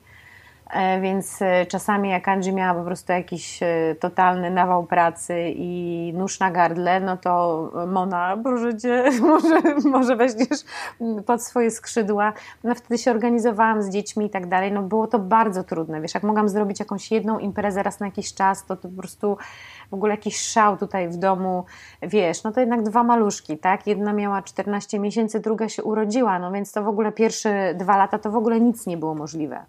E, 0.72 1.00
więc 1.00 1.42
e, 1.42 1.66
czasami 1.66 2.10
jak 2.10 2.28
Angie 2.28 2.52
miała 2.52 2.74
po 2.80 2.84
prostu 2.84 3.12
jakiś 3.12 3.62
e, 3.62 3.94
totalny 4.00 4.50
nawał 4.50 4.86
pracy 4.86 5.34
i 5.56 6.12
nóż 6.16 6.40
na 6.40 6.50
gardle, 6.50 7.00
no 7.00 7.16
to 7.16 7.70
Mona, 7.86 8.36
proszę 8.42 8.76
Cię, 8.80 9.04
może, 9.20 9.60
może 9.84 10.16
weźmiesz 10.16 10.60
pod 11.26 11.42
swoje 11.42 11.70
skrzydła. 11.70 12.32
No 12.64 12.74
wtedy 12.74 12.98
się 12.98 13.10
organizowałam 13.10 13.82
z 13.82 13.90
dziećmi 13.90 14.26
i 14.26 14.30
tak 14.30 14.46
dalej. 14.46 14.72
No 14.72 14.82
było 14.82 15.06
to 15.06 15.18
bardzo 15.18 15.64
trudne. 15.64 16.00
Wiesz, 16.00 16.14
jak 16.14 16.22
mogłam 16.22 16.48
zrobić 16.48 16.80
jakąś 16.80 17.10
jedną 17.10 17.38
imprezę 17.38 17.82
raz 17.82 18.00
na 18.00 18.06
jakiś 18.06 18.34
czas, 18.34 18.66
to, 18.66 18.76
to 18.76 18.88
po 18.88 18.96
prostu 18.96 19.36
w 19.90 19.94
ogóle 19.94 20.14
jakiś 20.14 20.40
szał 20.40 20.76
tutaj 20.76 21.08
w 21.08 21.16
domu, 21.16 21.64
wiesz, 22.02 22.44
no 22.44 22.52
to 22.52 22.60
jednak 22.60 22.82
dwa 22.82 23.04
maluszki, 23.04 23.58
tak? 23.58 23.86
Jedna 23.86 24.12
miała 24.12 24.42
14 24.42 24.98
miesięcy, 24.98 25.40
druga 25.40 25.68
się 25.68 25.82
urodziła, 25.82 26.38
no 26.38 26.52
więc 26.52 26.72
to 26.72 26.82
w 26.82 26.88
ogóle 26.88 27.12
pierwsze 27.12 27.74
dwa 27.74 27.96
lata 27.96 28.18
to 28.18 28.30
w 28.30 28.36
ogóle 28.36 28.60
nic 28.60 28.86
nie 28.86 28.96
było 28.96 29.14
możliwe 29.14 29.64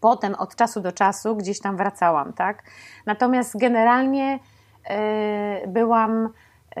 potem 0.00 0.34
od 0.34 0.56
czasu 0.56 0.80
do 0.80 0.92
czasu 0.92 1.36
gdzieś 1.36 1.60
tam 1.60 1.76
wracałam, 1.76 2.32
tak? 2.32 2.62
Natomiast 3.06 3.58
generalnie 3.58 4.38
y, 5.64 5.68
byłam 5.68 6.28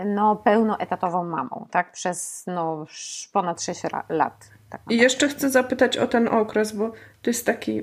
no, 0.06 0.36
pełnoetatową 0.36 1.24
mamą, 1.24 1.66
tak? 1.70 1.92
Przez 1.92 2.44
no, 2.46 2.86
ponad 3.32 3.62
6 3.62 3.82
lat. 4.08 4.50
Tak 4.70 4.80
I 4.90 4.96
jeszcze 4.96 5.28
chcę 5.28 5.50
zapytać 5.50 5.96
o 5.96 6.06
ten 6.06 6.28
okres, 6.28 6.72
bo 6.72 6.90
to 7.22 7.30
jest 7.30 7.46
taki, 7.46 7.82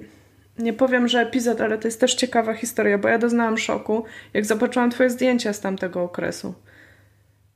nie 0.58 0.74
powiem, 0.74 1.08
że 1.08 1.20
epizod, 1.20 1.62
ale 1.62 1.78
to 1.78 1.88
jest 1.88 2.00
też 2.00 2.16
ciekawa 2.16 2.54
historia, 2.54 2.98
bo 2.98 3.08
ja 3.08 3.18
doznałam 3.18 3.58
szoku, 3.58 4.04
jak 4.34 4.46
zobaczyłam 4.46 4.90
twoje 4.90 5.10
zdjęcia 5.10 5.54
z 5.54 5.60
tamtego 5.60 6.04
okresu. 6.04 6.54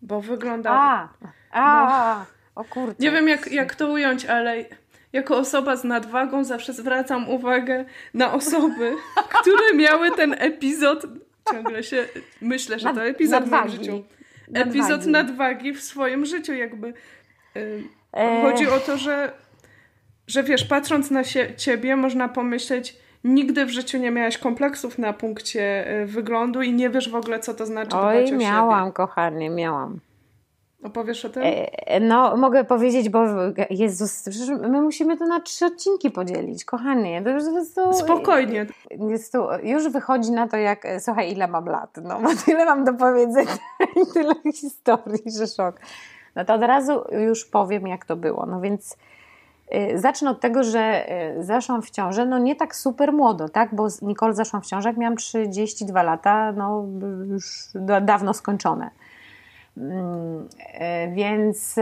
Bo 0.01 0.21
wygląda... 0.21 0.71
A, 0.71 1.09
a, 1.51 2.15
no, 2.19 2.25
o 2.55 2.63
kurczę. 2.63 2.95
Nie 2.99 3.11
wiem, 3.11 3.27
jak, 3.27 3.51
jak 3.51 3.75
to 3.75 3.87
ująć, 3.87 4.25
ale 4.25 4.65
jako 5.13 5.38
osoba 5.38 5.76
z 5.76 5.84
nadwagą 5.84 6.43
zawsze 6.43 6.74
zwracam 6.74 7.30
uwagę 7.30 7.86
na 8.13 8.34
osoby, 8.34 8.93
które 9.41 9.74
miały 9.76 10.12
ten 10.12 10.36
epizod. 10.39 11.06
Ciągle 11.52 11.84
się 11.84 12.06
myślę, 12.41 12.80
że 12.80 12.93
to 12.93 13.04
epizod 13.04 13.39
nadwagi. 13.39 13.69
w 13.69 13.71
moim 13.71 13.84
życiu. 13.84 14.04
Epizod 14.54 15.06
nadwagi. 15.06 15.12
nadwagi 15.12 15.74
w 15.74 15.82
swoim 15.82 16.26
życiu, 16.26 16.54
jakby. 16.54 16.93
Yy, 17.56 17.84
chodzi 18.41 18.67
o 18.67 18.80
to, 18.80 18.97
że, 18.97 19.32
że 20.28 20.43
wiesz, 20.43 20.63
patrząc 20.63 21.12
na 21.12 21.24
się, 21.24 21.56
ciebie, 21.56 21.95
można 21.95 22.30
pomyśleć, 22.30 22.95
nigdy 23.24 23.65
w 23.65 23.69
życiu 23.69 23.97
nie 23.97 24.12
miałaś 24.12 24.38
kompleksów 24.38 24.97
na 24.97 25.13
punkcie 25.13 25.91
y, 26.02 26.06
wyglądu 26.06 26.62
i 26.62 26.74
nie 26.74 26.89
wiesz 26.89 27.10
w 27.10 27.15
ogóle, 27.15 27.39
co 27.39 27.54
to 27.54 27.65
znaczy 27.65 27.97
Oj, 27.97 28.17
dbać 28.17 28.32
o 28.32 28.36
miałam, 28.36 28.86
siebie. 28.86 28.93
kochanie, 28.93 29.50
miałam. 29.50 30.00
Opowiesz 30.83 31.25
o 31.25 31.29
tym? 31.29 31.43
E, 31.45 31.99
no, 31.99 32.37
mogę 32.37 32.63
powiedzieć, 32.63 33.09
bo 33.09 33.23
Jezus, 33.69 34.23
my 34.61 34.81
musimy 34.81 35.17
to 35.17 35.25
na 35.25 35.39
trzy 35.39 35.65
odcinki 35.65 36.11
podzielić, 36.11 36.65
kochanie. 36.65 37.21
To 37.21 37.29
już 37.29 37.43
po 37.43 37.51
prostu, 37.51 37.93
Spokojnie. 37.93 38.65
Jest 39.09 39.31
tu, 39.31 39.43
już 39.63 39.89
wychodzi 39.89 40.31
na 40.31 40.47
to, 40.47 40.57
jak, 40.57 40.87
słuchaj, 40.99 41.31
ile 41.31 41.47
mam 41.47 41.65
lat, 41.65 41.97
no, 42.03 42.19
bo 42.21 42.29
tyle 42.45 42.65
mam 42.65 42.83
do 42.83 42.93
powiedzenia 42.93 43.57
i 44.01 44.13
tyle 44.13 44.33
historii, 44.53 45.31
że 45.37 45.47
szok. 45.47 45.79
No 46.35 46.45
to 46.45 46.53
od 46.53 46.61
razu 46.61 47.03
już 47.11 47.45
powiem, 47.45 47.87
jak 47.87 48.05
to 48.05 48.15
było. 48.15 48.45
No 48.45 48.61
więc 48.61 48.97
y, 49.75 49.99
zacznę 49.99 50.29
od 50.29 50.39
tego, 50.39 50.63
że 50.63 51.11
y, 51.39 51.43
zaszłam 51.43 51.81
w 51.81 51.89
ciążę, 51.89 52.25
no 52.25 52.39
nie 52.39 52.55
tak 52.55 52.75
super 52.75 53.13
młodo, 53.13 53.49
tak, 53.49 53.75
bo 53.75 53.87
Nicole 54.01 54.33
zaszłam 54.33 54.61
w 54.61 54.65
ciążę, 54.65 54.89
jak 54.89 54.97
miałam 54.97 55.17
32 55.17 56.03
lata, 56.03 56.51
no 56.51 56.85
już 57.27 57.67
dawno 58.01 58.33
skończone. 58.33 58.89
Mm, 59.77 60.47
e, 60.73 61.12
więc 61.12 61.75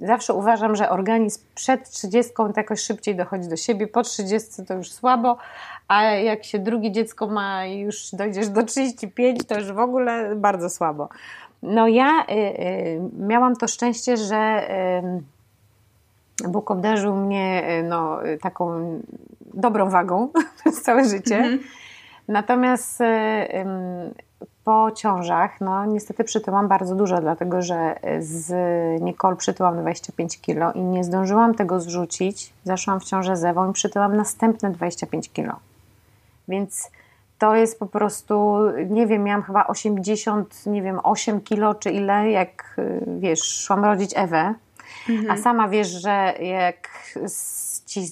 zawsze 0.00 0.34
uważam, 0.34 0.76
że 0.76 0.90
organizm 0.90 1.40
przed 1.54 1.90
30 1.90 2.32
to 2.34 2.52
jakoś 2.56 2.80
szybciej 2.80 3.16
dochodzi 3.16 3.48
do 3.48 3.56
siebie, 3.56 3.86
po 3.86 4.02
30 4.02 4.64
to 4.66 4.74
już 4.74 4.92
słabo, 4.92 5.36
a 5.88 6.02
jak 6.02 6.44
się 6.44 6.58
drugie 6.58 6.92
dziecko 6.92 7.26
ma 7.26 7.66
i 7.66 7.78
już 7.78 8.10
dojdziesz 8.12 8.48
do 8.48 8.62
35, 8.62 9.46
to 9.46 9.54
już 9.54 9.72
w 9.72 9.78
ogóle 9.78 10.36
bardzo 10.36 10.70
słabo. 10.70 11.08
No 11.62 11.88
ja 11.88 12.26
y, 12.30 12.32
y, 12.32 13.00
miałam 13.18 13.56
to 13.56 13.68
szczęście, 13.68 14.16
że 14.16 14.68
Bóg 16.48 16.70
obdarzył 16.70 17.16
mnie 17.16 17.78
y, 17.80 17.82
no, 17.82 18.18
taką 18.40 18.80
dobrą 19.54 19.90
wagą 19.90 20.28
przez 20.60 20.82
całe 20.82 21.04
życie. 21.04 21.36
Mm 21.36 21.58
-hmm. 21.58 21.62
Natomiast 22.28 22.98
po 24.64 24.90
ciążach, 24.90 25.60
no 25.60 25.86
niestety 25.86 26.24
przytyłam 26.24 26.68
bardzo 26.68 26.94
dużo, 26.94 27.20
dlatego 27.20 27.62
że 27.62 27.98
z 28.20 28.52
Nicole 29.02 29.36
przytyłam 29.36 29.80
25 29.80 30.40
kg 30.40 30.76
i 30.76 30.80
nie 30.80 31.04
zdążyłam 31.04 31.54
tego 31.54 31.80
zrzucić. 31.80 32.52
Zaszłam 32.64 33.00
w 33.00 33.04
ciążę 33.04 33.36
z 33.36 33.44
Ewą 33.44 33.70
i 33.70 33.72
przytyłam 33.72 34.16
następne 34.16 34.70
25 34.70 35.32
kg. 35.32 35.60
Więc 36.48 36.90
to 37.38 37.54
jest 37.54 37.78
po 37.78 37.86
prostu, 37.86 38.58
nie 38.90 39.06
wiem, 39.06 39.24
miałam 39.24 39.42
chyba 39.42 39.66
80, 39.66 40.66
nie 40.66 40.82
wiem, 40.82 41.00
8 41.02 41.40
kg 41.40 41.80
czy 41.80 41.90
ile, 41.90 42.30
jak 42.30 42.76
wiesz, 43.06 43.42
szłam 43.42 43.84
rodzić 43.84 44.12
Ewę. 44.16 44.54
Mhm. 45.08 45.30
A 45.30 45.36
sama 45.36 45.68
wiesz, 45.68 45.88
że 45.88 46.34
jak 46.40 46.88
ci 47.86 48.06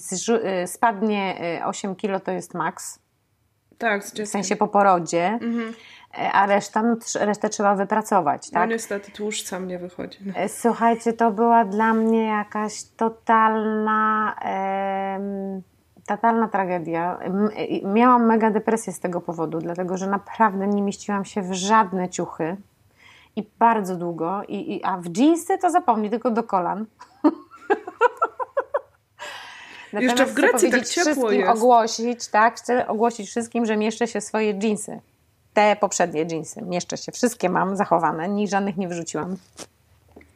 spadnie 0.65 1.35
8 1.65 1.95
kg 1.95 2.25
to 2.25 2.31
jest 2.31 2.53
maks. 2.53 3.00
Tak, 3.81 4.03
w 4.03 4.27
sensie 4.27 4.55
po 4.55 4.67
porodzie. 4.67 5.27
Mhm. 5.41 5.73
E, 6.17 6.31
a 6.31 6.45
reszta, 6.45 6.83
no, 6.83 6.95
resztę 7.19 7.49
trzeba 7.49 7.75
wypracować, 7.75 8.51
No 8.51 8.59
tak? 8.59 8.69
niestety 8.69 9.11
tłuszcz 9.11 9.47
sam 9.47 9.67
nie 9.67 9.79
wychodzi. 9.79 10.17
No. 10.25 10.33
E, 10.35 10.49
Słuchajcie, 10.49 11.13
to 11.13 11.31
była 11.31 11.65
dla 11.65 11.93
mnie 11.93 12.23
jakaś 12.25 12.83
totalna, 12.83 14.35
em, 14.41 15.61
totalna 16.07 16.47
tragedia. 16.47 17.19
I- 17.69 17.85
Miałam 17.87 18.25
mega 18.25 18.51
depresję 18.51 18.93
z 18.93 18.99
tego 18.99 19.21
powodu, 19.21 19.59
dlatego 19.59 19.97
że 19.97 20.07
naprawdę 20.07 20.67
nie 20.67 20.81
mieściłam 20.81 21.25
się 21.25 21.41
w 21.41 21.53
żadne 21.53 22.09
ciuchy 22.09 22.57
i 23.35 23.49
bardzo 23.59 23.95
długo, 23.95 24.41
i, 24.47 24.75
i, 24.75 24.83
a 24.83 24.97
w 24.97 25.17
jeansy 25.17 25.57
to 25.57 25.69
zapomnij, 25.69 26.09
tylko 26.09 26.31
do 26.31 26.43
kolan. 26.43 26.85
Natomiast 29.93 30.19
Jeszcze 30.19 30.25
w 30.25 30.31
chcę 30.31 30.41
Grecji 30.41 30.71
tak 30.71 30.79
powiedzieć 30.79 30.93
ciepło 30.93 31.13
wszystkim, 31.13 31.39
jest. 31.39 31.51
ogłosić, 31.51 32.27
tak, 32.27 32.55
chcę 32.55 32.87
ogłosić 32.87 33.29
wszystkim, 33.29 33.65
że 33.65 33.77
mieszczę 33.77 34.07
się 34.07 34.21
swoje 34.21 34.59
jeansy. 34.63 34.99
Te 35.53 35.75
poprzednie 35.75 36.21
jeansy, 36.31 36.61
mieszczę 36.61 36.97
się. 36.97 37.11
Wszystkie 37.11 37.49
mam 37.49 37.75
zachowane, 37.75 38.29
ni 38.29 38.47
żadnych 38.47 38.77
nie 38.77 38.87
wyrzuciłam. 38.87 39.37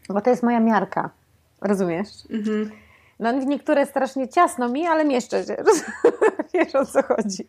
Bo 0.09 0.21
to 0.21 0.29
jest 0.29 0.43
moja 0.43 0.59
miarka. 0.59 1.09
Rozumiesz? 1.61 2.09
Mhm. 2.31 2.71
No 3.19 3.31
niektóre 3.31 3.85
strasznie 3.85 4.27
ciasno 4.27 4.69
mi, 4.69 4.87
ale 4.87 5.05
mieszczę 5.05 5.43
się. 5.43 5.55
Wiesz 6.53 6.75
o 6.75 6.85
co 6.85 7.03
chodzi. 7.03 7.47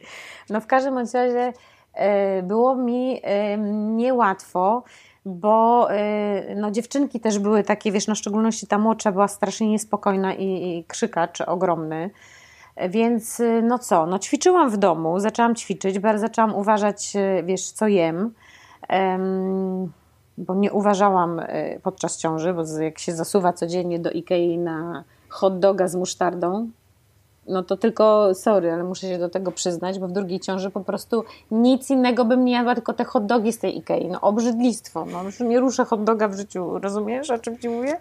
No 0.51 0.61
w 0.61 0.67
każdym 0.67 0.99
razie 0.99 1.53
e, 1.95 2.43
było 2.43 2.75
mi 2.77 3.21
e, 3.23 3.59
niełatwo, 3.97 4.85
bo 5.27 5.89
e, 5.91 6.55
no 6.55 6.71
dziewczynki 6.71 7.21
też 7.21 7.39
były 7.39 7.63
takie, 7.65 7.93
wiesz, 7.93 8.07
no 8.07 8.15
w 8.15 8.19
szczególności 8.19 8.67
ta 8.67 8.79
młodsza 8.79 9.13
była 9.13 9.29
strasznie 9.29 9.69
niespokojna 9.69 10.35
i, 10.35 10.45
i 10.45 10.85
krzykacz 10.85 11.41
ogromny. 11.41 12.11
Więc 12.89 13.41
y, 13.41 13.63
no 13.63 13.79
co, 13.79 14.07
no 14.07 14.19
ćwiczyłam 14.19 14.71
w 14.71 14.77
domu, 14.77 15.21
zaczęłam 15.21 15.55
ćwiczyć, 15.55 15.99
bardzo 15.99 16.21
zaczęłam 16.21 16.55
uważać, 16.55 17.17
y, 17.17 17.43
wiesz, 17.45 17.71
co 17.71 17.89
jem, 17.89 18.35
em, 18.89 19.93
bo 20.39 20.55
nie 20.55 20.73
uważałam 20.73 21.41
y, 21.41 21.81
podczas 21.83 22.19
ciąży, 22.19 22.55
bo 22.55 22.63
jak 22.81 22.99
się 22.99 23.13
zasuwa 23.13 23.53
codziennie 23.53 23.99
do 23.99 24.11
Ikei 24.11 24.59
na 24.59 25.05
hot 25.29 25.59
doga 25.59 25.89
z 25.89 25.95
musztardą, 25.95 26.71
no 27.49 27.63
to 27.63 27.77
tylko, 27.77 28.35
sorry, 28.35 28.73
ale 28.73 28.85
muszę 28.85 29.09
się 29.09 29.19
do 29.19 29.29
tego 29.29 29.53
przyznać, 29.53 29.99
bo 29.99 30.09
w 30.09 30.13
drugiej 30.13 30.41
ciąży 30.41 30.71
po 30.71 30.81
prostu 30.81 31.25
nic 31.51 31.91
innego 31.91 32.25
bym 32.25 32.45
nie 32.45 32.53
jadła, 32.53 32.75
tylko 32.75 32.93
te 32.93 33.05
hot 33.05 33.27
dogi 33.27 33.53
z 33.53 33.59
tej 33.59 33.79
Ikei. 33.79 34.09
No 34.09 34.21
obrzydlistwo, 34.21 35.05
no 35.05 35.23
już 35.23 35.41
nie 35.41 35.61
ruszę 35.61 35.85
hot 35.85 36.05
doga 36.05 36.29
w 36.29 36.35
życiu, 36.35 36.79
rozumiesz 36.79 37.31
o 37.31 37.39
czym 37.39 37.59
Ci 37.59 37.69
mówię? 37.69 37.97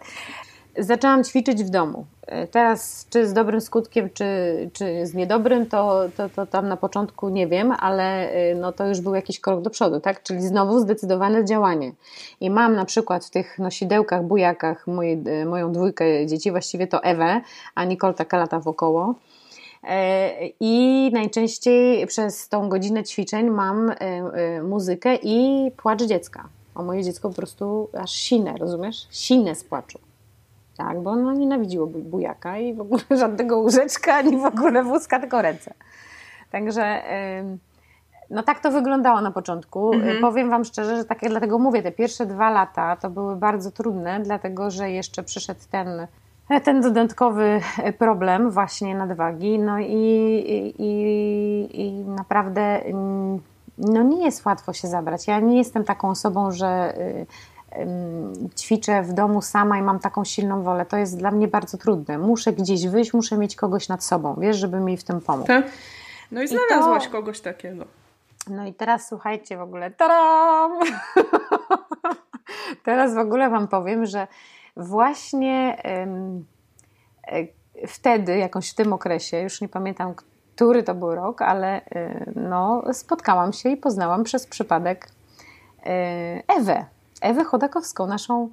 Zaczęłam 0.77 1.23
ćwiczyć 1.23 1.63
w 1.63 1.69
domu. 1.69 2.05
E, 2.27 2.47
Teraz, 2.47 3.07
czy 3.09 3.27
z 3.27 3.33
dobrym 3.33 3.61
skutkiem, 3.61 4.09
czy, 4.13 4.25
czy 4.73 5.07
z 5.07 5.13
niedobrym, 5.13 5.65
to, 5.65 6.01
to, 6.17 6.29
to 6.29 6.45
tam 6.45 6.67
na 6.67 6.77
początku 6.77 7.29
nie 7.29 7.47
wiem, 7.47 7.73
ale 7.79 8.31
e, 8.31 8.55
no 8.55 8.71
to 8.71 8.87
już 8.87 9.01
był 9.01 9.15
jakiś 9.15 9.39
krok 9.39 9.61
do 9.61 9.69
przodu, 9.69 9.99
tak? 9.99 10.23
Czyli 10.23 10.41
znowu 10.41 10.79
zdecydowane 10.79 11.45
działanie. 11.45 11.91
I 12.41 12.49
mam 12.49 12.75
na 12.75 12.85
przykład 12.85 13.25
w 13.25 13.29
tych 13.29 13.59
nosidełkach, 13.59 14.23
bujakach 14.23 14.87
moje, 14.87 15.45
moją 15.45 15.71
dwójkę 15.71 16.27
dzieci, 16.27 16.51
właściwie 16.51 16.87
to 16.87 17.03
Ewę, 17.03 17.41
a 17.75 17.85
Nicole 17.85 18.13
taka 18.13 18.37
lata 18.37 18.59
wokoło. 18.59 19.15
E, 19.85 20.29
I 20.59 21.09
najczęściej 21.13 22.07
przez 22.07 22.49
tą 22.49 22.69
godzinę 22.69 23.03
ćwiczeń 23.03 23.49
mam 23.49 23.89
e, 23.89 23.95
e, 23.95 24.63
muzykę 24.63 25.15
i 25.15 25.71
płacz 25.77 26.03
dziecka. 26.03 26.47
O 26.75 26.83
moje 26.83 27.03
dziecko 27.03 27.29
po 27.29 27.35
prostu 27.35 27.89
aż 27.99 28.11
sinę, 28.11 28.57
rozumiesz? 28.57 29.07
Sinę 29.09 29.55
z 29.55 29.63
płaczu. 29.63 29.99
Tak, 30.77 31.01
bo 31.01 31.11
ono 31.11 31.33
nienawidziło 31.33 31.87
bu- 31.87 31.99
bujaka 31.99 32.57
i 32.57 32.73
w 32.73 32.81
ogóle 32.81 33.03
żadnego 33.19 33.57
łóżeczka, 33.57 34.13
ani 34.13 34.37
w 34.37 34.45
ogóle 34.45 34.83
wózka, 34.83 35.19
tylko 35.19 35.41
ręce. 35.41 35.73
Także 36.51 37.01
no 38.29 38.43
tak 38.43 38.59
to 38.59 38.71
wyglądało 38.71 39.21
na 39.21 39.31
początku. 39.31 39.93
Mhm. 39.93 40.21
Powiem 40.21 40.49
Wam 40.49 40.65
szczerze, 40.65 40.97
że 40.97 41.05
tak 41.05 41.19
dlatego 41.29 41.59
mówię, 41.59 41.83
te 41.83 41.91
pierwsze 41.91 42.25
dwa 42.25 42.49
lata 42.49 42.95
to 42.95 43.09
były 43.09 43.35
bardzo 43.35 43.71
trudne, 43.71 44.19
dlatego 44.19 44.71
że 44.71 44.91
jeszcze 44.91 45.23
przyszedł 45.23 45.59
ten, 45.71 46.07
ten 46.63 46.81
dodatkowy 46.81 47.61
problem 47.97 48.51
właśnie 48.51 48.95
nadwagi. 48.95 49.59
No 49.59 49.79
i, 49.79 49.85
i, 49.87 50.73
i, 50.79 51.81
i 51.81 51.91
naprawdę 51.91 52.61
mm, 52.85 53.39
no 53.77 54.03
nie 54.03 54.25
jest 54.25 54.45
łatwo 54.45 54.73
się 54.73 54.87
zabrać. 54.87 55.27
Ja 55.27 55.39
nie 55.39 55.57
jestem 55.57 55.83
taką 55.83 56.09
osobą, 56.09 56.51
że 56.51 56.97
y, 56.97 57.25
ćwiczę 58.57 59.01
w 59.03 59.13
domu 59.13 59.41
sama 59.41 59.77
i 59.77 59.81
mam 59.81 59.99
taką 59.99 60.25
silną 60.25 60.63
wolę. 60.63 60.85
To 60.85 60.97
jest 60.97 61.17
dla 61.17 61.31
mnie 61.31 61.47
bardzo 61.47 61.77
trudne. 61.77 62.17
Muszę 62.17 62.53
gdzieś 62.53 62.87
wyjść, 62.87 63.13
muszę 63.13 63.37
mieć 63.37 63.55
kogoś 63.55 63.89
nad 63.89 64.03
sobą, 64.03 64.35
wiesz, 64.39 64.57
żeby 64.57 64.79
mi 64.79 64.97
w 64.97 65.03
tym 65.03 65.21
pomóc. 65.21 65.47
Tak? 65.47 65.65
No 66.31 66.41
i 66.41 66.49
to- 66.49 66.55
znalazłaś 66.67 67.07
kogoś 67.07 67.41
takiego. 67.41 67.85
No 68.49 68.65
i 68.65 68.73
teraz 68.73 69.07
słuchajcie 69.07 69.57
w 69.57 69.61
ogóle, 69.61 69.91
taram! 69.91 70.71
teraz 72.85 73.15
w 73.15 73.17
ogóle 73.17 73.49
Wam 73.49 73.67
powiem, 73.67 74.05
że 74.05 74.27
właśnie 74.77 75.77
e, 75.83 76.07
wtedy, 77.87 78.37
jakoś 78.37 78.71
w 78.71 78.75
tym 78.75 78.93
okresie, 78.93 79.41
już 79.41 79.61
nie 79.61 79.69
pamiętam, 79.69 80.13
który 80.55 80.83
to 80.83 80.95
był 80.95 81.15
rok, 81.15 81.41
ale 81.41 81.85
e, 81.85 82.25
no, 82.35 82.83
spotkałam 82.93 83.53
się 83.53 83.69
i 83.69 83.77
poznałam 83.77 84.23
przez 84.23 84.47
przypadek 84.47 85.07
e, 85.85 86.43
Ewę. 86.59 86.85
Ewę 87.21 87.43
Chodakowską, 87.43 88.07
naszą 88.07 88.49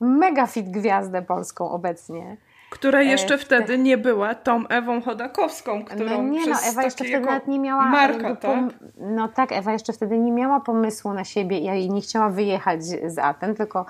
mega 0.00 0.46
fit 0.46 0.70
gwiazdę 0.70 1.22
polską 1.22 1.70
obecnie. 1.70 2.36
Która 2.70 3.02
jeszcze 3.02 3.38
te- 3.38 3.44
wtedy 3.44 3.78
nie 3.78 3.98
była 3.98 4.34
tą 4.34 4.68
Ewą 4.68 5.02
Chodakowską, 5.02 5.84
którą 5.84 6.04
No 6.04 6.22
nie, 6.22 6.46
no 6.46 6.56
Ewa 6.70 6.82
jeszcze 6.82 7.04
wtedy 7.04 7.26
nawet 7.26 7.48
nie 7.48 7.58
miała. 7.58 7.86
Marka, 7.86 8.36
tak? 8.36 8.64
No 8.96 9.28
tak, 9.28 9.52
Ewa 9.52 9.72
jeszcze 9.72 9.92
wtedy 9.92 10.18
nie 10.18 10.32
miała 10.32 10.60
pomysłu 10.60 11.12
na 11.12 11.24
siebie 11.24 11.58
i 11.58 11.90
nie 11.90 12.00
chciała 12.00 12.28
wyjechać 12.28 12.84
z 12.84 13.18
Aten, 13.18 13.54
tylko 13.54 13.86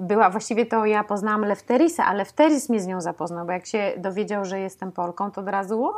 była, 0.00 0.30
właściwie 0.30 0.66
to 0.66 0.86
ja 0.86 1.04
poznałam 1.04 1.44
Lefterisa, 1.44 2.04
a 2.04 2.12
Lefteris 2.12 2.68
mnie 2.68 2.80
z 2.80 2.86
nią 2.86 3.00
zapoznał, 3.00 3.46
bo 3.46 3.52
jak 3.52 3.66
się 3.66 3.92
dowiedział, 3.96 4.44
że 4.44 4.60
jestem 4.60 4.92
Polką, 4.92 5.30
to 5.30 5.40
od 5.40 5.48
razu 5.48 5.84
o, 5.84 5.92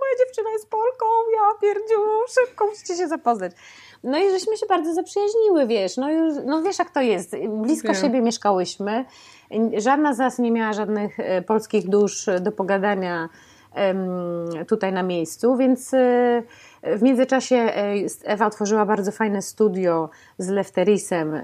moja 0.00 0.26
dziewczyna 0.26 0.50
jest 0.50 0.70
Polką, 0.70 1.06
ja 1.36 1.58
pierdziu, 1.60 1.94
szybko 2.28 2.66
musicie 2.66 2.96
się 2.96 3.08
zapoznać. 3.08 3.52
No 4.04 4.18
i 4.18 4.30
żeśmy 4.30 4.56
się 4.56 4.66
bardzo 4.66 4.94
zaprzyjaźniły, 4.94 5.66
wiesz, 5.66 5.96
no, 5.96 6.10
już, 6.10 6.34
no 6.46 6.62
wiesz 6.62 6.78
jak 6.78 6.90
to 6.90 7.00
jest, 7.00 7.36
blisko 7.48 7.88
Wiem. 7.88 8.02
siebie 8.02 8.22
mieszkałyśmy, 8.22 9.04
żadna 9.76 10.14
z 10.14 10.18
nas 10.18 10.38
nie 10.38 10.50
miała 10.50 10.72
żadnych 10.72 11.20
e, 11.20 11.42
polskich 11.42 11.88
dusz 11.88 12.26
do 12.40 12.52
pogadania 12.52 13.28
tutaj 14.68 14.92
na 14.92 15.02
miejscu, 15.02 15.56
więc 15.56 15.94
e, 15.94 16.42
w 16.96 17.02
międzyczasie 17.02 17.56
e, 17.56 17.94
Ewa 18.24 18.46
otworzyła 18.46 18.86
bardzo 18.86 19.12
fajne 19.12 19.42
studio 19.42 20.10
z 20.38 20.48
Lefterisem 20.48 21.34
em, 21.34 21.42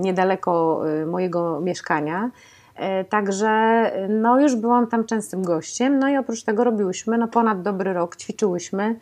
niedaleko 0.00 0.82
e, 0.88 1.06
mojego 1.06 1.60
mieszkania. 1.60 2.30
E, 2.76 3.04
Także 3.04 3.48
e, 3.48 4.08
no 4.08 4.40
już 4.40 4.56
byłam 4.56 4.86
tam 4.86 5.04
częstym 5.04 5.42
gościem, 5.42 5.98
no 5.98 6.08
i 6.08 6.16
oprócz 6.16 6.42
tego 6.42 6.64
robiłyśmy 6.64 7.18
no 7.18 7.28
ponad 7.28 7.62
dobry 7.62 7.92
rok, 7.92 8.16
ćwiczyłyśmy 8.16 8.96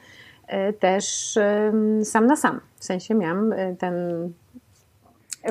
e, 0.46 0.72
też 0.72 1.38
sam 2.05 2.26
na 2.26 2.37
sam. 2.37 2.61
W 2.76 2.85
sensie 2.85 3.14
miałam 3.14 3.53
e, 3.53 3.76
ten 3.76 3.94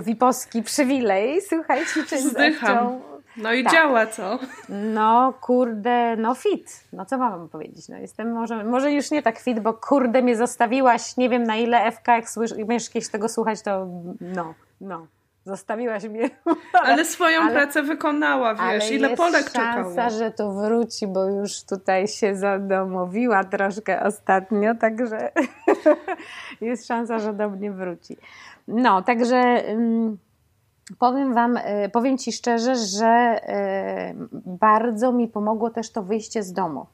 wipowski 0.04 0.64
przywilej, 0.64 1.42
słuchaj, 1.42 1.86
ćwiczyć 1.86 2.20
z 2.20 2.32
Zdycham. 2.32 2.78
Ewcią. 2.78 3.09
No 3.38 3.54
i 3.54 3.64
Tak. 3.64 3.74
działa, 3.74 4.06
co? 4.08 4.40
No 4.70 5.34
kurde, 5.42 6.16
no 6.18 6.36
fit. 6.36 6.84
No 6.94 7.06
co 7.06 7.18
mam 7.18 7.50
powiedzieć? 7.50 7.90
No 7.90 7.98
jestem 7.98 8.32
może, 8.34 8.64
może 8.64 8.92
już 8.92 9.12
nie 9.12 9.22
tak 9.24 9.40
fit, 9.40 9.60
bo 9.60 9.74
kurde 9.74 10.22
mnie 10.22 10.36
zostawiłaś, 10.38 11.18
nie 11.18 11.30
wiem 11.30 11.44
na 11.44 11.56
ile 11.56 11.92
FK, 11.92 12.08
jak 12.16 12.30
słysz, 12.30 12.54
będziesz 12.54 12.90
kiedyś 12.90 13.10
tego 13.10 13.30
słuchać, 13.30 13.62
to 13.62 13.88
no, 14.22 14.54
no. 14.82 15.08
Zostawiłaś 15.46 16.04
mnie. 16.04 16.30
Ale 16.84 17.06
swoją 17.06 17.42
ale- 17.42 17.52
pracę 17.52 17.84
wykonała, 17.84 18.54
wiesz, 18.54 18.62
Ale 18.64 18.90
ile 18.90 19.10
jest 19.10 19.22
Polek 19.22 19.50
szansa, 19.50 19.90
czekało. 19.90 20.10
że 20.20 20.32
tu 20.32 20.54
wróci, 20.54 21.08
bo 21.08 21.26
już 21.26 21.64
tutaj 21.64 22.08
się 22.08 22.36
zadomowiła 22.36 23.44
troszkę 23.44 24.04
ostatnio, 24.04 24.76
także 24.76 25.32
jest 26.62 26.88
szansa, 26.88 27.20
że 27.20 27.34
do 27.34 27.50
mnie 27.50 27.72
wróci. 27.72 28.18
No, 28.68 29.02
także 29.02 29.70
ym, 29.70 30.18
powiem 31.00 31.34
Wam, 31.34 31.58
y, 31.58 31.90
powiem 31.94 32.18
Ci 32.18 32.32
szczerze, 32.32 32.76
że 32.76 33.42
y, 34.14 34.28
bardzo 34.46 35.12
mi 35.12 35.28
pomogło 35.28 35.70
też 35.70 35.92
to 35.92 36.04
wyjście 36.04 36.44
z 36.44 36.54
domu. 36.54 36.86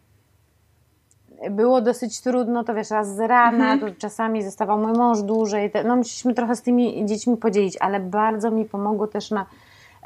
Było 1.51 1.81
dosyć 1.81 2.21
trudno, 2.21 2.63
to 2.63 2.73
wiesz, 2.73 2.89
raz 2.91 3.15
z 3.15 3.19
rana, 3.19 3.73
Mhm. 3.73 3.79
to 3.93 3.99
czasami 3.99 4.43
zostawał 4.43 4.77
mój 4.79 4.91
mąż 4.93 5.21
dłużej, 5.21 5.71
no 5.85 5.95
musieliśmy 5.95 6.33
trochę 6.33 6.55
z 6.55 6.61
tymi 6.61 7.05
dziećmi 7.05 7.37
podzielić, 7.37 7.77
ale 7.79 7.99
bardzo 7.99 8.51
mi 8.51 8.65
pomogło 8.65 9.07
też 9.07 9.31
na 9.31 9.45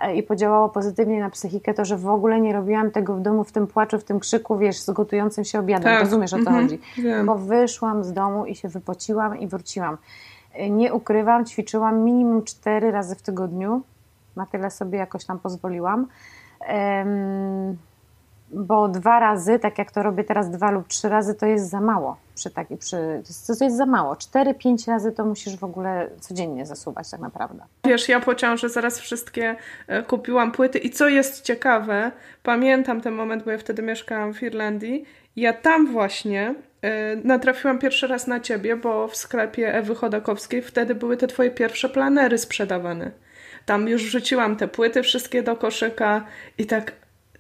e, 0.02 0.16
i 0.16 0.24
podziałało 0.24 0.70
pozytywnie 0.70 1.20
na 1.20 1.30
psychikę 1.30 1.74
to, 1.74 1.86
że 1.86 1.98
w 1.98 2.08
ogóle 2.10 2.42
nie 2.42 2.54
robiłam 2.54 2.92
tego 2.92 3.16
w 3.16 3.22
domu, 3.22 3.44
w 3.44 3.52
tym 3.52 3.68
płaczu, 3.68 4.00
w 4.00 4.04
tym 4.04 4.20
krzyku, 4.20 4.58
wiesz, 4.58 4.80
z 4.80 4.90
gotującym 4.92 5.44
się 5.44 5.60
obiadem. 5.60 5.84
Tak. 5.84 6.04
Rozumiesz, 6.04 6.34
o 6.34 6.38
co 6.38 6.40
Mhm. 6.50 6.64
chodzi? 6.64 6.80
Wiem. 6.98 7.26
Bo 7.26 7.36
wyszłam 7.36 8.04
z 8.04 8.14
domu 8.14 8.46
i 8.46 8.56
się 8.56 8.68
wypociłam 8.70 9.40
i 9.40 9.48
wróciłam. 9.48 9.98
Nie 10.70 10.94
ukrywam, 10.94 11.46
ćwiczyłam 11.46 12.04
minimum 12.04 12.44
cztery 12.44 12.92
razy 12.92 13.16
w 13.16 13.22
tygodniu. 13.22 13.82
Na 14.36 14.46
tyle 14.46 14.72
sobie 14.72 14.98
jakoś 14.98 15.26
tam 15.26 15.40
pozwoliłam. 15.40 16.08
Bo 18.52 18.88
dwa 18.88 19.20
razy, 19.20 19.60
tak 19.60 19.78
jak 19.78 19.92
to 19.92 20.04
robię 20.04 20.24
teraz 20.24 20.50
dwa 20.50 20.72
lub 20.72 20.88
trzy 20.88 21.10
razy, 21.10 21.36
to 21.36 21.46
jest 21.46 21.70
za 21.70 21.82
mało. 21.82 22.18
Przy 22.36 22.50
taki, 22.50 22.78
przy, 22.78 23.24
to, 23.48 23.64
jest 23.64 23.78
za 23.78 23.86
mało. 23.86 24.16
Cztery, 24.16 24.54
pięć 24.54 24.88
razy 24.88 25.12
to 25.12 25.26
musisz 25.26 25.58
w 25.58 25.64
ogóle 25.64 26.10
codziennie 26.20 26.66
zasuwać 26.66 27.10
tak 27.10 27.20
naprawdę. 27.20 27.64
Wiesz, 27.86 28.10
ja 28.10 28.20
po 28.20 28.36
ciąży 28.36 28.70
zaraz 28.70 29.00
wszystkie 29.00 29.56
e, 29.88 30.04
kupiłam 30.04 30.52
płyty 30.52 30.80
i 30.80 30.90
co 30.90 31.08
jest 31.08 31.42
ciekawe, 31.42 32.12
pamiętam 32.44 33.02
ten 33.02 33.14
moment, 33.14 33.44
bo 33.44 33.52
ja 33.52 33.58
wtedy 33.58 33.82
mieszkałam 33.82 34.34
w 34.34 34.44
Irlandii, 34.44 35.06
ja 35.36 35.54
tam 35.54 35.92
właśnie 35.92 36.56
natrafiłam 37.24 37.80
pierwszy 37.80 38.08
raz 38.08 38.28
na 38.28 38.40
ciebie, 38.40 38.76
bo 38.76 39.08
w 39.08 39.16
sklepie 39.16 39.74
Ewy 39.74 39.96
Chodakowskiej 39.96 40.62
wtedy 40.62 40.96
były 40.96 41.18
te 41.18 41.28
twoje 41.28 41.52
pierwsze 41.52 41.90
planery 41.90 42.38
sprzedawane. 42.38 43.12
Tam 43.66 43.88
już 43.88 44.04
wrzuciłam 44.04 44.56
te 44.56 44.68
płyty 44.68 45.04
wszystkie 45.04 45.44
do 45.44 45.56
koszyka 45.56 46.26
i 46.58 46.66
tak 46.66 46.92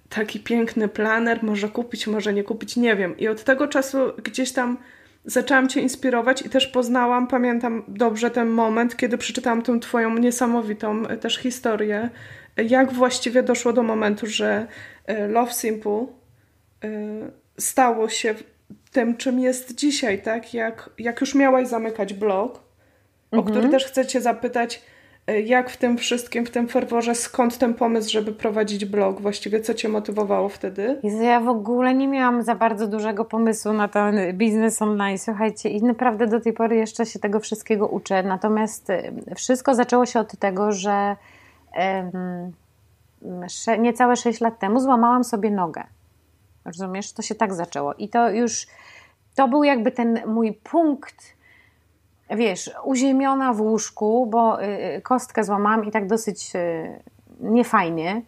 taki 0.09 0.39
piękny 0.39 0.87
planer, 0.87 1.43
może 1.43 1.69
kupić, 1.69 2.07
może 2.07 2.33
nie 2.33 2.43
kupić, 2.43 2.75
nie 2.75 2.95
wiem. 2.95 3.17
I 3.17 3.27
od 3.27 3.43
tego 3.43 3.67
czasu 3.67 3.97
gdzieś 4.23 4.51
tam 4.51 4.77
zaczęłam 5.25 5.69
Cię 5.69 5.81
inspirować 5.81 6.41
i 6.41 6.49
też 6.49 6.67
poznałam, 6.67 7.27
pamiętam 7.27 7.83
dobrze 7.87 8.31
ten 8.31 8.49
moment, 8.49 8.97
kiedy 8.97 9.17
przeczytałam 9.17 9.61
tą 9.61 9.79
Twoją 9.79 10.17
niesamowitą 10.17 11.07
e, 11.07 11.17
też 11.17 11.37
historię, 11.37 12.09
jak 12.57 12.93
właściwie 12.93 13.43
doszło 13.43 13.73
do 13.73 13.83
momentu, 13.83 14.27
że 14.27 14.67
e, 15.05 15.27
Love 15.27 15.53
Simple 15.53 16.05
e, 16.83 16.89
stało 17.57 18.09
się 18.09 18.35
tym, 18.91 19.17
czym 19.17 19.39
jest 19.39 19.75
dzisiaj, 19.75 20.21
tak? 20.21 20.53
Jak, 20.53 20.89
jak 20.99 21.21
już 21.21 21.35
miałaś 21.35 21.67
zamykać 21.67 22.13
blog, 22.13 22.59
mhm. 23.31 23.43
o 23.43 23.43
który 23.43 23.69
też 23.69 23.85
chcę 23.85 24.05
Cię 24.05 24.21
zapytać, 24.21 24.81
jak 25.45 25.69
w 25.69 25.77
tym 25.77 25.97
wszystkim, 25.97 26.45
w 26.45 26.49
tym 26.49 26.67
ferworze, 26.67 27.15
skąd 27.15 27.57
ten 27.57 27.73
pomysł, 27.73 28.11
żeby 28.11 28.31
prowadzić 28.31 28.85
blog? 28.85 29.21
Właściwie 29.21 29.61
co 29.61 29.73
Cię 29.73 29.89
motywowało 29.89 30.49
wtedy? 30.49 30.99
Ja 31.21 31.39
w 31.39 31.47
ogóle 31.47 31.93
nie 31.93 32.07
miałam 32.07 32.43
za 32.43 32.55
bardzo 32.55 32.87
dużego 32.87 33.25
pomysłu 33.25 33.73
na 33.73 33.87
ten 33.87 34.37
biznes 34.37 34.81
online, 34.81 35.17
słuchajcie, 35.17 35.69
i 35.69 35.83
naprawdę 35.83 36.27
do 36.27 36.39
tej 36.39 36.53
pory 36.53 36.75
jeszcze 36.75 37.05
się 37.05 37.19
tego 37.19 37.39
wszystkiego 37.39 37.87
uczę. 37.87 38.23
Natomiast 38.23 38.89
y, 38.89 39.13
wszystko 39.35 39.75
zaczęło 39.75 40.05
się 40.05 40.19
od 40.19 40.39
tego, 40.39 40.71
że 40.71 41.15
um, 43.21 43.79
niecałe 43.79 44.15
6 44.15 44.41
lat 44.41 44.59
temu 44.59 44.79
złamałam 44.79 45.23
sobie 45.23 45.51
nogę. 45.51 45.83
Rozumiesz? 46.65 47.13
To 47.13 47.21
się 47.21 47.35
tak 47.35 47.53
zaczęło. 47.53 47.93
I 47.93 48.09
to 48.09 48.29
już, 48.29 48.67
to 49.35 49.47
był 49.47 49.63
jakby 49.63 49.91
ten 49.91 50.19
mój 50.27 50.53
punkt 50.53 51.39
wiesz, 52.37 52.71
uziemiona 52.83 53.53
w 53.53 53.61
łóżku, 53.61 54.25
bo 54.25 54.63
y, 54.63 54.65
y, 54.97 55.01
kostkę 55.01 55.43
złamałam 55.43 55.85
i 55.85 55.91
tak 55.91 56.07
dosyć 56.07 56.55
y, 56.55 56.99
niefajnie, 57.39 58.21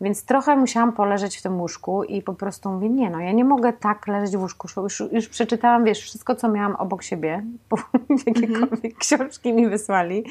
więc 0.00 0.24
trochę 0.24 0.56
musiałam 0.56 0.92
poleżeć 0.92 1.38
w 1.38 1.42
tym 1.42 1.60
łóżku 1.60 2.04
i 2.04 2.22
po 2.22 2.34
prostu 2.34 2.70
mówię, 2.70 2.88
nie 2.88 3.10
no, 3.10 3.20
ja 3.20 3.32
nie 3.32 3.44
mogę 3.44 3.72
tak 3.72 4.06
leżeć 4.06 4.36
w 4.36 4.40
łóżku. 4.40 4.68
Już, 4.82 5.02
już 5.12 5.28
przeczytałam, 5.28 5.84
wiesz, 5.84 6.00
wszystko, 6.00 6.34
co 6.34 6.48
miałam 6.48 6.76
obok 6.76 7.02
siebie, 7.02 7.44
bo 7.70 7.76
jakiekolwiek 8.26 8.84
mhm. 8.84 8.94
książki 8.98 9.52
mi 9.52 9.68
wysłali. 9.68 10.24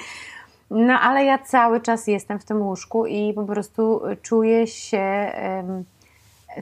No 0.69 0.93
ale 0.93 1.25
ja 1.25 1.37
cały 1.37 1.81
czas 1.81 2.07
jestem 2.07 2.39
w 2.39 2.45
tym 2.45 2.61
łóżku 2.61 3.05
i 3.05 3.33
po 3.33 3.43
prostu 3.43 4.01
czuję 4.21 4.67
się 4.67 5.31
um, 5.57 5.83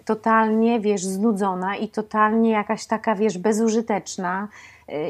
totalnie, 0.05 0.79
wiesz, 0.79 1.03
znudzona 1.03 1.75
i 1.75 1.87
totalnie 1.87 2.51
jakaś 2.51 2.85
taka, 2.85 3.15
wiesz, 3.15 3.37
bezużyteczna 3.37 4.47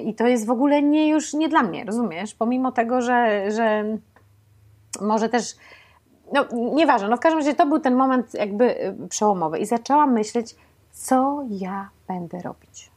i 0.05 0.15
to 0.15 0.27
jest 0.27 0.45
w 0.45 0.51
ogóle 0.51 0.81
nie 0.81 1.09
już 1.09 1.33
nie 1.33 1.49
dla 1.49 1.63
mnie, 1.63 1.85
rozumiesz? 1.85 2.33
Pomimo 2.33 2.71
tego, 2.71 3.01
że, 3.01 3.51
że 3.51 3.85
może 5.01 5.29
też, 5.29 5.55
no 6.33 6.45
nieważne, 6.51 7.09
no 7.09 7.17
w 7.17 7.19
każdym 7.19 7.39
razie 7.39 7.53
to 7.53 7.65
był 7.65 7.79
ten 7.79 7.95
moment 7.95 8.33
jakby 8.33 8.85
y, 8.85 9.07
przełomowy 9.09 9.59
i 9.59 9.65
zaczęłam 9.65 10.13
myśleć, 10.13 10.55
co 10.91 11.43
ja 11.49 11.89
będę 12.07 12.41
robić. 12.41 12.91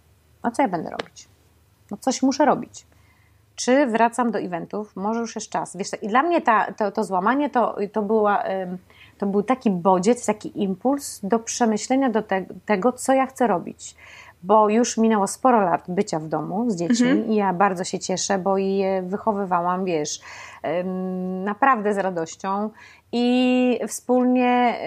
No 0.44 0.50
co 0.50 0.62
ja 0.62 0.68
będę 0.68 0.90
robić? 0.90 1.28
No 1.90 1.96
coś 1.96 2.22
muszę 2.22 2.44
robić. 2.44 2.86
Czy 3.54 3.86
wracam 3.86 4.30
do 4.30 4.38
eventów? 4.38 4.96
Może 4.96 5.20
już 5.20 5.34
jest 5.34 5.48
czas. 5.48 5.76
Wiesz, 5.76 5.88
i 6.02 6.08
dla 6.08 6.22
mnie 6.22 6.40
ta, 6.40 6.72
to, 6.72 6.92
to 6.92 7.04
złamanie 7.04 7.50
to, 7.50 7.76
to, 7.92 8.02
była, 8.02 8.44
to 9.18 9.26
był 9.26 9.42
taki 9.42 9.70
bodziec, 9.70 10.26
taki 10.26 10.62
impuls 10.62 11.20
do 11.22 11.38
przemyślenia 11.38 12.10
do 12.10 12.22
te, 12.22 12.44
tego, 12.66 12.92
co 12.92 13.12
ja 13.12 13.26
chcę 13.26 13.46
robić 13.46 13.94
bo 14.42 14.68
już 14.68 14.96
minęło 14.96 15.26
sporo 15.26 15.60
lat 15.60 15.84
bycia 15.88 16.18
w 16.18 16.28
domu 16.28 16.70
z 16.70 16.76
dziećmi 16.76 17.08
mhm. 17.08 17.30
i 17.30 17.34
ja 17.36 17.52
bardzo 17.52 17.84
się 17.84 17.98
cieszę, 17.98 18.38
bo 18.38 18.58
je 18.58 19.02
wychowywałam, 19.02 19.84
wiesz, 19.84 20.20
naprawdę 21.44 21.94
z 21.94 21.98
radością 21.98 22.70
i 23.12 23.78
wspólnie 23.88 24.78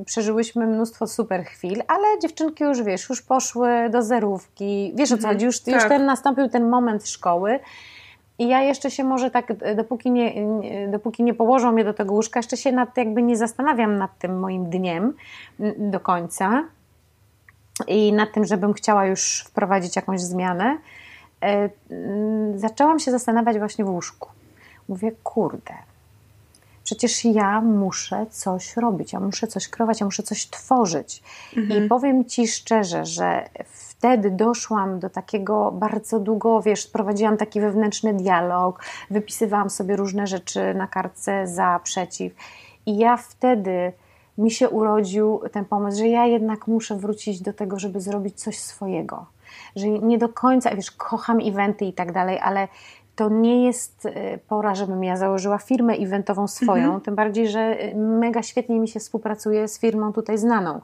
y, 0.00 0.04
przeżyłyśmy 0.04 0.66
mnóstwo 0.66 1.06
super 1.06 1.44
chwil, 1.44 1.82
ale 1.88 2.18
dziewczynki 2.22 2.64
już, 2.64 2.82
wiesz, 2.82 3.08
już 3.08 3.22
poszły 3.22 3.90
do 3.90 4.02
zerówki, 4.02 4.92
wiesz 4.94 5.12
o 5.12 5.14
co 5.14 5.18
mhm. 5.18 5.34
chodzi, 5.34 5.46
już, 5.46 5.60
tak. 5.60 5.74
już 5.74 5.84
ten 5.84 6.06
nastąpił 6.06 6.48
ten 6.48 6.68
moment 6.68 7.08
szkoły, 7.08 7.60
i 8.38 8.48
ja 8.48 8.62
jeszcze 8.62 8.90
się 8.90 9.04
może 9.04 9.30
tak, 9.30 9.52
dopóki 9.76 10.10
nie, 10.10 10.32
dopóki 10.88 11.22
nie 11.22 11.34
położą 11.34 11.72
mnie 11.72 11.84
do 11.84 11.94
tego 11.94 12.14
łóżka, 12.14 12.38
jeszcze 12.38 12.56
się 12.56 12.72
nad, 12.72 12.96
jakby 12.96 13.22
nie 13.22 13.36
zastanawiam 13.36 13.96
nad 13.96 14.18
tym 14.18 14.40
moim 14.40 14.70
dniem 14.70 15.14
do 15.78 16.00
końca, 16.00 16.64
i 17.86 18.12
nad 18.12 18.32
tym, 18.32 18.44
żebym 18.44 18.72
chciała 18.72 19.06
już 19.06 19.44
wprowadzić 19.48 19.96
jakąś 19.96 20.20
zmianę, 20.20 20.78
e, 21.42 21.70
zaczęłam 22.54 22.98
się 22.98 23.10
zastanawiać 23.10 23.58
właśnie 23.58 23.84
w 23.84 23.88
łóżku. 23.88 24.28
Mówię, 24.88 25.12
kurde, 25.22 25.74
przecież 26.88 27.24
ja 27.24 27.60
muszę 27.60 28.26
coś 28.30 28.76
robić, 28.76 29.12
ja 29.12 29.20
muszę 29.20 29.46
coś 29.46 29.68
kreować, 29.68 30.00
ja 30.00 30.06
muszę 30.06 30.22
coś 30.22 30.46
tworzyć. 30.46 31.22
Mhm. 31.56 31.84
I 31.84 31.88
powiem 31.88 32.24
Ci 32.24 32.48
szczerze, 32.48 33.04
że 33.04 33.48
wtedy 33.64 34.30
doszłam 34.30 34.98
do 34.98 35.10
takiego 35.10 35.72
bardzo 35.72 36.20
długo, 36.20 36.62
wiesz, 36.62 36.86
prowadziłam 36.86 37.36
taki 37.36 37.60
wewnętrzny 37.60 38.14
dialog, 38.14 38.82
wypisywałam 39.10 39.70
sobie 39.70 39.96
różne 39.96 40.26
rzeczy 40.26 40.74
na 40.74 40.86
kartce 40.86 41.46
za, 41.46 41.80
przeciw. 41.84 42.32
I 42.86 42.98
ja 42.98 43.16
wtedy 43.16 43.92
mi 44.38 44.50
się 44.50 44.68
urodził 44.68 45.40
ten 45.52 45.64
pomysł, 45.64 45.98
że 45.98 46.08
ja 46.08 46.26
jednak 46.26 46.66
muszę 46.66 46.96
wrócić 46.96 47.42
do 47.42 47.52
tego, 47.52 47.78
żeby 47.78 48.00
zrobić 48.00 48.40
coś 48.40 48.58
swojego. 48.58 49.26
Że 49.76 49.88
nie 49.88 50.18
do 50.18 50.28
końca, 50.28 50.74
wiesz, 50.74 50.90
kocham 50.90 51.38
eventy 51.40 51.84
i 51.84 51.92
tak 51.92 52.12
dalej, 52.12 52.38
ale 52.42 52.68
to 53.18 53.28
nie 53.28 53.66
jest 53.66 54.06
e, 54.06 54.38
pora, 54.38 54.74
żebym 54.74 55.04
ja 55.04 55.16
założyła 55.16 55.58
firmę 55.58 55.94
eventową 55.94 56.48
swoją, 56.48 56.84
mhm. 56.84 57.00
tym 57.00 57.14
bardziej, 57.14 57.48
że 57.48 57.60
e, 57.60 57.96
mega 57.96 58.42
świetnie 58.42 58.80
mi 58.80 58.88
się 58.88 59.00
współpracuje 59.00 59.68
z 59.68 59.80
firmą 59.80 60.12
tutaj 60.12 60.38
znaną, 60.38 60.80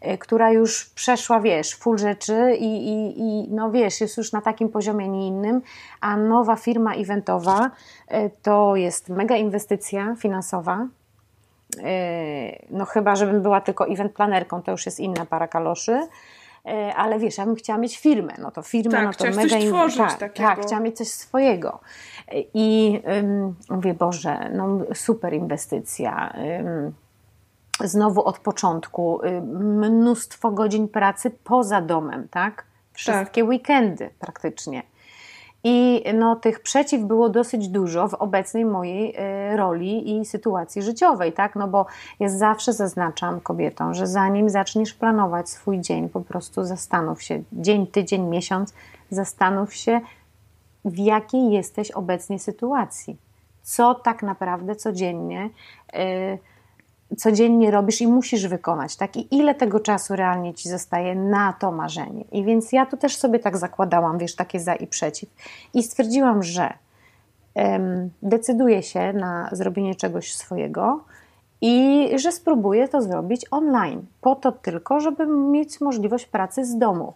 e, 0.00 0.18
która 0.18 0.50
już 0.50 0.84
przeszła, 0.84 1.40
wiesz, 1.40 1.74
full 1.74 1.98
rzeczy 1.98 2.56
i, 2.58 2.88
i, 2.88 3.20
i 3.20 3.48
no 3.50 3.70
wiesz, 3.70 4.00
jest 4.00 4.16
już 4.16 4.32
na 4.32 4.40
takim 4.40 4.68
poziomie, 4.68 5.08
nie 5.08 5.26
innym, 5.26 5.62
a 6.00 6.16
nowa 6.16 6.56
firma 6.56 6.94
eventowa 6.94 7.70
to 8.42 8.76
jest 8.76 9.08
mega 9.08 9.36
inwestycja 9.36 10.14
finansowa, 10.18 10.86
no 12.70 12.84
chyba, 12.84 13.16
żebym 13.16 13.42
była 13.42 13.60
tylko 13.60 13.86
event 13.86 14.12
planerką, 14.12 14.62
to 14.62 14.70
już 14.70 14.86
jest 14.86 15.00
inna 15.00 15.26
para 15.26 15.48
kaloszy. 15.48 16.08
E, 16.66 16.94
ale 16.94 17.18
wiesz, 17.18 17.38
ja 17.38 17.46
bym 17.46 17.54
chciała 17.54 17.78
mieć 17.78 17.98
firmę, 17.98 18.34
no 18.38 18.50
to 18.50 18.62
firmę, 18.62 18.92
tak, 18.92 19.04
no 19.04 19.12
to 19.12 19.24
mega... 19.24 19.48
Coś 19.48 19.64
tworzyć 19.64 19.98
tak, 19.98 20.18
takiego. 20.18 20.48
tak, 20.48 20.66
chciałam 20.66 20.84
mieć 20.84 20.96
coś 20.96 21.08
swojego. 21.08 21.80
I 22.54 23.00
um, 23.04 23.54
mówię, 23.70 23.94
Boże, 23.94 24.50
no 24.54 24.78
super 24.94 25.34
inwestycja. 25.34 26.34
Um, 26.58 26.92
znowu 27.80 28.24
od 28.24 28.38
początku 28.38 29.20
mnóstwo 29.90 30.50
godzin 30.50 30.88
pracy 30.88 31.30
poza 31.44 31.80
domem, 31.80 32.28
tak? 32.30 32.64
Wszystkie 32.92 33.42
tak. 33.42 33.50
weekendy 33.50 34.10
praktycznie. 34.18 34.82
I 35.64 36.04
no, 36.14 36.36
tych 36.36 36.60
przeciw 36.60 37.02
było 37.02 37.28
dosyć 37.28 37.68
dużo 37.68 38.08
w 38.08 38.14
obecnej 38.14 38.64
mojej 38.64 39.14
e, 39.16 39.56
roli 39.56 40.18
i 40.18 40.24
sytuacji 40.24 40.82
życiowej, 40.82 41.32
tak? 41.32 41.56
No 41.56 41.68
bo 41.68 41.86
ja 42.20 42.28
zawsze 42.28 42.72
zaznaczam 42.72 43.40
kobietom, 43.40 43.94
że 43.94 44.06
zanim 44.06 44.50
zaczniesz 44.50 44.94
planować 44.94 45.48
swój 45.48 45.80
dzień, 45.80 46.08
po 46.08 46.20
prostu 46.20 46.64
zastanów 46.64 47.22
się, 47.22 47.42
dzień, 47.52 47.86
tydzień, 47.86 48.22
miesiąc, 48.22 48.74
zastanów 49.10 49.74
się, 49.74 50.00
w 50.84 50.98
jakiej 50.98 51.50
jesteś 51.50 51.90
obecnie 51.90 52.38
sytuacji. 52.38 53.16
Co 53.62 53.94
tak 53.94 54.22
naprawdę 54.22 54.76
codziennie. 54.76 55.50
Yy, 55.92 56.38
codziennie 57.16 57.70
robisz 57.70 58.00
i 58.00 58.06
musisz 58.06 58.46
wykonać, 58.46 58.96
tak? 58.96 59.16
I 59.16 59.36
ile 59.36 59.54
tego 59.54 59.80
czasu 59.80 60.16
realnie 60.16 60.54
ci 60.54 60.68
zostaje 60.68 61.14
na 61.14 61.52
to 61.52 61.72
marzenie. 61.72 62.24
I 62.32 62.44
więc 62.44 62.72
ja 62.72 62.86
tu 62.86 62.96
też 62.96 63.16
sobie 63.16 63.38
tak 63.38 63.56
zakładałam, 63.56 64.18
wiesz, 64.18 64.34
takie 64.34 64.60
za 64.60 64.74
i 64.74 64.86
przeciw. 64.86 65.28
I 65.74 65.82
stwierdziłam, 65.82 66.42
że 66.42 66.72
um, 67.54 68.10
decyduję 68.22 68.82
się 68.82 69.12
na 69.12 69.48
zrobienie 69.52 69.94
czegoś 69.94 70.34
swojego 70.34 71.04
i 71.60 72.08
że 72.18 72.32
spróbuję 72.32 72.88
to 72.88 73.02
zrobić 73.02 73.46
online, 73.50 74.06
po 74.20 74.34
to 74.34 74.52
tylko, 74.52 75.00
żeby 75.00 75.26
mieć 75.26 75.80
możliwość 75.80 76.26
pracy 76.26 76.64
z 76.64 76.78
domu. 76.78 77.12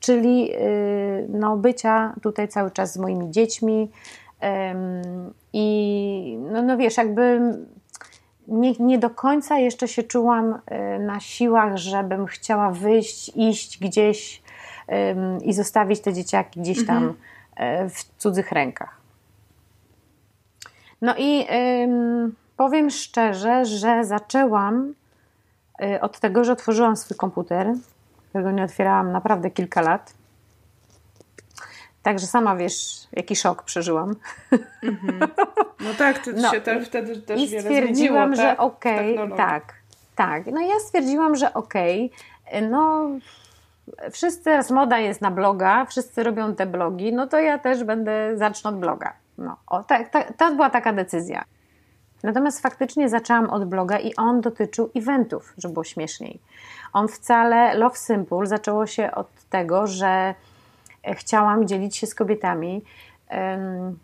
Czyli 0.00 0.46
yy, 0.46 1.26
no, 1.28 1.56
bycia 1.56 2.14
tutaj 2.22 2.48
cały 2.48 2.70
czas 2.70 2.92
z 2.92 2.98
moimi 2.98 3.30
dziećmi. 3.30 3.90
I 5.52 6.38
no, 6.52 6.62
no 6.62 6.76
wiesz, 6.76 6.96
jakby 6.96 7.40
nie, 8.48 8.72
nie 8.72 8.98
do 8.98 9.10
końca 9.10 9.58
jeszcze 9.58 9.88
się 9.88 10.02
czułam 10.02 10.54
y, 10.54 10.98
na 10.98 11.20
siłach, 11.20 11.76
żebym 11.76 12.26
chciała 12.26 12.70
wyjść, 12.70 13.32
iść 13.34 13.78
gdzieś 13.78 14.42
i 15.44 15.52
zostawić 15.52 16.00
te 16.00 16.12
dzieciaki 16.12 16.60
gdzieś 16.60 16.86
tam 16.86 17.14
mhm. 17.56 17.90
w 17.90 18.04
cudzych 18.18 18.52
rękach. 18.52 19.00
No 21.02 21.14
i 21.18 21.46
powiem 22.56 22.90
szczerze, 22.90 23.64
że 23.64 24.04
zaczęłam 24.04 24.94
y, 25.82 26.00
od 26.00 26.20
tego, 26.20 26.44
że 26.44 26.52
otworzyłam 26.52 26.96
swój 26.96 27.16
komputer, 27.16 27.74
którego 28.28 28.50
nie 28.50 28.64
otwierałam 28.64 29.12
naprawdę 29.12 29.50
kilka 29.50 29.80
lat. 29.80 30.14
Także 32.06 32.26
sama 32.26 32.56
wiesz, 32.56 33.08
jaki 33.12 33.36
szok 33.36 33.62
przeżyłam. 33.62 34.14
Mhm. 34.82 35.20
No 35.80 35.94
tak, 35.98 36.18
ty 36.18 36.32
no, 36.32 36.50
się 36.50 36.60
te, 36.60 36.80
wtedy 36.80 37.16
też 37.16 37.40
i 37.40 37.48
wiele 37.48 37.62
stwierdziłam, 37.62 38.34
zmieniło, 38.34 38.50
że 38.50 38.58
okej, 38.58 39.18
okay, 39.18 39.36
tak, 39.36 39.74
tak. 40.16 40.46
No 40.46 40.60
ja 40.60 40.78
stwierdziłam, 40.80 41.36
że 41.36 41.54
okej, 41.54 42.10
okay, 42.48 42.68
no 42.68 43.08
wszyscy, 44.10 44.44
teraz 44.44 44.70
moda 44.70 44.98
jest 44.98 45.20
na 45.20 45.30
bloga, 45.30 45.84
wszyscy 45.84 46.22
robią 46.22 46.54
te 46.54 46.66
blogi, 46.66 47.12
no 47.12 47.26
to 47.26 47.38
ja 47.38 47.58
też 47.58 47.84
będę, 47.84 48.36
zacznę 48.36 48.70
od 48.70 48.78
bloga. 48.78 49.12
No, 49.38 49.56
o, 49.66 49.82
tak, 49.82 50.08
tak, 50.08 50.32
to 50.36 50.54
była 50.54 50.70
taka 50.70 50.92
decyzja. 50.92 51.44
Natomiast 52.22 52.62
faktycznie 52.62 53.08
zaczęłam 53.08 53.50
od 53.50 53.64
bloga 53.64 53.98
i 53.98 54.14
on 54.14 54.40
dotyczył 54.40 54.90
eventów, 54.96 55.54
żeby 55.58 55.74
było 55.74 55.84
śmieszniej. 55.84 56.40
On 56.92 57.08
wcale, 57.08 57.74
Love 57.74 57.96
Simple 57.96 58.46
zaczęło 58.46 58.86
się 58.86 59.10
od 59.14 59.28
tego, 59.50 59.86
że 59.86 60.34
chciałam 61.14 61.66
dzielić 61.66 61.96
się 61.96 62.06
z 62.06 62.14
kobietami 62.14 62.84
um, 63.30 63.98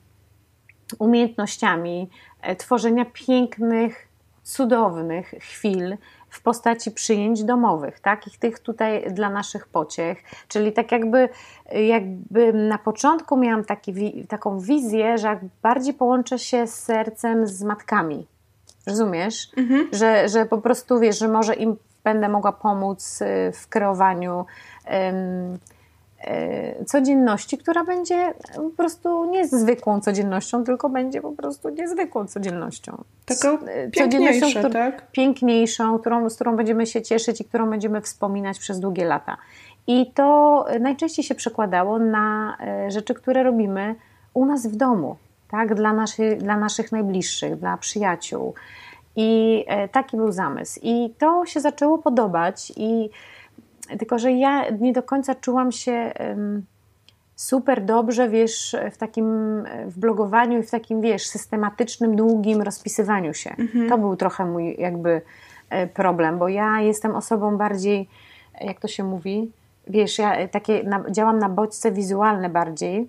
umiejętnościami 0.99 2.11
e, 2.41 2.57
tworzenia 2.57 3.05
pięknych, 3.05 4.09
cudownych 4.43 5.35
chwil 5.41 5.97
w 6.29 6.43
postaci 6.43 6.91
przyjęć 6.91 7.45
domowych, 7.45 8.01
takich 8.01 8.39
tych 8.39 8.59
tutaj 8.59 9.13
dla 9.13 9.31
naszych 9.31 9.67
pociech, 9.67 10.23
czyli 10.49 10.73
tak 10.73 10.93
jakby, 10.93 11.29
jakby 11.73 12.53
na 12.53 12.79
początku 12.79 13.37
miałam 13.37 13.65
taki, 13.65 14.27
taką 14.27 14.59
wizję, 14.59 15.19
że 15.19 15.29
jak 15.29 15.39
bardziej 15.63 15.95
połączę 15.95 16.39
się 16.39 16.67
z 16.67 16.75
sercem 16.75 17.47
z 17.47 17.63
matkami, 17.63 18.27
rozumiesz? 18.87 19.49
Mhm. 19.57 19.89
Że, 19.93 20.29
że 20.29 20.47
po 20.47 20.59
prostu 20.59 21.01
wiesz, 21.01 21.19
że 21.19 21.29
może 21.29 21.55
im 21.55 21.77
będę 22.05 22.29
mogła 22.29 22.53
pomóc 22.53 23.23
y, 23.23 23.53
w 23.53 23.69
kreowaniu 23.69 24.47
um, 24.91 25.59
codzienności, 26.87 27.59
która 27.59 27.85
będzie 27.85 28.35
po 28.55 28.71
prostu 28.71 29.25
nie 29.31 29.49
zwykłą 29.49 30.01
codziennością, 30.01 30.65
tylko 30.65 30.89
będzie 30.89 31.21
po 31.21 31.33
prostu 31.33 31.69
niezwykłą 31.69 32.27
codziennością. 32.27 33.05
Taką 33.27 33.67
e, 33.67 33.91
piękniejszą, 33.91 34.51
którą, 34.51 34.71
tak? 34.71 35.11
piękniejszą, 35.11 35.99
którą, 35.99 36.31
z 36.31 36.35
którą 36.35 36.57
będziemy 36.57 36.87
się 36.87 37.03
cieszyć 37.03 37.41
i 37.41 37.45
którą 37.45 37.71
będziemy 37.71 38.01
wspominać 38.01 38.59
przez 38.59 38.81
długie 38.81 39.05
lata. 39.05 39.37
I 39.87 40.13
to 40.13 40.67
najczęściej 40.81 41.25
się 41.25 41.35
przekładało 41.35 41.99
na 41.99 42.57
e, 42.61 42.91
rzeczy, 42.91 43.15
które 43.15 43.43
robimy 43.43 43.95
u 44.35 44.47
nas 44.47 44.67
w 44.67 44.77
domu, 44.77 45.17
tak? 45.51 45.75
dla, 45.75 45.93
naszy, 45.93 46.37
dla 46.37 46.57
naszych 46.57 46.93
najbliższych, 46.93 47.57
dla 47.57 47.77
przyjaciół. 47.77 48.55
I 49.17 49.65
taki 49.93 50.17
był 50.17 50.33
zamysł. 50.33 50.81
I 50.83 51.15
to 51.19 51.47
się 51.47 51.61
zaczęło 51.61 51.99
podobać 51.99 52.73
i 52.77 53.11
tylko, 53.99 54.19
że 54.19 54.33
ja 54.33 54.71
nie 54.71 54.93
do 54.93 55.03
końca 55.03 55.35
czułam 55.35 55.73
się 55.73 56.13
super 57.37 57.85
dobrze, 57.85 58.29
wiesz, 58.29 58.77
w 58.93 58.97
takim 58.97 59.25
w 59.87 59.99
blogowaniu 59.99 60.61
i 60.61 60.63
w 60.63 60.71
takim, 60.71 61.01
wiesz, 61.01 61.27
systematycznym, 61.27 62.17
długim 62.17 62.63
rozpisywaniu 62.63 63.35
się. 63.35 63.51
Mhm. 63.59 63.89
To 63.89 63.99
był 63.99 64.17
trochę 64.17 64.47
mój 64.47 64.77
jakby 64.79 65.23
e, 65.71 65.87
problem, 65.87 66.39
bo 66.39 66.49
ja 66.49 66.81
jestem 66.81 67.15
osobą 67.15 67.57
bardziej, 67.57 68.09
jak 68.61 68.81
to 68.81 68.89
się 68.89 69.05
mówi, 69.05 69.53
wiesz, 69.87 70.19
ja 70.19 70.49
takie 70.49 70.83
na, 70.83 71.05
działam 71.11 71.39
na 71.39 71.49
bodźce 71.49 71.93
wizualne 71.93 72.49
bardziej. 72.49 73.09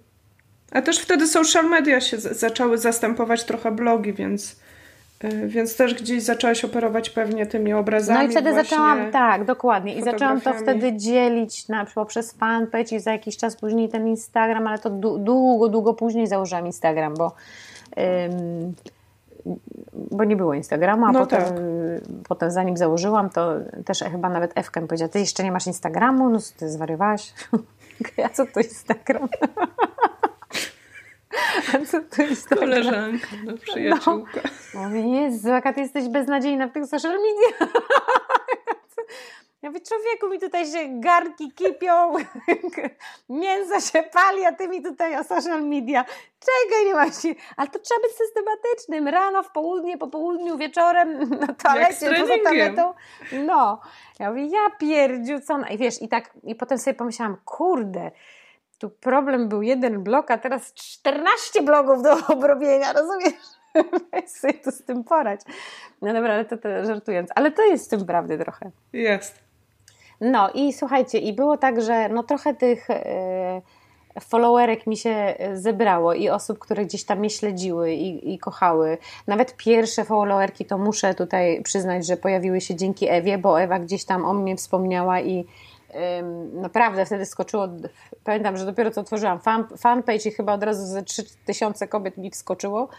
A 0.72 0.82
też 0.82 1.00
wtedy 1.00 1.28
social 1.28 1.70
media 1.70 2.02
się 2.02 2.20
zaczęły 2.20 2.78
zastępować 2.78 3.44
trochę 3.44 3.72
blogi, 3.72 4.14
więc 4.14 4.60
więc 5.46 5.76
też 5.76 5.94
gdzieś 5.94 6.24
zaczęłaś 6.24 6.66
operować 6.66 7.10
pewnie 7.10 7.46
tymi 7.46 7.74
obrazami. 7.74 8.20
No 8.20 8.26
i 8.26 8.32
wtedy 8.32 8.54
zaczęłam, 8.54 9.12
tak, 9.12 9.46
dokładnie. 9.46 9.96
I 9.96 10.04
zaczęłam 10.04 10.42
to 10.42 10.54
wtedy 10.54 10.98
dzielić 10.98 11.68
na, 11.68 11.86
poprzez 11.86 12.32
fanpage 12.32 12.96
i 12.96 13.00
za 13.00 13.12
jakiś 13.12 13.38
czas 13.38 13.56
później 13.56 13.90
ten 13.90 14.08
Instagram, 14.08 14.68
ale 14.68 14.80
to 14.80 14.90
długo, 15.18 15.70
długo 15.70 15.94
później 15.94 16.28
założyłam 16.28 16.66
Instagram, 16.66 17.14
bo. 17.18 17.32
Ym, 17.98 18.74
bo 20.12 20.24
nie 20.24 20.36
było 20.36 20.54
Instagramu, 20.54 21.06
a 21.06 21.12
no 21.12 21.20
potem, 21.20 21.42
tak. 21.42 21.54
potem 22.28 22.52
zanim 22.52 22.78
założyłam, 22.78 23.30
to 23.30 23.54
też 23.86 24.00
chyba 24.00 24.30
nawet 24.30 24.52
Ewka 24.56 24.82
mi 24.82 24.88
powiedziała, 24.88 25.10
ty 25.10 25.20
jeszcze 25.20 25.44
nie 25.44 25.52
masz 25.52 25.68
Instagramu? 25.68 26.30
No 26.30 26.40
ty 26.58 26.70
zwariowałaś? 26.70 27.34
ja 28.18 28.30
co 28.30 28.46
to 28.46 28.60
Instagram? 28.60 29.28
Co 31.92 32.00
to 32.16 32.22
jest 32.22 32.50
Koleżanka, 32.50 33.28
no, 33.46 33.54
przyjaciółka. 33.58 34.42
No. 34.74 34.82
Mówię, 34.82 35.00
Jezu, 35.00 35.50
jaka 35.50 35.74
ty 35.74 35.82
jesteś 35.82 36.08
beznadziejna 36.08 36.68
w 36.68 36.72
tych 36.72 36.86
social 36.86 37.12
mediach. 37.12 37.74
Ja 39.62 39.70
mówię, 39.70 39.82
człowieku, 39.82 40.30
mi 40.30 40.40
tutaj 40.40 40.66
się 40.66 41.00
garki 41.00 41.52
kipią, 41.52 42.14
mięso 43.30 43.80
się 43.80 44.04
pali, 44.04 44.46
a 44.46 44.52
ty 44.52 44.68
mi 44.68 44.84
tutaj 44.84 45.18
o 45.20 45.24
social 45.24 45.64
media. 45.64 46.06
Czego 46.40 46.86
nie 46.86 46.94
masz? 46.94 47.36
Ale 47.58 47.70
to 47.70 47.80
trzeba 47.80 48.02
być 48.02 48.12
systematycznym. 48.12 49.08
Rano, 49.08 49.44
w 49.44 49.52
południe, 49.52 49.98
po 49.98 50.08
południu, 50.08 50.58
wieczorem, 50.58 51.30
na 51.30 51.48
toalecie, 51.48 52.12
poza 52.20 52.34
toaletą. 52.44 52.94
No. 53.32 53.82
Ja 54.20 54.30
mówię, 54.30 54.46
ja 54.46 54.70
pierdziu, 54.80 55.40
co? 55.42 55.60
I 55.74 55.78
wiesz, 55.78 56.02
i 56.02 56.08
tak, 56.08 56.34
i 56.44 56.56
potem 56.56 56.78
sobie 56.78 56.94
pomyślałam, 56.94 57.38
kurde, 57.46 58.12
tu 58.84 58.90
problem 58.90 59.50
był 59.50 59.62
jeden 59.62 60.04
blok, 60.04 60.32
a 60.32 60.38
teraz 60.38 60.74
14 60.74 61.62
blogów 61.62 62.04
do 62.04 62.28
obrobienia, 62.28 62.94
rozumiesz? 62.94 63.44
Weź 64.12 64.30
sobie 64.30 64.54
tu 64.54 64.72
z 64.72 64.84
tym 64.84 65.04
porać. 65.04 65.42
No 66.02 66.14
dobra, 66.14 66.34
ale 66.34 66.46
to, 66.46 66.58
to 66.58 66.86
żartując. 66.86 67.30
Ale 67.36 67.52
to 67.52 67.62
jest 67.62 67.86
w 67.86 67.90
tym 67.90 68.06
prawdy 68.06 68.38
trochę. 68.38 68.72
Jest. 68.94 69.40
No 70.22 70.50
i 70.54 70.74
słuchajcie, 70.74 71.18
i 71.18 71.34
było 71.34 71.58
tak, 71.58 71.82
że 71.82 72.10
no 72.10 72.24
trochę 72.24 72.54
tych 72.54 72.90
yy, 72.90 74.22
followerek 74.22 74.88
mi 74.88 74.98
się 74.98 75.36
zebrało 75.54 76.14
i 76.14 76.30
osób, 76.30 76.60
które 76.60 76.86
gdzieś 76.86 77.04
tam 77.04 77.20
mnie 77.20 77.30
śledziły 77.30 77.92
i, 77.92 78.34
i 78.34 78.40
kochały. 78.40 78.98
Nawet 79.28 79.58
pierwsze 79.58 80.04
followerki 80.04 80.66
to 80.66 80.78
muszę 80.78 81.14
tutaj 81.14 81.62
przyznać, 81.62 82.08
że 82.08 82.18
pojawiły 82.18 82.62
się 82.62 82.76
dzięki 82.76 83.10
Ewie, 83.10 83.38
bo 83.38 83.62
Ewa 83.62 83.80
gdzieś 83.80 84.06
tam 84.06 84.26
o 84.26 84.34
mnie 84.34 84.56
wspomniała 84.56 85.22
i 85.22 85.46
naprawdę 86.54 87.06
wtedy 87.06 87.26
skoczyło, 87.26 87.68
pamiętam, 88.24 88.58
że 88.58 88.66
dopiero 88.66 88.92
co 88.92 89.02
otworzyłam 89.02 89.40
fan, 89.40 89.68
fanpage 89.78 90.30
i 90.30 90.32
chyba 90.32 90.54
od 90.54 90.64
razu 90.64 90.86
ze 90.86 91.04
3000 91.04 91.88
kobiet 91.88 92.18
mi 92.18 92.32
wskoczyło. 92.32 92.90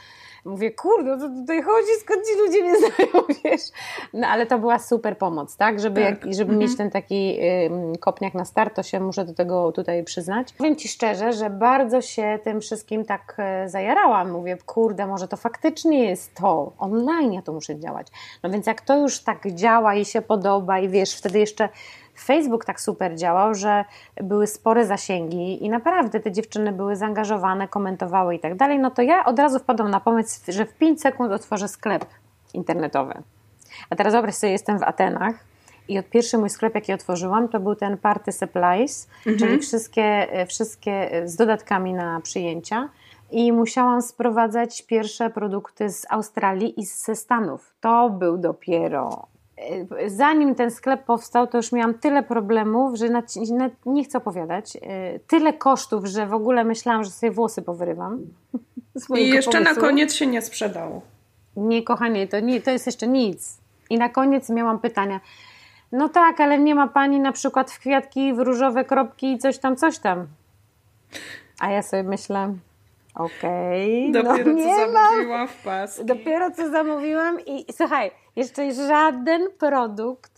Mówię, 0.44 0.70
kurde, 0.70 1.18
co 1.18 1.28
tutaj 1.28 1.62
chodzi, 1.62 1.88
skąd 2.00 2.26
ci 2.26 2.38
ludzie 2.38 2.62
mnie 2.62 2.78
znają, 2.78 3.26
wiesz? 3.44 3.60
No 4.12 4.28
ale 4.28 4.46
to 4.46 4.58
była 4.58 4.78
super 4.78 5.18
pomoc, 5.18 5.56
tak? 5.56 5.80
Żeby, 5.80 6.00
tak. 6.02 6.10
Jak, 6.10 6.34
żeby 6.34 6.52
mhm. 6.52 6.58
mieć 6.58 6.76
ten 6.76 6.90
taki 6.90 7.38
y, 7.94 7.98
kopniak 8.00 8.34
na 8.34 8.44
start, 8.44 8.76
to 8.76 8.82
się 8.82 9.00
muszę 9.00 9.24
do 9.24 9.34
tego 9.34 9.72
tutaj 9.72 10.04
przyznać. 10.04 10.52
Powiem 10.52 10.76
Ci 10.76 10.88
szczerze, 10.88 11.32
że 11.32 11.50
bardzo 11.50 12.00
się 12.00 12.38
tym 12.44 12.60
wszystkim 12.60 13.04
tak 13.04 13.36
y, 13.64 13.68
zajarałam. 13.68 14.30
Mówię, 14.30 14.56
kurde, 14.66 15.06
może 15.06 15.28
to 15.28 15.36
faktycznie 15.36 16.04
jest 16.04 16.34
to. 16.34 16.72
Online 16.78 17.32
ja 17.32 17.42
to 17.42 17.52
muszę 17.52 17.78
działać. 17.78 18.06
No 18.42 18.50
więc 18.50 18.66
jak 18.66 18.80
to 18.80 18.98
już 18.98 19.20
tak 19.20 19.50
działa 19.54 19.94
i 19.94 20.04
się 20.04 20.22
podoba 20.22 20.78
i 20.78 20.88
wiesz, 20.88 21.14
wtedy 21.16 21.38
jeszcze 21.38 21.68
Facebook 22.20 22.64
tak 22.64 22.80
super 22.80 23.16
działał, 23.16 23.54
że 23.54 23.84
były 24.22 24.46
spore 24.46 24.86
zasięgi 24.86 25.64
i 25.64 25.68
naprawdę 25.68 26.20
te 26.20 26.32
dziewczyny 26.32 26.72
były 26.72 26.96
zaangażowane, 26.96 27.68
komentowały 27.68 28.34
i 28.34 28.38
tak 28.38 28.56
dalej, 28.56 28.78
no 28.78 28.90
to 28.90 29.02
ja 29.02 29.24
od 29.24 29.38
razu 29.38 29.58
wpadłam 29.58 29.90
na 29.90 30.00
pomysł, 30.00 30.40
że 30.52 30.66
w 30.66 30.74
5 30.74 31.00
sekund 31.00 31.32
otworzę 31.32 31.68
sklep 31.68 32.06
internetowy. 32.54 33.22
A 33.90 33.96
teraz 33.96 34.12
wyobraź 34.12 34.34
sobie, 34.34 34.52
jestem 34.52 34.78
w 34.78 34.82
Atenach 34.82 35.34
i 35.88 35.98
od 35.98 36.08
pierwszy 36.08 36.38
mój 36.38 36.50
sklep, 36.50 36.74
jaki 36.74 36.92
otworzyłam, 36.92 37.48
to 37.48 37.60
był 37.60 37.74
ten 37.74 37.98
Party 37.98 38.32
Supplies, 38.32 39.08
mhm. 39.18 39.38
czyli 39.38 39.58
wszystkie, 39.58 40.28
wszystkie 40.48 41.22
z 41.24 41.36
dodatkami 41.36 41.92
na 41.92 42.20
przyjęcia 42.20 42.88
i 43.30 43.52
musiałam 43.52 44.02
sprowadzać 44.02 44.82
pierwsze 44.82 45.30
produkty 45.30 45.90
z 45.90 46.06
Australii 46.10 46.80
i 46.80 46.84
ze 46.84 47.16
Stanów. 47.16 47.74
To 47.80 48.10
był 48.10 48.38
dopiero 48.38 49.33
E, 49.33 49.33
zanim 50.06 50.54
ten 50.54 50.70
sklep 50.70 51.04
powstał, 51.04 51.46
to 51.46 51.58
już 51.58 51.72
miałam 51.72 51.94
tyle 51.94 52.22
problemów, 52.22 52.98
że 52.98 53.06
nie 53.86 54.04
chcę 54.04 54.18
opowiadać. 54.18 54.76
E, 54.76 55.18
tyle 55.18 55.52
kosztów, 55.52 56.04
że 56.04 56.26
w 56.26 56.34
ogóle 56.34 56.64
myślałam, 56.64 57.04
że 57.04 57.10
sobie 57.10 57.32
włosy 57.32 57.62
powyrywam. 57.62 58.18
I 59.16 59.28
jeszcze 59.28 59.52
pomysłu. 59.52 59.74
na 59.74 59.80
koniec 59.80 60.14
się 60.14 60.26
nie 60.26 60.42
sprzedało. 60.42 61.02
Nie, 61.56 61.82
kochanie, 61.82 62.28
to, 62.28 62.40
nie, 62.40 62.60
to 62.60 62.70
jest 62.70 62.86
jeszcze 62.86 63.06
nic. 63.06 63.58
I 63.90 63.98
na 63.98 64.08
koniec 64.08 64.50
miałam 64.50 64.78
pytania. 64.78 65.20
No 65.92 66.08
tak, 66.08 66.40
ale 66.40 66.58
nie 66.58 66.74
ma 66.74 66.88
pani 66.88 67.20
na 67.20 67.32
przykład 67.32 67.70
w 67.70 67.78
kwiatki, 67.78 68.34
w 68.34 68.38
różowe 68.38 68.84
kropki 68.84 69.32
i 69.32 69.38
coś 69.38 69.58
tam, 69.58 69.76
coś 69.76 69.98
tam. 69.98 70.26
A 71.60 71.70
ja 71.70 71.82
sobie 71.82 72.02
myślę, 72.02 72.54
Okej. 73.14 74.12
Dopiero 74.12 74.52
no, 74.52 74.62
co 74.62 74.68
nie 74.68 74.86
mam. 74.86 74.92
zamówiłam 74.92 75.48
w 75.48 75.62
pas. 75.62 76.04
Dopiero 76.04 76.50
co 76.50 76.70
zamówiłam 76.70 77.40
i 77.46 77.64
słuchaj, 77.72 78.10
jeszcze 78.36 78.72
żaden 78.72 79.42
produkt 79.58 80.34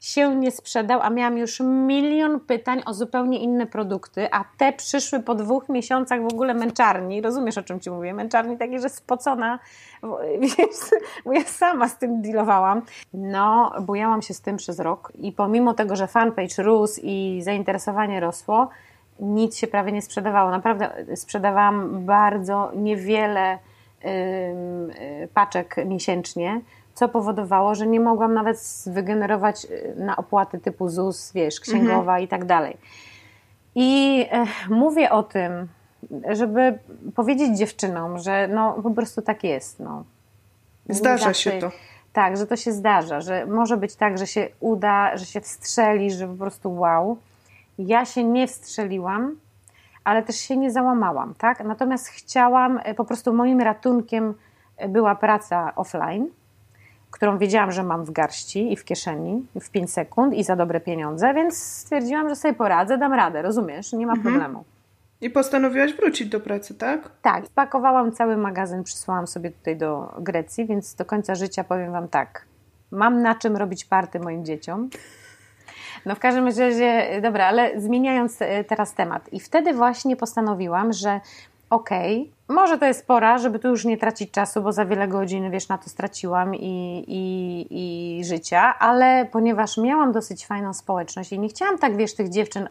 się 0.00 0.36
nie 0.36 0.50
sprzedał, 0.50 1.00
a 1.02 1.10
miałam 1.10 1.38
już 1.38 1.60
milion 1.60 2.40
pytań 2.40 2.82
o 2.86 2.94
zupełnie 2.94 3.38
inne 3.38 3.66
produkty, 3.66 4.28
a 4.32 4.44
te 4.58 4.72
przyszły 4.72 5.20
po 5.20 5.34
dwóch 5.34 5.68
miesiącach 5.68 6.22
w 6.22 6.32
ogóle 6.32 6.54
męczarni. 6.54 7.20
Rozumiesz, 7.20 7.58
o 7.58 7.62
czym 7.62 7.80
ci 7.80 7.90
mówię? 7.90 8.14
Męczarni 8.14 8.58
takiej, 8.58 8.80
że 8.80 8.88
spocona, 8.88 9.58
wiesz, 10.40 11.00
bo 11.24 11.32
ja 11.32 11.44
sama 11.44 11.88
z 11.88 11.98
tym 11.98 12.22
dealowałam. 12.22 12.82
No, 13.14 13.72
bujałam 13.80 14.22
się 14.22 14.34
z 14.34 14.40
tym 14.40 14.56
przez 14.56 14.78
rok 14.80 15.12
i 15.14 15.32
pomimo 15.32 15.74
tego, 15.74 15.96
że 15.96 16.06
fanpage 16.06 16.62
rósł 16.62 17.00
i 17.04 17.40
zainteresowanie 17.42 18.20
rosło, 18.20 18.68
nic 19.20 19.56
się 19.56 19.66
prawie 19.66 19.92
nie 19.92 20.02
sprzedawało. 20.02 20.50
Naprawdę 20.50 21.16
sprzedawałam 21.16 22.04
bardzo 22.04 22.72
niewiele 22.74 23.58
yy, 24.04 25.28
paczek 25.34 25.76
miesięcznie, 25.86 26.60
co 27.00 27.08
powodowało, 27.08 27.74
że 27.74 27.86
nie 27.86 28.00
mogłam 28.00 28.34
nawet 28.34 28.84
wygenerować 28.86 29.66
na 29.96 30.16
opłaty 30.16 30.58
typu 30.58 30.88
ZUS, 30.88 31.32
wiesz, 31.32 31.60
księgowa 31.60 32.12
mhm. 32.12 32.22
i 32.22 32.28
tak 32.28 32.44
dalej. 32.44 32.76
I 33.74 34.26
e, 34.30 34.46
mówię 34.68 35.10
o 35.10 35.22
tym, 35.22 35.68
żeby 36.30 36.78
powiedzieć 37.14 37.58
dziewczynom, 37.58 38.18
że 38.18 38.48
no 38.48 38.72
po 38.82 38.90
prostu 38.90 39.22
tak 39.22 39.44
jest. 39.44 39.80
No. 39.80 40.04
Zdarza 40.88 41.34
się 41.34 41.50
to. 41.50 41.70
Tak, 42.12 42.36
że 42.36 42.46
to 42.46 42.56
się 42.56 42.72
zdarza, 42.72 43.20
że 43.20 43.46
może 43.46 43.76
być 43.76 43.96
tak, 43.96 44.18
że 44.18 44.26
się 44.26 44.48
uda, 44.60 45.16
że 45.16 45.26
się 45.26 45.40
wstrzeli, 45.40 46.10
że 46.10 46.28
po 46.28 46.34
prostu 46.34 46.74
wow. 46.74 47.16
Ja 47.78 48.04
się 48.04 48.24
nie 48.24 48.46
wstrzeliłam, 48.46 49.36
ale 50.04 50.22
też 50.22 50.36
się 50.36 50.56
nie 50.56 50.70
załamałam, 50.70 51.34
tak? 51.38 51.64
Natomiast 51.64 52.08
chciałam, 52.08 52.80
e, 52.84 52.94
po 52.94 53.04
prostu 53.04 53.32
moim 53.32 53.60
ratunkiem 53.60 54.34
była 54.88 55.14
praca 55.14 55.74
offline, 55.74 56.26
którą 57.10 57.38
wiedziałam, 57.38 57.72
że 57.72 57.82
mam 57.82 58.04
w 58.04 58.10
garści 58.10 58.72
i 58.72 58.76
w 58.76 58.84
kieszeni 58.84 59.46
w 59.60 59.70
5 59.70 59.92
sekund 59.92 60.34
i 60.34 60.44
za 60.44 60.56
dobre 60.56 60.80
pieniądze, 60.80 61.34
więc 61.34 61.62
stwierdziłam, 61.62 62.28
że 62.28 62.36
sobie 62.36 62.54
poradzę, 62.54 62.98
dam 62.98 63.12
radę, 63.12 63.42
rozumiesz? 63.42 63.92
Nie 63.92 64.06
ma 64.06 64.12
mhm. 64.12 64.34
problemu. 64.34 64.64
I 65.20 65.30
postanowiłaś 65.30 65.94
wrócić 65.94 66.28
do 66.28 66.40
pracy, 66.40 66.74
tak? 66.74 67.10
Tak, 67.22 67.46
spakowałam 67.46 68.12
cały 68.12 68.36
magazyn, 68.36 68.84
przysłałam 68.84 69.26
sobie 69.26 69.50
tutaj 69.50 69.76
do 69.76 70.14
Grecji, 70.18 70.66
więc 70.66 70.94
do 70.94 71.04
końca 71.04 71.34
życia 71.34 71.64
powiem 71.64 71.92
Wam 71.92 72.08
tak. 72.08 72.44
Mam 72.90 73.22
na 73.22 73.34
czym 73.34 73.56
robić 73.56 73.84
party 73.84 74.20
moim 74.20 74.44
dzieciom. 74.44 74.90
No 76.06 76.14
w 76.14 76.18
każdym 76.18 76.46
razie, 76.46 77.20
dobra, 77.22 77.46
ale 77.46 77.80
zmieniając 77.80 78.42
e, 78.42 78.64
teraz 78.64 78.94
temat. 78.94 79.32
I 79.32 79.40
wtedy 79.40 79.72
właśnie 79.72 80.16
postanowiłam, 80.16 80.92
że 80.92 81.20
okej, 81.70 82.20
okay, 82.20 82.40
może 82.54 82.78
to 82.78 82.86
jest 82.86 83.06
pora, 83.06 83.38
żeby 83.38 83.58
tu 83.58 83.68
już 83.68 83.84
nie 83.84 83.96
tracić 83.96 84.30
czasu, 84.30 84.62
bo 84.62 84.72
za 84.72 84.84
wiele 84.84 85.08
godzin, 85.08 85.50
wiesz, 85.50 85.68
na 85.68 85.78
to 85.78 85.90
straciłam 85.90 86.54
i, 86.54 87.04
i, 87.08 87.66
i 87.70 88.24
życia, 88.24 88.78
ale 88.78 89.26
ponieważ 89.32 89.76
miałam 89.78 90.12
dosyć 90.12 90.46
fajną 90.46 90.74
społeczność 90.74 91.32
i 91.32 91.38
nie 91.38 91.48
chciałam 91.48 91.78
tak, 91.78 91.96
wiesz, 91.96 92.14
tych 92.14 92.28
dziewczyn, 92.28 92.68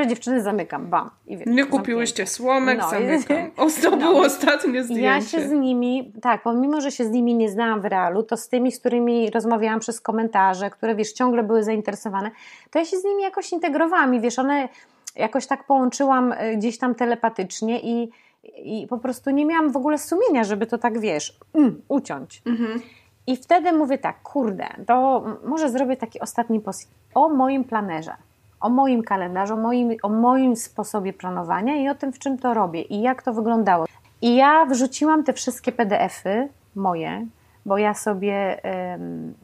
y, 0.00 0.06
dziewczyny, 0.06 0.42
zamykam, 0.42 0.86
bam. 0.86 1.10
I 1.26 1.36
wiesz, 1.36 1.46
nie 1.46 1.66
kupiłyście 1.66 2.26
słomek, 2.26 2.78
no, 2.78 2.90
zamykam. 2.90 3.36
O, 3.56 3.66
to 3.82 3.90
no, 3.90 3.96
było 3.96 4.20
ostatnie 4.20 4.84
zdjęcie. 4.84 5.02
Ja 5.02 5.20
się 5.20 5.48
z 5.48 5.52
nimi, 5.52 6.12
tak, 6.22 6.42
pomimo, 6.42 6.80
że 6.80 6.90
się 6.90 7.04
z 7.04 7.10
nimi 7.10 7.34
nie 7.34 7.50
znałam 7.50 7.80
w 7.80 7.84
realu, 7.84 8.22
to 8.22 8.36
z 8.36 8.48
tymi, 8.48 8.72
z 8.72 8.80
którymi 8.80 9.30
rozmawiałam 9.30 9.80
przez 9.80 10.00
komentarze, 10.00 10.70
które, 10.70 10.94
wiesz, 10.94 11.12
ciągle 11.12 11.42
były 11.42 11.62
zainteresowane, 11.62 12.30
to 12.70 12.78
ja 12.78 12.84
się 12.84 12.96
z 12.96 13.04
nimi 13.04 13.22
jakoś 13.22 13.52
integrowałam 13.52 14.14
i 14.14 14.20
wiesz, 14.20 14.38
one 14.38 14.68
jakoś 15.16 15.46
tak 15.46 15.64
połączyłam 15.64 16.32
y, 16.32 16.56
gdzieś 16.56 16.78
tam 16.78 16.94
telepatycznie 16.94 17.80
i, 17.80 18.10
i 18.56 18.86
po 18.86 18.98
prostu 18.98 19.30
nie 19.30 19.46
miałam 19.46 19.72
w 19.72 19.76
ogóle 19.76 19.98
sumienia, 19.98 20.44
żeby 20.44 20.66
to 20.66 20.78
tak, 20.78 21.00
wiesz, 21.00 21.38
mm, 21.54 21.82
uciąć. 21.88 22.42
Mhm. 22.46 22.80
I 23.26 23.36
wtedy 23.36 23.72
mówię 23.72 23.98
tak, 23.98 24.22
kurde, 24.22 24.66
to 24.86 25.24
może 25.44 25.70
zrobię 25.70 25.96
taki 25.96 26.20
ostatni 26.20 26.60
post 26.60 26.90
o 27.14 27.28
moim 27.28 27.64
planerze, 27.64 28.14
o 28.60 28.68
moim 28.68 29.02
kalendarzu, 29.02 29.54
o 29.54 29.56
moim, 29.56 29.96
o 30.02 30.08
moim 30.08 30.56
sposobie 30.56 31.12
planowania 31.12 31.76
i 31.76 31.88
o 31.88 31.94
tym, 31.94 32.12
w 32.12 32.18
czym 32.18 32.38
to 32.38 32.54
robię 32.54 32.82
i 32.82 33.02
jak 33.02 33.22
to 33.22 33.32
wyglądało. 33.32 33.86
I 34.22 34.36
ja 34.36 34.66
wrzuciłam 34.66 35.24
te 35.24 35.32
wszystkie 35.32 35.72
PDFy 35.72 36.48
moje, 36.74 37.26
bo 37.66 37.78
ja 37.78 37.94
sobie 37.94 38.60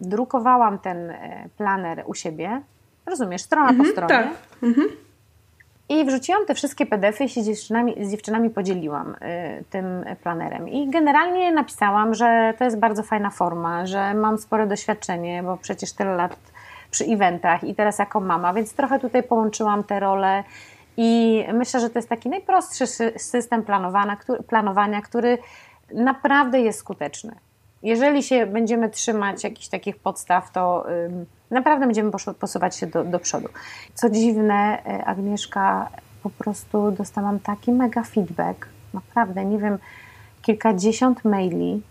drukowałam 0.01 0.79
ten 0.79 1.11
e, 1.11 1.49
planer 1.57 2.03
u 2.07 2.15
siebie. 2.15 2.63
Rozumiesz, 3.07 3.43
strona 3.43 3.71
mhm, 3.71 3.87
po 3.87 3.93
stronie. 3.93 4.09
Tak. 4.09 4.29
Mhm. 4.63 4.89
I 5.93 6.05
wrzuciłam 6.05 6.47
te 6.47 6.55
wszystkie 6.55 6.87
PDFy 6.87 7.25
i 7.25 7.29
się 7.29 7.43
z 7.43 7.47
dziewczynami, 7.47 7.95
z 8.01 8.11
dziewczynami 8.11 8.51
podzieliłam 8.51 9.15
y, 9.15 9.65
tym 9.71 10.05
planerem. 10.23 10.69
I 10.69 10.91
generalnie 10.91 11.53
napisałam, 11.53 12.15
że 12.15 12.55
to 12.59 12.65
jest 12.65 12.79
bardzo 12.79 13.03
fajna 13.03 13.31
forma, 13.31 13.87
że 13.87 14.15
mam 14.15 14.39
spore 14.39 14.67
doświadczenie, 14.67 15.43
bo 15.43 15.57
przecież 15.57 15.93
tyle 15.93 16.15
lat 16.15 16.37
przy 16.91 17.05
eventach 17.05 17.65
i 17.65 17.75
teraz 17.75 17.99
jako 17.99 18.21
mama, 18.21 18.53
więc 18.53 18.75
trochę 18.75 18.99
tutaj 18.99 19.23
połączyłam 19.23 19.85
te 19.85 20.01
role 20.01 20.45
i 20.97 21.45
myślę, 21.53 21.81
że 21.81 21.91
to 21.91 21.99
jest 21.99 22.09
taki 22.09 22.29
najprostszy 22.29 22.87
system 23.17 23.65
planowania, 24.49 25.03
który, 25.03 25.39
naprawdę 25.95 26.61
jest 26.61 26.79
skuteczny. 26.79 27.33
Jeżeli 27.83 28.23
się 28.23 28.47
będziemy 28.47 28.91
trzymać 28.91 29.45
jakichś 29.45 29.69
takich 29.69 29.97
podstaw, 29.97 30.53
to 30.53 30.87
naprawdę 31.51 31.87
będziemy 31.87 32.11
posuwać 32.39 32.77
się 32.77 32.87
do, 32.87 33.05
do 33.05 33.19
przodu. 33.19 33.49
Co 33.95 34.11
dziwne, 34.11 34.83
e, 34.87 35.05
Agnieszka, 35.05 35.89
po 36.23 36.31
prostu 36.31 36.91
dostałam 36.91 37.41
taki 37.41 37.73
mega 37.73 38.03
feedback, 38.03 38.69
naprawdę, 38.95 39.45
nie 39.45 39.59
wiem, 39.59 39.79
kilkadziesiąt 40.43 41.25
maili 41.25 41.83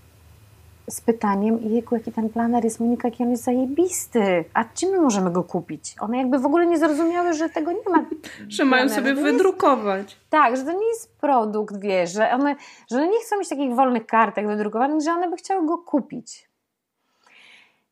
z 0.91 1.01
pytaniem, 1.01 1.59
jejku, 1.63 1.95
jaki 1.95 2.11
ten 2.11 2.29
planer 2.29 2.63
jest, 2.63 2.79
Monika, 2.79 3.07
jaki 3.07 3.23
on 3.23 3.31
jest 3.31 3.43
zajebisty, 3.43 4.45
a 4.53 4.63
czym 4.63 4.89
my 4.89 5.01
możemy 5.01 5.31
go 5.31 5.43
kupić? 5.43 5.95
One 5.99 6.17
jakby 6.17 6.39
w 6.39 6.45
ogóle 6.45 6.65
nie 6.65 6.77
zrozumiały, 6.77 7.33
że 7.33 7.49
tego 7.49 7.71
nie 7.71 7.91
ma. 7.91 8.05
że 8.49 8.65
mają 8.65 8.89
sobie 8.89 9.13
wydrukować. 9.13 10.13
Jest, 10.13 10.29
tak, 10.29 10.57
że 10.57 10.63
to 10.63 10.71
nie 10.71 10.87
jest 10.87 11.17
produkt, 11.17 11.79
wiesz, 11.79 12.13
że 12.13 12.31
one, 12.31 12.55
że 12.91 12.97
one 12.97 13.07
nie 13.07 13.19
chcą 13.19 13.39
mieć 13.39 13.49
takich 13.49 13.75
wolnych 13.75 14.05
kartek 14.05 14.47
wydrukowanych, 14.47 15.01
że 15.01 15.11
one 15.11 15.29
by 15.29 15.37
chciały 15.37 15.67
go 15.67 15.77
kupić. 15.77 16.51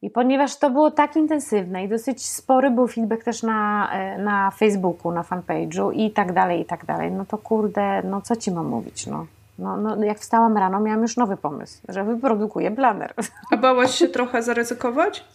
I 0.02 0.10
ponieważ 0.10 0.58
to 0.58 0.70
było 0.70 0.91
tak 0.91 1.16
intensywne 1.16 1.84
i 1.84 1.88
dosyć 1.88 2.26
spory 2.26 2.72
był 2.72 2.88
feedback 2.88 3.24
też 3.24 3.43
na, 3.43 3.89
e, 3.93 4.18
na 4.18 4.52
Facebooku, 4.52 5.12
na 5.12 5.24
fanpage'u 5.24 5.93
i 5.93 6.12
tak 6.12 6.34
dalej, 6.34 6.62
i 6.62 6.66
tak 6.66 6.86
dalej, 6.86 7.12
no 7.12 7.26
to 7.26 7.38
kurde, 7.38 8.04
no 8.04 8.22
co 8.22 8.36
ci 8.36 8.52
mam 8.52 8.68
mówić, 8.68 9.08
no. 9.08 9.26
No, 9.60 9.78
no, 9.78 10.03
jak 10.03 10.20
wstałam 10.20 10.57
rano, 10.57 10.80
miałam 10.80 11.01
już 11.01 11.18
nowy 11.18 11.38
pomysł, 11.38 11.82
że 11.89 12.03
wyprodukuję 12.03 12.72
planer. 12.72 13.14
A 13.51 13.57
bałaś 13.57 13.95
się 13.95 14.07
trochę 14.07 14.43
zaryzykować? 14.43 15.26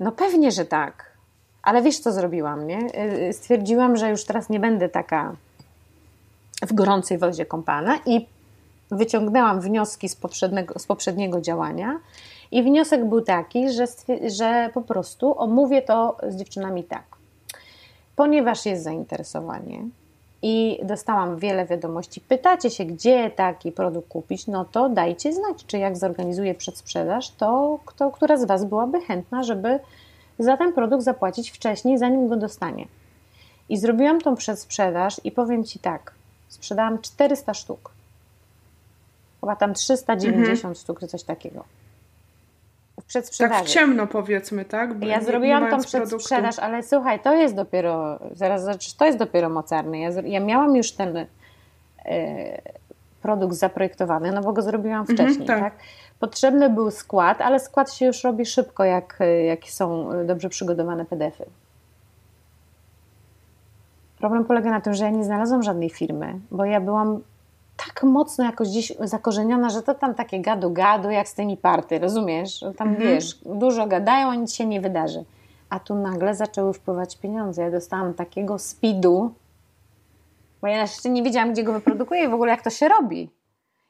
No 0.00 0.12
pewnie, 0.12 0.52
że 0.52 0.64
tak. 0.64 1.12
Ale 1.62 1.82
wiesz, 1.82 1.98
co 1.98 2.12
zrobiłam, 2.12 2.66
nie? 2.66 2.78
E, 2.78 3.32
stwierdziłam, 3.32 3.96
że 3.96 4.10
już 4.10 4.24
teraz 4.24 4.48
nie 4.48 4.60
będę 4.60 4.88
taka 4.88 5.32
w 6.66 6.72
gorącej 6.72 7.18
wodzie 7.18 7.46
kąpana 7.46 7.98
i 8.06 8.26
wyciągnęłam 8.90 9.60
wnioski 9.60 10.08
z 10.08 10.16
poprzedniego, 10.16 10.78
z 10.78 10.86
poprzedniego 10.86 11.40
działania 11.40 12.00
i 12.50 12.62
wniosek 12.62 13.04
był 13.04 13.20
taki, 13.20 13.72
że, 13.72 13.84
że 14.26 14.70
po 14.74 14.82
prostu 14.82 15.38
omówię 15.38 15.82
to 15.82 16.16
z 16.28 16.36
dziewczynami 16.36 16.84
tak. 16.84 17.04
Ponieważ 18.16 18.66
jest 18.66 18.84
zainteresowanie 18.84 19.84
i 20.42 20.80
dostałam 20.82 21.38
wiele 21.38 21.66
wiadomości, 21.66 22.20
pytacie 22.20 22.70
się, 22.70 22.84
gdzie 22.84 23.30
taki 23.30 23.72
produkt 23.72 24.08
kupić, 24.08 24.46
no 24.46 24.64
to 24.64 24.88
dajcie 24.88 25.32
znać, 25.32 25.66
czy 25.66 25.78
jak 25.78 25.96
zorganizuję 25.96 26.54
przedsprzedaż, 26.54 27.30
to 27.30 27.78
kto, 27.86 28.10
która 28.10 28.36
z 28.36 28.44
Was 28.44 28.64
byłaby 28.64 29.00
chętna, 29.00 29.42
żeby 29.42 29.78
za 30.38 30.56
ten 30.56 30.72
produkt 30.72 31.04
zapłacić 31.04 31.50
wcześniej, 31.50 31.98
zanim 31.98 32.28
go 32.28 32.36
dostanie. 32.36 32.86
I 33.68 33.76
zrobiłam 33.76 34.20
tą 34.20 34.36
przedsprzedaż 34.36 35.20
i 35.24 35.32
powiem 35.32 35.64
Ci 35.64 35.78
tak, 35.78 36.14
sprzedałam 36.48 36.98
400 36.98 37.54
sztuk. 37.54 37.90
Chyba 39.40 39.56
tam 39.56 39.74
390 39.74 40.50
mhm. 40.50 40.74
sztuk, 40.74 41.00
czy 41.00 41.06
coś 41.06 41.22
takiego 41.22 41.64
przedsprzedaży. 43.12 43.60
Tak 43.60 43.68
w 43.68 43.70
ciemno 43.70 44.06
powiedzmy, 44.06 44.64
tak? 44.64 44.94
Bo 44.94 45.06
ja 45.06 45.18
nie, 45.18 45.24
zrobiłam 45.24 45.64
nie 45.64 45.70
tą 45.70 45.80
przedsprzedaż, 45.80 46.58
ale 46.58 46.82
słuchaj, 46.82 47.20
to 47.20 47.34
jest 47.34 47.54
dopiero, 47.54 48.18
zaraz 48.32 48.66
to 48.98 49.04
jest 49.04 49.18
dopiero 49.18 49.48
mocarne. 49.48 50.00
Ja, 50.00 50.10
ja 50.24 50.40
miałam 50.40 50.76
już 50.76 50.92
ten 50.92 51.16
y, 51.16 51.26
produkt 53.22 53.54
zaprojektowany, 53.54 54.32
no 54.32 54.42
bo 54.42 54.52
go 54.52 54.62
zrobiłam 54.62 55.00
mhm, 55.00 55.18
wcześniej, 55.18 55.46
tak. 55.46 55.60
tak. 55.60 55.74
Potrzebny 56.20 56.70
był 56.70 56.90
skład, 56.90 57.40
ale 57.40 57.60
skład 57.60 57.92
się 57.92 58.06
już 58.06 58.24
robi 58.24 58.46
szybko, 58.46 58.84
jak, 58.84 59.18
jak 59.46 59.64
są 59.64 60.10
dobrze 60.26 60.48
przygotowane 60.48 61.04
PDFy. 61.04 61.44
Problem 64.18 64.44
polega 64.44 64.70
na 64.70 64.80
tym, 64.80 64.94
że 64.94 65.04
ja 65.04 65.10
nie 65.10 65.24
znalazłam 65.24 65.62
żadnej 65.62 65.90
firmy, 65.90 66.40
bo 66.50 66.64
ja 66.64 66.80
byłam 66.80 67.20
tak 67.76 68.02
mocno 68.02 68.44
jakoś 68.44 68.68
gdzieś 68.68 68.92
zakorzeniona, 69.00 69.70
że 69.70 69.82
to 69.82 69.94
tam 69.94 70.14
takie 70.14 70.40
gadu-gadu 70.40 71.10
jak 71.10 71.28
z 71.28 71.34
tymi 71.34 71.56
party, 71.56 71.98
rozumiesz? 71.98 72.60
Tam 72.76 72.88
mhm. 72.88 73.08
wiesz, 73.08 73.38
dużo 73.44 73.86
gadają, 73.86 74.30
a 74.30 74.34
nic 74.34 74.54
się 74.54 74.66
nie 74.66 74.80
wydarzy. 74.80 75.24
A 75.70 75.80
tu 75.80 75.94
nagle 75.94 76.34
zaczęły 76.34 76.72
wpływać 76.72 77.18
pieniądze. 77.18 77.62
Ja 77.62 77.70
dostałam 77.70 78.14
takiego 78.14 78.58
speedu, 78.58 79.34
Bo 80.60 80.68
ja 80.68 80.80
jeszcze 80.80 81.10
nie 81.10 81.22
wiedziałam, 81.22 81.52
gdzie 81.52 81.64
go 81.64 81.72
wyprodukuję 81.72 82.24
i 82.24 82.28
w 82.28 82.34
ogóle 82.34 82.50
jak 82.50 82.62
to 82.62 82.70
się 82.70 82.88
robi. 82.88 83.30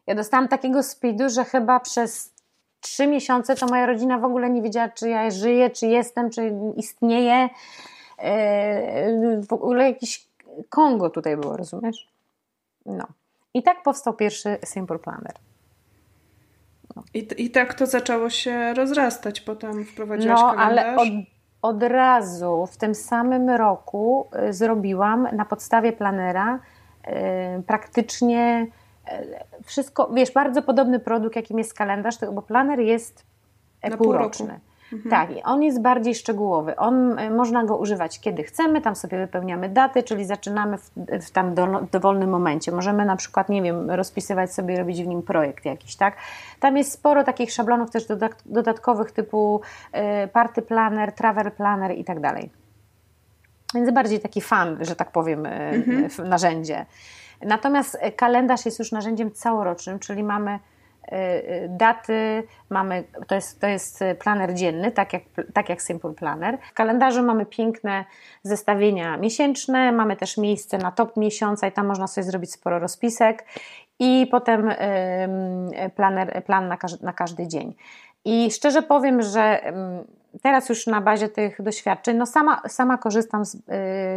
Ja 0.07 0.15
dostałam 0.15 0.49
takiego 0.49 0.83
speedu, 0.83 1.29
że 1.29 1.45
chyba 1.45 1.81
przez 1.81 2.33
trzy 2.81 3.07
miesiące 3.07 3.55
to 3.57 3.67
moja 3.67 3.87
rodzina 3.87 4.19
w 4.19 4.25
ogóle 4.25 4.51
nie 4.51 4.63
wiedziała, 4.63 4.89
czy 4.89 5.09
ja 5.09 5.31
żyję, 5.31 5.71
czy 5.71 5.87
jestem, 5.87 6.31
czy 6.31 6.53
istnieję. 6.77 7.49
Yy, 8.19 9.43
w 9.43 9.53
ogóle 9.53 9.85
jakiś 9.85 10.29
Kongo 10.69 11.11
tutaj 11.11 11.37
było, 11.37 11.57
rozumiesz? 11.57 12.09
No. 12.87 13.07
I 13.55 13.63
tak 13.63 13.83
powstał 13.83 14.15
pierwszy 14.15 14.59
Simple 14.65 14.99
Planner. 14.99 15.35
No. 16.97 17.03
I, 17.15 17.29
I 17.39 17.51
tak 17.51 17.75
to 17.75 17.87
zaczęło 17.87 18.31
się 18.31 18.75
rozrastać, 18.75 19.41
potem 19.41 19.85
wprowadziłaś 19.85 20.41
no, 20.41 20.55
kalendarz. 20.55 20.87
ale 20.87 20.97
od, 20.97 21.09
od 21.63 21.83
razu 21.83 22.69
w 22.73 22.77
tym 22.77 22.95
samym 22.95 23.51
roku 23.51 24.29
y, 24.49 24.53
zrobiłam 24.53 25.29
na 25.33 25.45
podstawie 25.45 25.93
planera 25.93 26.59
y, 26.59 27.63
praktycznie 27.63 28.67
y, 29.13 29.65
wszystko, 29.65 30.11
wiesz, 30.15 30.33
bardzo 30.33 30.63
podobny 30.63 30.99
produkt, 30.99 31.37
jakim 31.37 31.59
jest 31.59 31.75
kalendarz, 31.75 32.15
bo 32.33 32.43
planer 32.43 32.81
jest 32.81 33.27
półroczny. 33.99 34.47
Pół 34.47 34.72
Mhm. 34.93 35.11
Tak, 35.11 35.37
i 35.37 35.43
on 35.43 35.63
jest 35.63 35.83
bardziej 35.83 36.15
szczegółowy. 36.15 36.77
On, 36.77 37.19
e, 37.19 37.31
można 37.31 37.65
go 37.65 37.77
używać 37.77 38.21
kiedy 38.21 38.43
chcemy, 38.43 38.81
tam 38.81 38.97
sobie 38.97 39.19
wypełniamy 39.19 39.69
daty, 39.69 40.03
czyli 40.03 40.25
zaczynamy 40.25 40.79
w, 40.79 40.91
w 41.27 41.31
tam 41.31 41.55
do, 41.55 41.67
dowolnym 41.93 42.31
momencie. 42.31 42.73
Możemy 42.73 43.05
na 43.05 43.17
przykład, 43.17 43.49
nie 43.49 43.63
wiem, 43.63 43.91
rozpisywać 43.91 44.53
sobie, 44.53 44.79
robić 44.79 45.03
w 45.03 45.07
nim 45.07 45.23
projekt 45.23 45.65
jakiś, 45.65 45.97
tak? 45.97 46.17
Tam 46.61 46.77
jest 46.77 46.93
sporo 46.93 47.25
takich 47.25 47.53
szablonów 47.53 47.91
też 47.91 48.07
dodatkowych 48.47 49.13
typu 49.13 49.61
y, 50.25 50.29
party 50.29 50.63
planner, 50.63 51.13
travel 51.13 51.51
planner 51.51 51.99
i 51.99 52.05
tak 52.05 52.21
dalej. 52.21 52.51
Więc 53.75 53.91
bardziej 53.91 54.21
taki 54.21 54.41
fan, 54.41 54.79
że 54.81 54.97
tak 54.97 55.13
powiem, 55.13 55.47
y, 55.47 55.51
mhm. 55.51 56.29
narzędzie. 56.29 56.87
Natomiast 57.43 57.99
kalendarz 58.17 58.65
jest 58.65 58.79
już 58.79 58.93
narzędziem 58.93 59.31
całorocznym, 59.31 59.99
czyli 59.99 60.23
mamy 60.23 60.59
daty, 61.69 62.43
mamy, 62.71 63.05
to 63.27 63.35
jest, 63.35 63.61
to 63.61 63.67
jest 63.67 64.05
planer 64.19 64.55
dzienny, 64.55 64.93
tak 64.93 65.13
jak, 65.13 65.23
tak 65.55 65.69
jak 65.69 65.83
Simple 65.83 66.15
Planner. 66.15 66.59
W 66.71 66.75
kalendarzu 66.75 67.23
mamy 67.23 67.47
piękne 67.47 68.05
zestawienia 68.43 69.17
miesięczne, 69.17 69.93
mamy 69.93 70.17
też 70.17 70.37
miejsce 70.37 70.79
na 70.79 70.93
top 70.93 71.17
miesiąca 71.17 71.67
i 71.67 71.73
tam 71.73 71.87
można 71.87 72.07
sobie 72.07 72.25
zrobić 72.25 72.53
sporo 72.53 72.79
rozpisek 72.79 73.45
i 73.99 74.29
potem 74.31 74.71
planer, 75.97 76.45
plan 76.45 76.69
na 76.69 76.77
każdy, 76.77 77.05
na 77.05 77.13
każdy 77.13 77.49
dzień. 77.49 77.75
I 78.25 78.51
szczerze 78.51 78.83
powiem, 78.83 79.23
że 79.23 79.73
teraz 80.43 80.69
już 80.69 80.87
na 80.87 81.01
bazie 81.01 81.29
tych 81.29 81.63
doświadczeń, 81.63 82.17
no 82.17 82.27
sama, 82.27 82.63
sama 82.69 82.99
korzystam 82.99 83.45
z 83.45 83.55
y, 83.55 83.61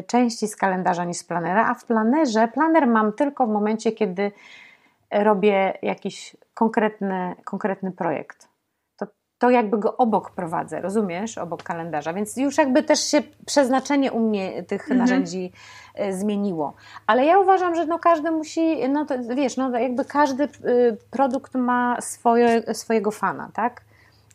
części 0.08 0.48
z 0.48 0.56
kalendarza 0.56 1.06
niż 1.06 1.18
z 1.18 1.24
planera, 1.24 1.68
a 1.70 1.74
w 1.74 1.86
planerze, 1.86 2.48
planer 2.48 2.88
mam 2.88 3.14
tylko 3.14 3.48
w 3.48 3.50
momencie, 3.50 3.92
kiedy 3.92 4.32
robię 5.12 5.78
jakiś 5.82 6.36
konkretny, 6.54 7.36
konkretny 7.44 7.92
projekt. 7.92 8.48
To, 8.98 9.08
to 9.38 9.50
jakby 9.50 9.78
go 9.78 9.98
obok 9.98 10.32
prowadzę, 10.32 10.82
rozumiesz? 10.82 11.38
Obok 11.38 11.64
kalendarza. 11.64 12.14
Więc 12.14 12.38
już 12.38 12.58
jakby 12.58 12.84
też 12.84 13.00
się 13.00 13.22
przeznaczenie 13.46 14.12
u 14.12 14.20
mnie 14.20 14.64
tych 14.64 14.82
mhm. 14.82 15.00
narzędzi 15.00 15.52
e, 15.96 16.14
zmieniło. 16.14 16.74
Ale 17.08 17.26
ja 17.26 17.40
uważam, 17.40 17.76
że 17.76 17.86
no 17.86 18.00
każdy 18.00 18.32
musi, 18.32 18.90
no 18.90 19.06
to, 19.06 19.16
wiesz, 19.36 19.58
no 19.58 19.80
jakby 19.80 20.06
każdy 20.06 20.44
y, 20.44 20.98
produkt 21.12 21.56
ma 21.56 22.02
swoje, 22.02 22.74
swojego 22.74 23.12
fana, 23.12 23.50
tak? 23.54 23.82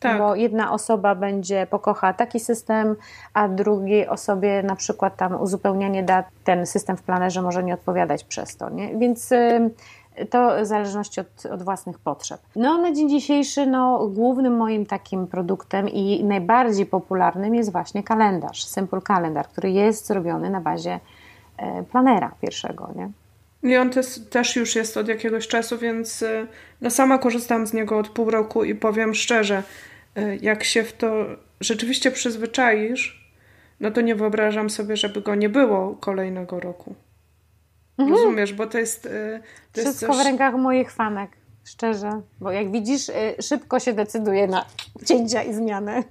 Tak. 0.01 0.17
Bo 0.17 0.35
jedna 0.35 0.71
osoba 0.71 1.15
będzie 1.15 1.67
pokocha 1.67 2.13
taki 2.13 2.39
system, 2.39 2.95
a 3.33 3.47
drugiej 3.47 4.07
osobie 4.07 4.63
na 4.63 4.75
przykład 4.75 5.17
tam 5.17 5.41
uzupełnianie 5.41 6.03
dat, 6.03 6.25
ten 6.43 6.65
system 6.65 6.97
w 6.97 7.03
planerze 7.03 7.41
może 7.41 7.63
nie 7.63 7.73
odpowiadać 7.73 8.23
przez 8.23 8.57
to, 8.57 8.69
nie? 8.69 8.97
Więc 8.97 9.31
y, 9.31 9.69
to 10.29 10.63
w 10.63 10.65
zależności 10.65 11.21
od, 11.21 11.45
od, 11.45 11.63
własnych 11.63 11.99
potrzeb. 11.99 12.41
No 12.55 12.77
na 12.77 12.91
dzień 12.91 13.09
dzisiejszy 13.09 13.65
no, 13.65 14.07
głównym 14.07 14.57
moim 14.57 14.85
takim 14.85 15.27
produktem 15.27 15.89
i 15.89 16.23
najbardziej 16.23 16.85
popularnym 16.85 17.55
jest 17.55 17.71
właśnie 17.71 18.03
kalendarz, 18.03 18.65
Simple 18.65 19.01
Calendar, 19.01 19.47
który 19.47 19.71
jest 19.71 20.07
zrobiony 20.07 20.49
na 20.49 20.61
bazie 20.61 20.99
e, 21.57 21.83
planera 21.83 22.31
pierwszego, 22.41 22.89
nie? 22.95 23.09
I 23.63 23.77
on 23.77 23.89
też, 23.89 24.19
też 24.29 24.55
już 24.55 24.75
jest 24.75 24.97
od 24.97 25.07
jakiegoś 25.07 25.47
czasu, 25.47 25.77
więc 25.77 26.23
e, 26.23 26.47
no 26.81 26.89
sama 26.89 27.17
korzystam 27.17 27.67
z 27.67 27.73
niego 27.73 27.97
od 27.97 28.09
pół 28.09 28.31
roku 28.31 28.63
i 28.63 28.75
powiem 28.75 29.13
szczerze, 29.13 29.63
e, 30.15 30.35
jak 30.35 30.63
się 30.63 30.83
w 30.83 30.93
to 30.93 31.25
rzeczywiście 31.59 32.11
przyzwyczaisz, 32.11 33.31
no 33.79 33.91
to 33.91 34.01
nie 34.01 34.15
wyobrażam 34.15 34.69
sobie, 34.69 34.97
żeby 34.97 35.21
go 35.21 35.35
nie 35.35 35.49
było 35.49 35.95
kolejnego 35.95 36.59
roku. 36.59 36.95
Mhm. 38.01 38.17
Rozumiesz, 38.17 38.53
bo 38.53 38.67
to 38.67 38.77
jest. 38.77 39.05
Y, 39.05 39.41
to 39.73 39.81
Wszystko 39.81 39.89
jest 39.89 40.17
coś... 40.17 40.23
w 40.23 40.25
rękach 40.25 40.55
moich 40.55 40.91
fanek, 40.91 41.31
szczerze. 41.63 42.21
Bo 42.39 42.51
jak 42.51 42.71
widzisz, 42.71 43.09
y, 43.09 43.13
szybko 43.41 43.79
się 43.79 43.93
decyduje 43.93 44.47
na 44.47 44.65
cięcia 45.05 45.43
i 45.43 45.53
zmiany. 45.53 46.03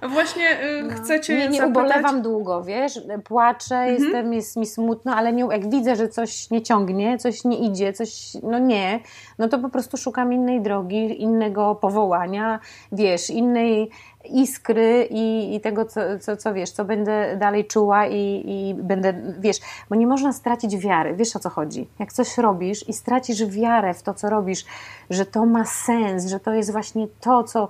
A 0.00 0.08
właśnie 0.08 0.62
y, 0.62 0.82
no. 0.82 0.94
chcecie. 0.94 1.36
Nie, 1.36 1.48
nie 1.48 1.58
zapytać... 1.58 1.70
ubolewam 1.70 2.22
długo, 2.22 2.64
wiesz, 2.64 3.00
płaczę, 3.24 3.76
mhm. 3.76 3.94
jestem, 3.94 4.32
jest 4.32 4.56
mi 4.56 4.66
smutno, 4.66 5.14
ale 5.14 5.32
nie, 5.32 5.46
jak 5.50 5.70
widzę, 5.70 5.96
że 5.96 6.08
coś 6.08 6.50
nie 6.50 6.62
ciągnie, 6.62 7.18
coś 7.18 7.44
nie 7.44 7.58
idzie, 7.58 7.92
coś, 7.92 8.34
no 8.42 8.58
nie, 8.58 9.00
no 9.38 9.48
to 9.48 9.58
po 9.58 9.68
prostu 9.68 9.96
szukam 9.96 10.32
innej 10.32 10.60
drogi, 10.60 11.22
innego 11.22 11.74
powołania, 11.74 12.60
wiesz, 12.92 13.30
innej 13.30 13.90
iskry 14.24 15.08
i, 15.10 15.54
i 15.54 15.60
tego, 15.60 15.84
co, 15.84 16.00
co, 16.20 16.36
co 16.36 16.54
wiesz, 16.54 16.70
co 16.70 16.84
będę 16.84 17.36
dalej 17.36 17.66
czuła 17.66 18.06
i, 18.06 18.44
i 18.46 18.74
będę, 18.74 19.14
wiesz, 19.38 19.56
bo 19.90 19.96
nie 19.96 20.06
można 20.06 20.32
stracić 20.32 20.76
wiary, 20.76 21.14
wiesz 21.16 21.36
o 21.36 21.38
co 21.38 21.50
chodzi. 21.50 21.88
Jak 21.98 22.12
coś 22.12 22.38
robisz 22.38 22.88
i 22.88 22.92
stracisz 22.92 23.46
wiarę 23.46 23.94
w 23.94 24.02
to, 24.02 24.14
co 24.14 24.30
robisz, 24.30 24.64
że 25.10 25.26
to 25.26 25.46
ma 25.46 25.64
sens, 25.64 26.26
że 26.26 26.40
to 26.40 26.54
jest 26.54 26.72
właśnie 26.72 27.06
to, 27.20 27.44
co, 27.44 27.68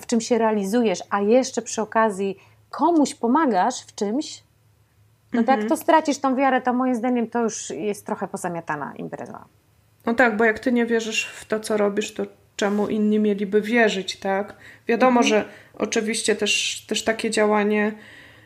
w 0.00 0.06
czym 0.06 0.20
się 0.20 0.38
realizujesz, 0.38 1.02
a 1.10 1.20
jeszcze 1.20 1.62
przy 1.62 1.82
okazji 1.82 2.38
komuś 2.70 3.14
pomagasz 3.14 3.82
w 3.82 3.94
czymś, 3.94 4.42
no 5.32 5.42
tak, 5.42 5.54
mhm. 5.54 5.68
to 5.68 5.76
stracisz 5.76 6.18
tą 6.18 6.36
wiarę, 6.36 6.60
to 6.60 6.72
moim 6.72 6.94
zdaniem 6.94 7.30
to 7.30 7.42
już 7.42 7.70
jest 7.70 8.06
trochę 8.06 8.28
pozamiatana 8.28 8.92
impreza. 8.96 9.44
No 10.06 10.14
tak, 10.14 10.36
bo 10.36 10.44
jak 10.44 10.58
ty 10.58 10.72
nie 10.72 10.86
wierzysz 10.86 11.26
w 11.26 11.44
to, 11.44 11.60
co 11.60 11.76
robisz, 11.76 12.14
to 12.14 12.22
czemu 12.58 12.88
inni 12.88 13.18
mieliby 13.18 13.60
wierzyć, 13.60 14.16
tak? 14.16 14.54
Wiadomo, 14.88 15.20
mhm. 15.20 15.26
że 15.26 15.44
oczywiście 15.74 16.36
też, 16.36 16.84
też 16.88 17.04
takie 17.04 17.30
działanie, 17.30 17.92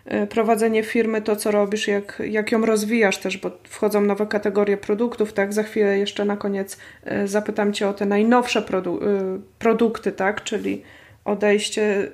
e, 0.04 0.26
prowadzenie 0.26 0.82
firmy, 0.82 1.22
to 1.22 1.36
co 1.36 1.50
robisz, 1.50 1.88
jak, 1.88 2.22
jak 2.26 2.52
ją 2.52 2.66
rozwijasz 2.66 3.18
też, 3.18 3.36
bo 3.38 3.50
wchodzą 3.68 4.00
nowe 4.00 4.26
kategorie 4.26 4.76
produktów, 4.76 5.32
tak? 5.32 5.52
Za 5.52 5.62
chwilę 5.62 5.98
jeszcze 5.98 6.24
na 6.24 6.36
koniec 6.36 6.78
e, 7.04 7.28
zapytam 7.28 7.72
Cię 7.72 7.88
o 7.88 7.92
te 7.92 8.06
najnowsze 8.06 8.62
produ 8.62 9.00
e, 9.02 9.40
produkty, 9.58 10.12
tak? 10.12 10.42
Czyli 10.44 10.82
odejście 11.24 12.08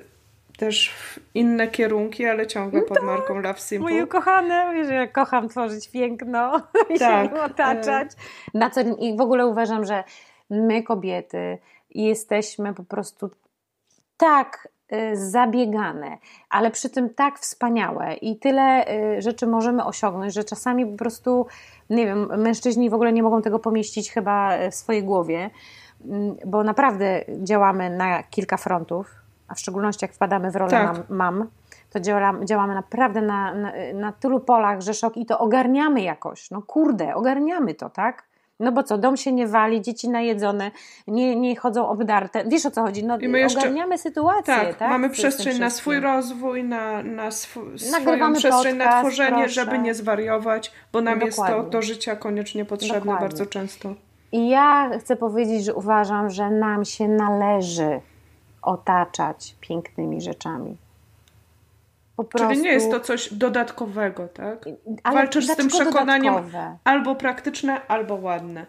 też 0.57 0.89
w 0.89 1.19
inne 1.33 1.67
kierunki, 1.67 2.25
ale 2.25 2.47
ciągle 2.47 2.81
pod 2.81 3.03
marką 3.03 3.39
Love 3.39 3.59
Simple. 3.59 3.91
Moje 3.91 4.03
ukochane, 4.03 4.71
wiesz, 4.73 4.89
ja 4.89 5.07
kocham 5.07 5.49
tworzyć 5.49 5.91
piękno 5.91 6.61
i 6.95 6.99
tak. 6.99 7.31
się 7.31 7.41
otaczać. 7.41 8.11
Na 8.53 8.69
co 8.69 8.81
i 8.81 9.17
w 9.17 9.21
ogóle 9.21 9.47
uważam, 9.47 9.85
że 9.85 10.03
my 10.49 10.83
kobiety 10.83 11.57
jesteśmy 11.89 12.73
po 12.73 12.83
prostu 12.83 13.29
tak 14.17 14.67
y, 14.93 15.15
zabiegane, 15.15 16.17
ale 16.49 16.71
przy 16.71 16.89
tym 16.89 17.09
tak 17.09 17.39
wspaniałe 17.39 18.13
i 18.13 18.39
tyle 18.39 18.93
y, 19.17 19.21
rzeczy 19.21 19.47
możemy 19.47 19.85
osiągnąć, 19.85 20.33
że 20.33 20.43
czasami 20.43 20.85
po 20.85 20.97
prostu, 20.97 21.47
nie 21.89 22.05
wiem, 22.05 22.41
mężczyźni 22.41 22.89
w 22.89 22.93
ogóle 22.93 23.13
nie 23.13 23.23
mogą 23.23 23.41
tego 23.41 23.59
pomieścić 23.59 24.11
chyba 24.11 24.51
w 24.71 24.75
swojej 24.75 25.03
głowie, 25.03 25.49
mm, 26.05 26.35
bo 26.45 26.63
naprawdę 26.63 27.25
działamy 27.43 27.89
na 27.89 28.23
kilka 28.23 28.57
frontów, 28.57 29.15
a 29.47 29.55
w 29.55 29.59
szczególności 29.59 30.05
jak 30.05 30.13
wpadamy 30.13 30.51
w 30.51 30.55
rolę 30.55 30.71
tak. 30.71 30.87
mam, 30.87 31.03
mam, 31.09 31.47
to 31.89 31.99
działamy, 31.99 32.45
działamy 32.45 32.73
naprawdę 32.73 33.21
na, 33.21 33.53
na, 33.53 33.71
na 33.93 34.11
tylu 34.11 34.39
polach, 34.39 34.81
że 34.81 34.93
szok 34.93 35.17
i 35.17 35.25
to 35.25 35.39
ogarniamy 35.39 36.01
jakoś. 36.01 36.51
No 36.51 36.61
kurde, 36.61 37.15
ogarniamy 37.15 37.75
to, 37.75 37.89
tak? 37.89 38.28
No 38.59 38.71
bo 38.71 38.83
co, 38.83 38.97
dom 38.97 39.17
się 39.17 39.31
nie 39.31 39.47
wali, 39.47 39.81
dzieci 39.81 40.09
najedzone, 40.09 40.71
nie, 41.07 41.35
nie 41.35 41.55
chodzą 41.55 41.89
obdarte. 41.89 42.43
Wiesz 42.47 42.65
o 42.65 42.71
co 42.71 42.81
chodzi? 42.81 43.03
No, 43.03 43.19
I 43.19 43.27
my 43.27 43.39
jeszcze, 43.39 43.59
ogarniamy 43.59 43.97
sytuację, 43.97 44.55
tak? 44.55 44.77
tak? 44.77 44.89
Mamy 44.89 45.09
przestrzeń 45.09 45.59
na 45.59 45.69
swój 45.69 45.99
rozwój, 45.99 46.63
na, 46.63 47.03
na 47.03 47.27
sw 47.27 47.77
swoją 47.77 48.33
przestrzeń 48.33 48.77
podcast, 48.77 48.95
na 48.95 49.01
tworzenie, 49.01 49.43
proszę. 49.43 49.49
żeby 49.49 49.79
nie 49.79 49.93
zwariować, 49.93 50.71
bo 50.93 51.01
nam 51.01 51.19
Dokładnie. 51.19 51.55
jest 51.55 51.65
to 51.65 51.69
do 51.69 51.81
życia 51.81 52.15
koniecznie 52.15 52.65
potrzebne 52.65 52.99
Dokładnie. 52.99 53.27
bardzo 53.27 53.45
często. 53.45 53.93
I 54.31 54.49
ja 54.49 54.89
chcę 54.99 55.15
powiedzieć, 55.15 55.65
że 55.65 55.73
uważam, 55.73 56.29
że 56.29 56.49
nam 56.49 56.85
się 56.85 57.07
należy 57.07 58.01
otaczać 58.61 59.55
pięknymi 59.61 60.21
rzeczami. 60.21 60.77
Prostu... 62.23 62.47
Czyli 62.49 62.61
nie 62.61 62.71
jest 62.71 62.91
to 62.91 62.99
coś 62.99 63.33
dodatkowego, 63.33 64.27
tak? 64.27 64.65
Ale 65.03 65.15
Walczysz 65.15 65.47
z 65.47 65.55
tym 65.55 65.67
przekonaniem 65.67 66.33
dodatkowe? 66.33 66.77
albo 66.83 67.15
praktyczne, 67.15 67.87
albo 67.87 68.15
ładne. 68.15 68.65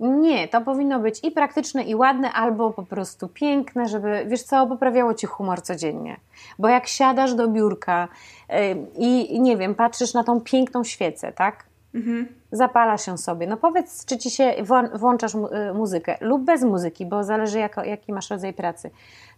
Nie, 0.00 0.48
to 0.48 0.60
powinno 0.60 1.00
być 1.00 1.24
i 1.24 1.30
praktyczne, 1.30 1.82
i 1.82 1.94
ładne, 1.94 2.32
albo 2.32 2.70
po 2.70 2.82
prostu 2.82 3.28
piękne, 3.28 3.88
żeby, 3.88 4.24
wiesz 4.26 4.42
co, 4.42 4.66
poprawiało 4.66 5.14
ci 5.14 5.26
humor 5.26 5.62
codziennie. 5.62 6.16
Bo 6.58 6.68
jak 6.68 6.86
siadasz 6.86 7.34
do 7.34 7.48
biurka 7.48 8.08
yy, 8.48 8.56
i 8.98 9.40
nie 9.40 9.56
wiem, 9.56 9.74
patrzysz 9.74 10.14
na 10.14 10.24
tą 10.24 10.40
piękną 10.40 10.84
świecę, 10.84 11.32
tak? 11.32 11.64
Mhm. 11.94 12.28
Zapala 12.52 12.98
się 12.98 13.18
sobie. 13.18 13.46
No 13.46 13.56
powiedz, 13.56 14.04
czy 14.04 14.18
ci 14.18 14.30
się 14.30 14.54
włączasz 14.94 15.34
y, 15.34 15.38
muzykę 15.74 16.16
lub 16.20 16.42
bez 16.42 16.62
muzyki, 16.62 17.06
bo 17.06 17.24
zależy 17.24 17.58
jako, 17.58 17.84
jaki 17.84 18.12
masz 18.12 18.30
rodzaj 18.30 18.52
pracy. 18.52 18.90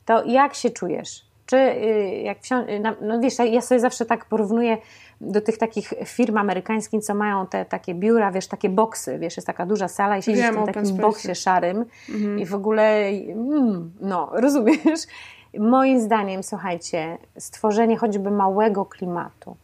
To 0.05 0.25
jak 0.25 0.55
się 0.55 0.71
czujesz? 0.71 1.27
Czy 1.47 1.57
y, 1.57 2.23
jak 2.25 2.39
y, 2.69 2.83
no 3.01 3.21
wiesz, 3.21 3.35
ja 3.39 3.61
sobie 3.61 3.81
zawsze 3.81 4.07
tak 4.07 4.25
porównuję 4.25 4.79
do 5.21 5.41
tych 5.41 5.59
takich 5.59 5.95
firm 6.05 6.37
amerykańskich, 6.37 7.05
co 7.05 7.15
mają 7.15 7.47
te 7.47 7.65
takie 7.65 7.95
biura, 7.95 8.33
wiesz, 8.33 8.47
takie 8.47 8.69
boksy, 8.69 9.19
wiesz, 9.19 9.37
jest 9.37 9.47
taka 9.47 9.67
duża 9.67 9.89
sala 9.89 10.19
i 10.19 10.23
siedzisz 10.23 10.43
Wiem, 10.43 10.55
w 10.55 10.65
tym 10.65 10.75
takim 10.75 10.97
boksie 10.97 11.35
szarym 11.35 11.85
mhm. 12.09 12.39
i 12.39 12.47
w 12.47 12.55
ogóle, 12.55 13.09
mm, 13.09 13.93
no, 14.01 14.31
rozumiesz? 14.45 15.01
Moim 15.59 16.01
zdaniem, 16.01 16.43
słuchajcie, 16.43 17.19
stworzenie 17.39 17.97
choćby 17.97 18.31
małego 18.31 18.85
klimatu, 18.85 19.57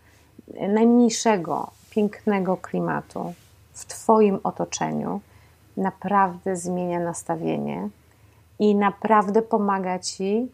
najmniejszego, 0.69 1.71
pięknego 1.91 2.57
klimatu 2.57 3.35
w 3.73 3.87
Twoim 3.87 4.39
otoczeniu 4.45 5.21
naprawdę 5.77 6.57
zmienia 6.57 7.01
nastawienie 7.01 7.89
i 8.59 8.75
naprawdę 8.75 9.43
pomaga 9.43 9.99
Ci 9.99 10.49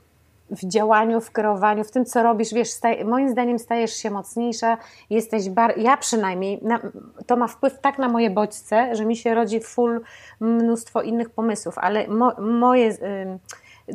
w 0.50 0.68
działaniu, 0.68 1.20
w 1.20 1.30
kreowaniu, 1.30 1.84
w 1.84 1.90
tym, 1.90 2.04
co 2.04 2.22
robisz, 2.22 2.52
wiesz, 2.54 2.70
staj, 2.70 3.04
moim 3.04 3.28
zdaniem 3.28 3.58
stajesz 3.58 3.92
się 3.92 4.10
mocniejsza, 4.10 4.78
jesteś 5.10 5.48
bar, 5.48 5.78
ja 5.78 5.96
przynajmniej, 5.96 6.60
na, 6.62 6.80
to 7.26 7.36
ma 7.36 7.46
wpływ 7.48 7.80
tak 7.80 7.98
na 7.98 8.08
moje 8.08 8.30
bodźce, 8.30 8.96
że 8.96 9.04
mi 9.04 9.16
się 9.16 9.34
rodzi 9.34 9.60
full 9.60 10.00
mnóstwo 10.40 11.02
innych 11.02 11.30
pomysłów, 11.30 11.78
ale 11.78 12.08
mo, 12.08 12.32
moje... 12.40 12.96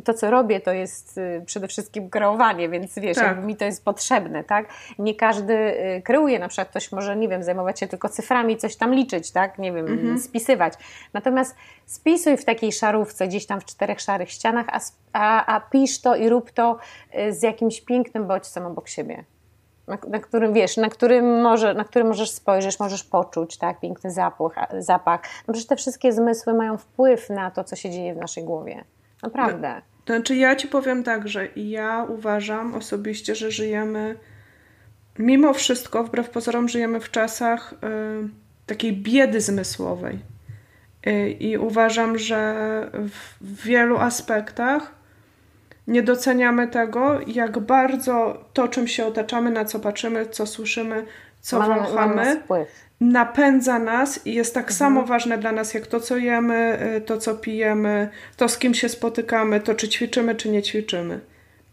to, 0.04 0.14
co 0.14 0.30
robię, 0.30 0.60
to 0.60 0.72
jest 0.72 1.18
y, 1.18 1.42
przede 1.46 1.68
wszystkim 1.68 2.10
kreowanie, 2.10 2.68
więc 2.68 2.98
wiesz, 2.98 3.16
tak. 3.16 3.44
mi 3.44 3.56
to 3.56 3.64
jest 3.64 3.84
potrzebne, 3.84 4.44
tak? 4.44 4.66
Nie 4.98 5.14
każdy 5.14 5.54
y, 5.54 6.02
kreuje, 6.04 6.38
na 6.38 6.48
przykład 6.48 6.68
ktoś 6.68 6.92
może, 6.92 7.16
nie 7.16 7.28
wiem, 7.28 7.42
zajmować 7.42 7.80
się 7.80 7.86
tylko 7.86 8.08
cyframi, 8.08 8.56
coś 8.56 8.76
tam 8.76 8.94
liczyć, 8.94 9.30
tak? 9.30 9.58
Nie 9.58 9.72
wiem, 9.72 9.86
mhm. 9.86 10.18
spisywać. 10.18 10.74
Natomiast 11.12 11.56
spisuj 11.86 12.36
w 12.36 12.44
takiej 12.44 12.72
szarówce, 12.72 13.28
gdzieś 13.28 13.46
tam 13.46 13.60
w 13.60 13.64
czterech 13.64 14.00
szarych 14.00 14.30
ścianach, 14.30 14.66
a, 14.68 14.80
a, 15.12 15.56
a 15.56 15.60
pisz 15.60 16.00
to 16.00 16.16
i 16.16 16.28
rób 16.28 16.50
to 16.50 16.78
y, 17.18 17.32
z 17.32 17.42
jakimś 17.42 17.80
pięknym 17.80 18.26
bodźcem 18.26 18.66
obok 18.66 18.88
siebie. 18.88 19.24
Na, 19.86 19.98
na, 20.08 20.18
którym 20.18 20.52
wiesz, 20.52 20.76
na 20.76 20.88
którym, 20.88 21.40
może, 21.40 21.74
na 21.74 21.84
którym 21.84 22.08
możesz 22.08 22.30
spojrzeć, 22.30 22.80
możesz 22.80 23.04
poczuć, 23.04 23.58
tak, 23.58 23.80
piękny 23.80 24.10
zapach, 24.10 24.54
zapach. 24.78 25.20
No 25.48 25.54
przecież 25.54 25.66
te 25.66 25.76
wszystkie 25.76 26.12
zmysły 26.12 26.54
mają 26.54 26.78
wpływ 26.78 27.30
na 27.30 27.50
to, 27.50 27.64
co 27.64 27.76
się 27.76 27.90
dzieje 27.90 28.14
w 28.14 28.16
naszej 28.16 28.44
głowie. 28.44 28.84
Naprawdę. 29.22 29.82
To 30.04 30.14
znaczy, 30.14 30.36
ja 30.36 30.56
ci 30.56 30.68
powiem 30.68 31.04
tak, 31.04 31.28
że 31.28 31.48
ja 31.56 32.06
uważam 32.08 32.74
osobiście, 32.74 33.34
że 33.34 33.50
żyjemy, 33.50 34.18
mimo 35.18 35.52
wszystko, 35.52 36.04
wbrew 36.04 36.30
pozorom, 36.30 36.68
żyjemy 36.68 37.00
w 37.00 37.10
czasach 37.10 37.72
y, 37.72 37.76
takiej 38.66 38.92
biedy 38.92 39.40
zmysłowej. 39.40 40.18
Y, 41.06 41.30
I 41.30 41.58
uważam, 41.58 42.18
że 42.18 42.54
w 43.40 43.62
wielu 43.64 43.98
aspektach 43.98 44.92
nie 45.86 46.02
doceniamy 46.02 46.68
tego, 46.68 47.20
jak 47.26 47.58
bardzo 47.58 48.44
to, 48.52 48.68
czym 48.68 48.88
się 48.88 49.06
otaczamy, 49.06 49.50
na 49.50 49.64
co 49.64 49.80
patrzymy, 49.80 50.26
co 50.26 50.46
słyszymy, 50.46 51.06
co 51.40 51.60
wąchamy, 51.60 52.42
napędza 53.02 53.78
nas 53.78 54.26
i 54.26 54.34
jest 54.34 54.54
tak 54.54 54.64
mhm. 54.64 54.76
samo 54.76 55.02
ważne 55.06 55.38
dla 55.38 55.52
nas, 55.52 55.74
jak 55.74 55.86
to, 55.86 56.00
co 56.00 56.16
jemy, 56.16 56.78
y, 56.96 57.00
to, 57.00 57.18
co 57.18 57.34
pijemy, 57.34 58.08
to, 58.36 58.48
z 58.48 58.58
kim 58.58 58.74
się 58.74 58.88
spotykamy, 58.88 59.60
to, 59.60 59.74
czy 59.74 59.88
ćwiczymy, 59.88 60.34
czy 60.34 60.48
nie 60.48 60.62
ćwiczymy. 60.62 61.20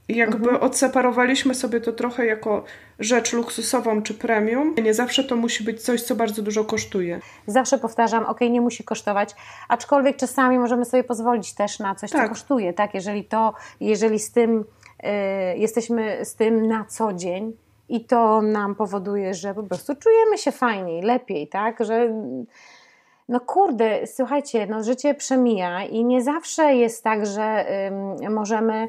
I 0.08 0.16
jakby 0.16 0.50
mhm. 0.50 0.64
odseparowaliśmy 0.64 1.56
sobie 1.56 1.82
to 1.82 1.92
trochę 1.92 2.26
jako 2.26 2.64
rzecz 3.00 3.34
luksusową 3.34 4.02
czy 4.02 4.14
premium. 4.14 4.76
Nie 4.84 4.94
zawsze 4.94 5.24
to 5.24 5.36
musi 5.36 5.64
być 5.64 5.82
coś, 5.82 6.02
co 6.02 6.16
bardzo 6.16 6.42
dużo 6.42 6.66
kosztuje. 6.66 7.20
Zawsze 7.48 7.78
powtarzam, 7.78 8.26
ok, 8.26 8.42
nie 8.42 8.62
musi 8.62 8.84
kosztować, 8.84 9.36
aczkolwiek 9.68 10.18
czasami 10.18 10.60
możemy 10.60 10.86
sobie 10.86 11.04
pozwolić 11.04 11.54
też 11.54 11.80
na 11.80 11.96
coś, 11.96 12.12
tak. 12.12 12.24
co 12.24 12.30
kosztuje, 12.30 12.74
tak? 12.74 12.94
Jeżeli 12.94 13.24
to, 13.24 13.54
jeżeli 13.80 14.20
z 14.20 14.32
tym 14.32 14.60
y, 14.60 15.08
jesteśmy 15.58 16.26
z 16.26 16.36
tym 16.36 16.68
na 16.68 16.86
co 16.86 17.14
dzień, 17.14 17.54
i 17.90 18.06
to 18.06 18.42
nam 18.42 18.76
powoduje, 18.76 19.34
że 19.34 19.54
po 19.54 19.64
prostu 19.64 19.96
czujemy 19.96 20.38
się 20.38 20.52
fajniej, 20.52 21.02
lepiej, 21.02 21.48
tak? 21.48 21.86
Że 21.86 22.14
no 23.30 23.40
kurde, 23.40 24.08
słuchajcie, 24.08 24.68
no 24.68 24.84
życie 24.84 25.16
przemija 25.16 25.84
i 25.84 26.06
nie 26.06 26.24
zawsze 26.24 26.76
jest 26.76 27.04
tak, 27.04 27.26
że 27.26 27.66
y, 28.22 28.30
możemy 28.30 28.88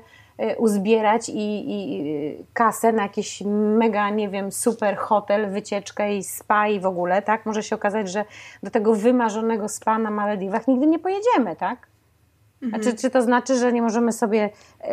uzbierać 0.58 1.28
i, 1.28 1.72
i, 1.72 2.44
kasę 2.52 2.92
na 2.92 3.02
jakiś 3.02 3.42
mega, 3.78 4.10
nie 4.10 4.28
wiem, 4.28 4.52
super 4.52 4.96
hotel, 4.96 5.50
wycieczkę 5.50 6.16
i 6.16 6.24
spa 6.24 6.68
i 6.68 6.80
w 6.80 6.86
ogóle, 6.86 7.22
tak? 7.22 7.46
Może 7.46 7.62
się 7.62 7.76
okazać, 7.76 8.10
że 8.10 8.24
do 8.62 8.70
tego 8.70 8.94
wymarzonego 8.94 9.68
spa 9.68 9.98
na 9.98 10.10
Malediwach 10.10 10.68
nigdy 10.68 10.86
nie 10.86 10.98
pojedziemy, 10.98 11.56
tak? 11.56 11.86
Mhm. 12.62 12.82
Czy, 12.82 12.94
czy 12.94 13.10
to 13.10 13.22
znaczy, 13.22 13.56
że 13.56 13.72
nie 13.72 13.82
możemy 13.82 14.12
sobie 14.12 14.44
y, 14.44 14.88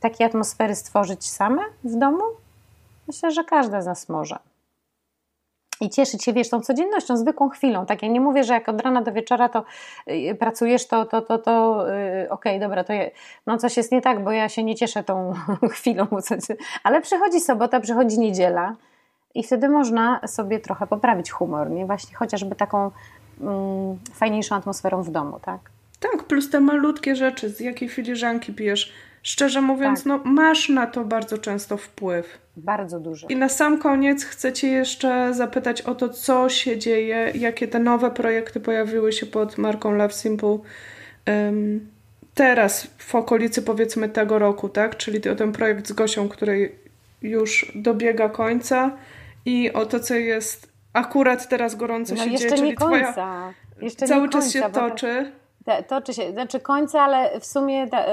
takiej 0.00 0.26
atmosfery 0.26 0.74
stworzyć 0.74 1.30
same 1.30 1.62
w 1.84 1.96
domu? 1.96 2.22
Myślę, 3.08 3.30
że 3.30 3.44
każda 3.44 3.82
z 3.82 3.86
nas 3.86 4.08
może. 4.08 4.38
I 5.80 5.90
cieszyć 5.90 6.24
się, 6.24 6.32
wiesz, 6.32 6.48
tą 6.48 6.60
codziennością, 6.60 7.16
zwykłą 7.16 7.48
chwilą. 7.48 7.86
Tak, 7.86 8.02
ja 8.02 8.08
nie 8.08 8.20
mówię, 8.20 8.44
że 8.44 8.52
jak 8.54 8.68
od 8.68 8.80
rana 8.80 9.02
do 9.02 9.12
wieczora 9.12 9.48
to 9.48 9.64
y, 10.08 10.34
pracujesz, 10.34 10.86
to, 10.86 11.04
to, 11.06 11.22
to, 11.22 11.38
to 11.38 11.84
yy, 11.86 12.30
okej, 12.30 12.52
okay, 12.52 12.60
dobra, 12.60 12.84
to 12.84 12.92
je, 12.92 13.10
no 13.46 13.58
coś 13.58 13.76
jest 13.76 13.92
nie 13.92 14.02
tak, 14.02 14.24
bo 14.24 14.30
ja 14.30 14.48
się 14.48 14.64
nie 14.64 14.74
cieszę 14.74 15.04
tą 15.04 15.34
chwilą. 15.74 16.06
Ale 16.82 17.00
przychodzi 17.00 17.40
sobota, 17.40 17.80
przychodzi 17.80 18.18
niedziela 18.18 18.74
i 19.34 19.42
wtedy 19.42 19.68
można 19.68 20.20
sobie 20.26 20.60
trochę 20.60 20.86
poprawić 20.86 21.30
humor, 21.30 21.70
nie? 21.70 21.86
Właśnie 21.86 22.16
chociażby 22.16 22.54
taką 22.54 22.90
mm, 23.40 23.98
fajniejszą 24.14 24.56
atmosferą 24.56 25.02
w 25.02 25.10
domu, 25.10 25.40
tak? 25.42 25.60
Tak, 26.00 26.24
plus 26.24 26.50
te 26.50 26.60
malutkie 26.60 27.16
rzeczy, 27.16 27.48
z 27.50 27.60
jakiej 27.60 27.88
filiżanki 27.88 28.52
pijesz, 28.52 28.92
Szczerze 29.28 29.60
mówiąc, 29.60 29.98
tak. 29.98 30.06
no, 30.06 30.20
masz 30.24 30.68
na 30.68 30.86
to 30.86 31.04
bardzo 31.04 31.38
często 31.38 31.76
wpływ. 31.76 32.38
Bardzo 32.56 33.00
duży. 33.00 33.26
I 33.28 33.36
na 33.36 33.48
sam 33.48 33.78
koniec 33.78 34.24
chcę 34.24 34.52
Cię 34.52 34.68
jeszcze 34.68 35.34
zapytać 35.34 35.82
o 35.82 35.94
to, 35.94 36.08
co 36.08 36.48
się 36.48 36.78
dzieje, 36.78 37.32
jakie 37.34 37.68
te 37.68 37.78
nowe 37.78 38.10
projekty 38.10 38.60
pojawiły 38.60 39.12
się 39.12 39.26
pod 39.26 39.58
marką 39.58 39.92
Love 39.92 40.14
Simple 40.14 40.58
um, 41.26 41.88
teraz, 42.34 42.86
w 42.98 43.14
okolicy 43.14 43.62
powiedzmy 43.62 44.08
tego 44.08 44.38
roku, 44.38 44.68
tak? 44.68 44.96
Czyli 44.96 45.28
o 45.28 45.34
ten 45.34 45.52
projekt 45.52 45.88
z 45.88 45.92
Gosią, 45.92 46.28
który 46.28 46.72
już 47.22 47.72
dobiega 47.74 48.28
końca 48.28 48.96
i 49.44 49.72
o 49.72 49.86
to, 49.86 50.00
co 50.00 50.14
jest 50.14 50.72
akurat 50.92 51.48
teraz 51.48 51.74
gorąco 51.74 52.14
no 52.14 52.24
się 52.24 52.30
jeszcze 52.30 52.48
dzieje, 52.48 52.62
nie 52.62 52.76
czyli 52.76 52.76
końca. 52.76 53.12
Twoja 53.12 53.54
jeszcze 53.80 54.06
cały 54.06 54.22
nie 54.22 54.28
czas 54.28 54.44
końca, 54.44 54.68
się 54.68 54.72
toczy 54.72 55.32
toczy 55.88 56.14
się, 56.14 56.32
znaczy 56.32 56.60
końca, 56.60 57.02
ale 57.02 57.40
w 57.40 57.46
sumie 57.46 57.88
te, 57.88 58.08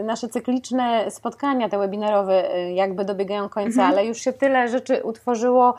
y, 0.00 0.02
nasze 0.02 0.28
cykliczne 0.28 1.10
spotkania, 1.10 1.68
te 1.68 1.78
webinarowe 1.78 2.56
y, 2.56 2.72
jakby 2.72 3.04
dobiegają 3.04 3.48
końca, 3.48 3.82
mhm. 3.82 3.90
ale 3.90 4.06
już 4.06 4.18
się 4.18 4.32
tyle 4.32 4.68
rzeczy 4.68 5.02
utworzyło 5.02 5.74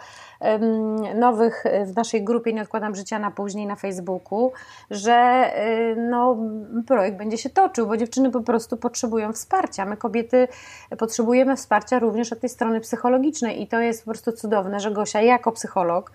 nowych 1.15 1.63
w 1.85 1.95
naszej 1.95 2.23
grupie 2.23 2.53
Nie 2.53 2.61
odkładam 2.61 2.95
życia 2.95 3.19
na 3.19 3.31
później 3.31 3.67
na 3.67 3.75
Facebooku, 3.75 4.51
że 4.91 5.51
no, 5.97 6.37
projekt 6.87 7.17
będzie 7.17 7.37
się 7.37 7.49
toczył, 7.49 7.87
bo 7.87 7.97
dziewczyny 7.97 8.31
po 8.31 8.41
prostu 8.41 8.77
potrzebują 8.77 9.33
wsparcia. 9.33 9.85
My 9.85 9.97
kobiety 9.97 10.47
potrzebujemy 10.97 11.55
wsparcia 11.55 11.99
również 11.99 12.33
od 12.33 12.39
tej 12.39 12.49
strony 12.49 12.79
psychologicznej 12.79 13.61
i 13.61 13.67
to 13.67 13.79
jest 13.79 14.05
po 14.05 14.11
prostu 14.11 14.31
cudowne, 14.31 14.79
że 14.79 14.91
Gosia 14.91 15.21
jako 15.21 15.51
psycholog 15.51 16.11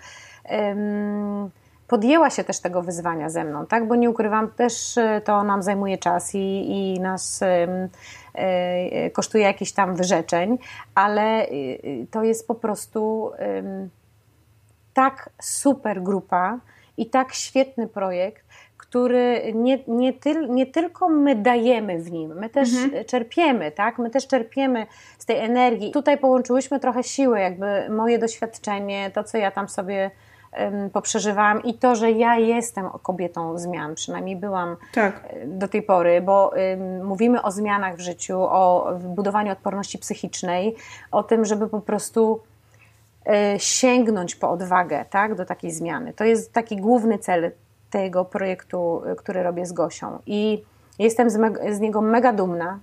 podjęła 1.91 2.31
się 2.31 2.45
też 2.45 2.61
tego 2.61 2.83
wyzwania 2.83 3.31
ze 3.31 3.45
mną, 3.45 3.67
tak? 3.67 3.89
Bo 3.89 3.97
nie 3.97 4.11
ukrywam, 4.11 4.51
też 4.51 4.99
e, 4.99 5.21
to 5.25 5.45
nam 5.45 5.63
zajmuje 5.63 5.99
czas 5.99 6.35
i, 6.35 6.71
i 6.71 7.01
nas 7.01 7.43
y, 7.43 9.11
kosztuje 9.13 9.45
jakichś 9.45 9.73
tam 9.73 9.97
wyrzeczeń, 9.97 10.59
ale 10.95 11.49
y, 11.49 12.07
to 12.11 12.25
jest 12.25 12.47
po 12.47 12.55
prostu 12.55 13.31
y, 13.35 13.89
tak 14.95 15.31
super 15.43 16.03
grupa 16.03 16.59
i 16.97 17.07
tak 17.07 17.35
świetny 17.35 17.87
projekt, 17.87 18.45
który 18.77 19.53
nie, 19.55 19.79
nie, 19.87 20.13
tyl, 20.13 20.51
nie 20.51 20.67
tylko 20.67 21.09
my 21.09 21.35
dajemy 21.37 21.99
w 21.99 22.11
nim, 22.11 22.35
my 22.35 22.49
też 22.49 22.75
mhm. 22.75 23.05
czerpiemy, 23.05 23.71
tak? 23.71 23.99
My 23.99 24.11
też 24.11 24.27
czerpiemy 24.27 24.87
z 25.19 25.27
tej 25.27 25.39
energii. 25.39 25.91
Tutaj 25.91 26.19
połączyłyśmy 26.19 26.81
trochę 26.81 27.03
siły, 27.03 27.41
jakby 27.41 27.89
moje 27.89 28.19
doświadczenie, 28.19 29.11
to 29.15 29.25
co 29.25 29.39
ja 29.39 29.51
tam 29.51 29.69
sobie 29.69 30.11
poprzeżywałam 30.93 31.63
i 31.63 31.75
to, 31.75 31.97
że 31.97 32.11
ja 32.11 32.37
jestem 32.37 32.91
kobietą 33.03 33.59
zmian, 33.59 33.95
przynajmniej 33.95 34.37
byłam 34.37 34.77
tak. 34.95 35.23
E, 35.29 35.47
do 35.47 35.69
tej 35.69 35.83
pory, 35.83 36.21
bo 36.21 36.53
mówimy 37.03 37.43
o 37.43 37.51
zmianach 37.51 37.97
w 37.97 38.01
życiu, 38.01 38.41
o 38.41 38.93
budowaniu 38.99 39.53
odporności 39.53 39.99
psychicznej, 39.99 40.77
o 41.11 41.23
tym, 41.23 41.45
żeby 41.45 41.69
po 41.69 41.81
prostu 41.81 42.41
e, 43.27 43.59
sięgnąć 43.59 44.35
po 44.35 44.51
odwagę 44.51 45.05
tak, 45.11 45.35
do 45.35 45.45
takiej 45.45 45.71
zmiany. 45.71 46.13
To 46.13 46.25
jest 46.25 46.53
taki 46.53 46.77
główny 46.77 47.19
cel 47.19 47.51
tego 47.91 48.25
projektu, 48.25 49.03
który 49.17 49.43
robię 49.43 49.67
z 49.67 49.73
Gosią 49.73 50.19
i 50.27 50.65
jestem 50.99 51.31
z, 51.31 51.39
z 51.71 51.81
niego 51.81 52.01
mega 52.01 52.33
dumna, 52.33 52.79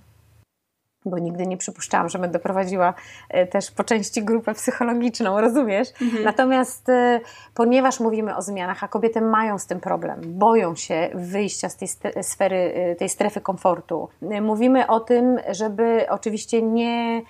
bo 1.04 1.18
nigdy 1.18 1.46
nie 1.46 1.56
przypuszczałam, 1.56 2.08
że 2.08 2.18
będę 2.18 2.38
prowadziła 2.38 2.94
e, 3.28 3.46
też 3.46 3.70
po 3.70 3.84
części 3.84 4.24
grupę 4.24 4.54
psychologiczną, 4.54 5.40
rozumiesz? 5.40 5.88
Mhm. 6.02 6.24
Natomiast 6.24 6.88
e, 6.88 7.20
ponieważ 7.54 8.00
mówimy 8.00 8.36
o 8.36 8.42
zmianach, 8.42 8.84
a 8.84 8.88
kobiety 8.88 9.20
mają 9.20 9.58
z 9.58 9.66
tym 9.66 9.80
problem, 9.80 10.20
boją 10.24 10.74
się 10.74 11.10
wyjścia 11.14 11.68
z 11.68 11.76
tej 11.76 11.88
sfery, 12.22 12.74
e, 12.74 12.94
tej 12.94 13.08
strefy 13.08 13.40
komfortu. 13.40 14.08
Mówimy 14.42 14.86
o 14.86 15.00
tym, 15.00 15.36
żeby 15.50 16.06
oczywiście 16.10 16.62
nie 16.62 17.22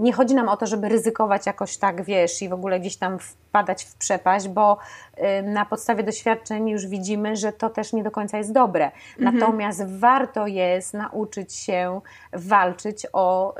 nie 0.00 0.12
chodzi 0.12 0.34
nam 0.34 0.48
o 0.48 0.56
to, 0.56 0.66
żeby 0.66 0.88
ryzykować 0.88 1.46
jakoś 1.46 1.76
tak, 1.76 2.02
wiesz, 2.02 2.42
i 2.42 2.48
w 2.48 2.52
ogóle 2.52 2.80
gdzieś 2.80 2.96
tam 2.96 3.18
wpadać 3.18 3.84
w 3.84 3.94
przepaść, 3.94 4.48
bo 4.48 4.78
y, 5.18 5.42
na 5.42 5.64
podstawie 5.64 6.02
doświadczeń 6.02 6.68
już 6.68 6.86
widzimy, 6.86 7.36
że 7.36 7.52
to 7.52 7.70
też 7.70 7.92
nie 7.92 8.02
do 8.02 8.10
końca 8.10 8.38
jest 8.38 8.52
dobre. 8.52 8.90
Mhm. 9.18 9.38
Natomiast 9.38 9.98
warto 9.98 10.46
jest 10.46 10.94
nauczyć 10.94 11.54
się 11.54 12.00
walczyć 12.32 13.06
o, 13.12 13.54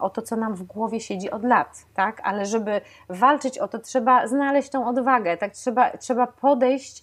o 0.00 0.10
to, 0.10 0.22
co 0.22 0.36
nam 0.36 0.54
w 0.54 0.62
głowie 0.62 1.00
siedzi 1.00 1.30
od 1.30 1.44
lat, 1.44 1.86
tak? 1.94 2.20
Ale 2.24 2.46
żeby 2.46 2.80
walczyć 3.08 3.58
o 3.58 3.68
to, 3.68 3.78
trzeba 3.78 4.26
znaleźć 4.26 4.70
tą 4.70 4.88
odwagę, 4.88 5.36
tak? 5.36 5.52
Trzeba, 5.52 5.90
trzeba 5.90 6.26
podejść 6.26 7.02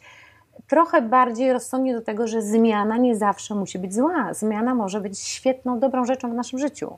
trochę 0.68 1.02
bardziej 1.02 1.54
rozsądnie 1.54 1.94
do 1.94 2.02
tego, 2.02 2.28
że 2.28 2.42
zmiana 2.42 2.98
nie 2.98 3.16
zawsze 3.16 3.56
musi 3.56 3.80
być 3.80 3.94
zła. 3.94 4.34
Zmiana 4.34 4.76
może 4.76 5.02
być 5.02 5.20
świetną, 5.20 5.80
dobrą 5.80 6.06
rzeczą 6.06 6.32
w 6.32 6.34
naszym 6.34 6.60
życiu. 6.60 6.98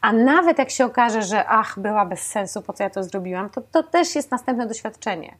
A 0.00 0.12
nawet 0.12 0.58
jak 0.58 0.70
się 0.70 0.84
okaże, 0.84 1.22
że 1.22 1.46
ach, 1.46 1.78
była 1.78 2.04
bez 2.06 2.20
sensu, 2.20 2.62
po 2.62 2.72
co 2.72 2.82
ja 2.82 2.90
to 2.90 3.04
zrobiłam, 3.04 3.50
to, 3.50 3.60
to 3.60 3.82
też 3.82 4.14
jest 4.14 4.30
następne 4.30 4.66
doświadczenie. 4.66 5.36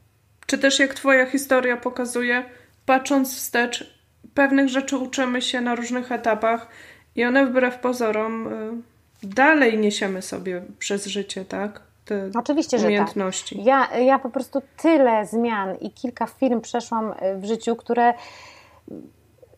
Czy 0.47 0.59
też 0.59 0.79
jak 0.79 0.95
Twoja 0.95 1.27
historia 1.27 1.77
pokazuje, 1.77 2.45
patrząc 2.87 3.37
wstecz, 3.37 3.95
pewnych 4.35 4.69
rzeczy 4.69 4.97
uczymy 4.97 5.43
się 5.43 5.61
na 5.61 5.75
różnych 5.75 6.13
etapach 6.13 6.69
i 7.17 7.25
one 7.25 7.47
wbrew 7.47 7.79
pozorom 7.79 8.53
y, 9.23 9.27
dalej 9.27 9.79
niesiemy 9.79 10.23
sobie 10.23 10.63
przez 10.79 11.07
życie, 11.07 11.45
tak? 11.45 11.81
Te 12.05 12.31
Oczywiście, 12.35 12.77
umiejętności. 12.77 13.55
że 13.55 13.65
tak. 13.65 13.93
Ja, 13.93 13.99
ja 13.99 14.19
po 14.19 14.31
prostu 14.31 14.63
tyle 14.77 15.27
zmian 15.27 15.77
i 15.77 15.91
kilka 15.91 16.27
firm 16.27 16.61
przeszłam 16.61 17.13
y, 17.13 17.39
w 17.39 17.45
życiu, 17.45 17.77
które 17.77 18.15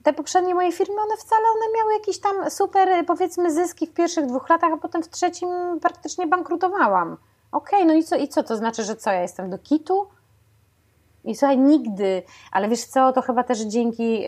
te 0.06 0.12
poprzednie 0.12 0.54
moje 0.54 0.72
firmy, 0.72 0.94
one 1.02 1.16
wcale 1.16 1.42
one 1.48 1.78
miały 1.78 1.92
jakieś 1.92 2.18
tam 2.18 2.50
super, 2.50 3.06
powiedzmy, 3.06 3.52
zyski 3.52 3.86
w 3.86 3.94
pierwszych 3.94 4.26
dwóch 4.26 4.48
latach, 4.48 4.72
a 4.72 4.76
potem 4.76 5.02
w 5.02 5.08
trzecim 5.08 5.48
praktycznie 5.82 6.26
bankrutowałam. 6.26 7.16
Okej, 7.52 7.80
okay, 7.80 7.84
no 7.84 7.94
i 7.94 8.04
co, 8.04 8.16
i 8.16 8.28
co? 8.28 8.42
To 8.42 8.56
znaczy, 8.56 8.84
że 8.84 8.96
co, 8.96 9.10
ja 9.10 9.22
jestem 9.22 9.50
do 9.50 9.58
kitu? 9.58 10.06
I 11.24 11.34
słuchaj, 11.34 11.58
nigdy, 11.58 12.22
ale 12.52 12.68
wiesz 12.68 12.84
co, 12.84 13.12
to 13.12 13.22
chyba 13.22 13.44
też 13.44 13.60
dzięki 13.60 14.26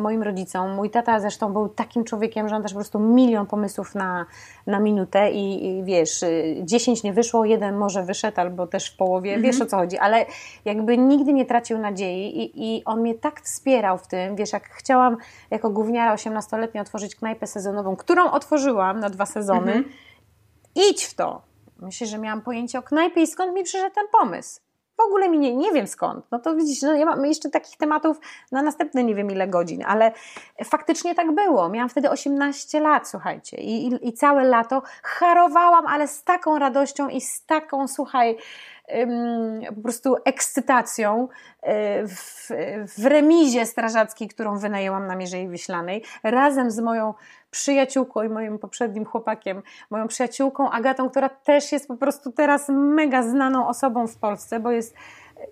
moim 0.00 0.22
rodzicom. 0.22 0.74
Mój 0.74 0.90
tata 0.90 1.20
zresztą 1.20 1.52
był 1.52 1.68
takim 1.68 2.04
człowiekiem, 2.04 2.48
że 2.48 2.56
on 2.56 2.62
też 2.62 2.72
po 2.72 2.78
prostu 2.78 2.98
milion 2.98 3.46
pomysłów 3.46 3.94
na, 3.94 4.26
na 4.66 4.80
minutę 4.80 5.30
i, 5.30 5.66
i 5.66 5.84
wiesz, 5.84 6.22
y, 6.22 6.56
dziesięć 6.64 7.02
nie 7.02 7.12
wyszło, 7.12 7.44
jeden 7.44 7.76
może 7.76 8.02
wyszedł 8.02 8.40
albo 8.40 8.66
też 8.66 8.90
w 8.90 8.96
połowie, 8.96 9.34
mhm. 9.34 9.52
wiesz 9.52 9.62
o 9.62 9.66
co 9.66 9.76
chodzi, 9.76 9.98
ale 9.98 10.26
jakby 10.64 10.98
nigdy 10.98 11.32
nie 11.32 11.46
tracił 11.46 11.78
nadziei 11.78 12.42
i, 12.42 12.76
i 12.78 12.84
on 12.84 13.00
mnie 13.00 13.14
tak 13.14 13.40
wspierał 13.40 13.98
w 13.98 14.06
tym, 14.06 14.36
wiesz, 14.36 14.52
jak 14.52 14.68
chciałam 14.68 15.16
jako 15.50 15.70
gówniara 15.70 16.14
18-letnia 16.14 16.80
otworzyć 16.80 17.16
knajpę 17.16 17.46
sezonową, 17.46 17.96
którą 17.96 18.30
otworzyłam 18.30 19.00
na 19.00 19.10
dwa 19.10 19.26
sezony, 19.26 19.72
mhm. 19.72 19.84
idź 20.74 21.04
w 21.04 21.14
to. 21.14 21.42
Myślę, 21.78 22.06
że 22.06 22.18
miałam 22.18 22.42
pojęcie 22.42 22.78
o 22.78 22.82
knajpie 22.82 23.22
i 23.22 23.26
skąd 23.26 23.54
mi 23.54 23.64
przyszedł 23.64 23.94
ten 23.94 24.06
pomysł 24.20 24.65
w 24.96 25.00
ogóle 25.00 25.28
mi 25.28 25.38
nie, 25.38 25.56
nie 25.56 25.72
wiem 25.72 25.86
skąd. 25.86 26.24
No 26.30 26.38
to 26.38 26.56
widzisz, 26.56 26.82
no 26.82 26.94
ja 26.94 27.06
mam 27.06 27.26
jeszcze 27.26 27.50
takich 27.50 27.76
tematów 27.76 28.20
na 28.52 28.62
następne 28.62 29.04
nie 29.04 29.14
wiem 29.14 29.30
ile 29.30 29.48
godzin, 29.48 29.84
ale 29.86 30.12
faktycznie 30.64 31.14
tak 31.14 31.34
było. 31.34 31.68
Miałam 31.68 31.88
wtedy 31.88 32.10
18 32.10 32.80
lat, 32.80 33.08
słuchajcie, 33.08 33.56
i, 33.56 33.86
i, 33.86 34.08
i 34.08 34.12
całe 34.12 34.44
lato 34.44 34.82
charowałam, 35.02 35.86
ale 35.86 36.08
z 36.08 36.24
taką 36.24 36.58
radością 36.58 37.08
i 37.08 37.20
z 37.20 37.44
taką, 37.44 37.88
słuchaj, 37.88 38.36
po 39.74 39.82
prostu 39.82 40.16
ekscytacją 40.24 41.28
y, 41.28 41.68
w, 42.08 42.50
w 42.98 43.06
remizie 43.06 43.66
strażackiej, 43.66 44.28
którą 44.28 44.58
wynajęłam 44.58 45.06
na 45.06 45.16
Mierzei 45.16 45.48
Wiślanej, 45.48 46.02
razem 46.22 46.70
z 46.70 46.80
moją 46.80 47.14
przyjaciółką 47.56 48.22
i 48.22 48.28
moim 48.28 48.58
poprzednim 48.58 49.04
chłopakiem, 49.04 49.62
moją 49.90 50.08
przyjaciółką 50.08 50.70
Agatą, 50.70 51.10
która 51.10 51.28
też 51.28 51.72
jest 51.72 51.88
po 51.88 51.96
prostu 51.96 52.32
teraz 52.32 52.68
mega 52.68 53.22
znaną 53.22 53.68
osobą 53.68 54.06
w 54.06 54.16
Polsce, 54.16 54.60
bo 54.60 54.70
jest 54.70 54.94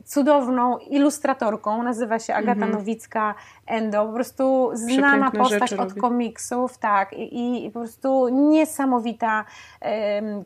cudowną 0.05 0.79
ilustratorką, 0.79 1.83
nazywa 1.83 2.19
się 2.19 2.35
Agata 2.35 2.67
mhm. 2.67 2.73
Nowicka-Endo, 2.73 4.07
po 4.07 4.13
prostu 4.13 4.71
znana 4.75 5.31
postać 5.31 5.73
od 5.73 5.89
robi. 5.89 6.01
komiksów, 6.01 6.79
tak, 6.79 7.13
i, 7.13 7.67
i, 7.67 7.71
po 7.71 7.81
prostu 7.81 8.29
niesamowita, 8.29 9.45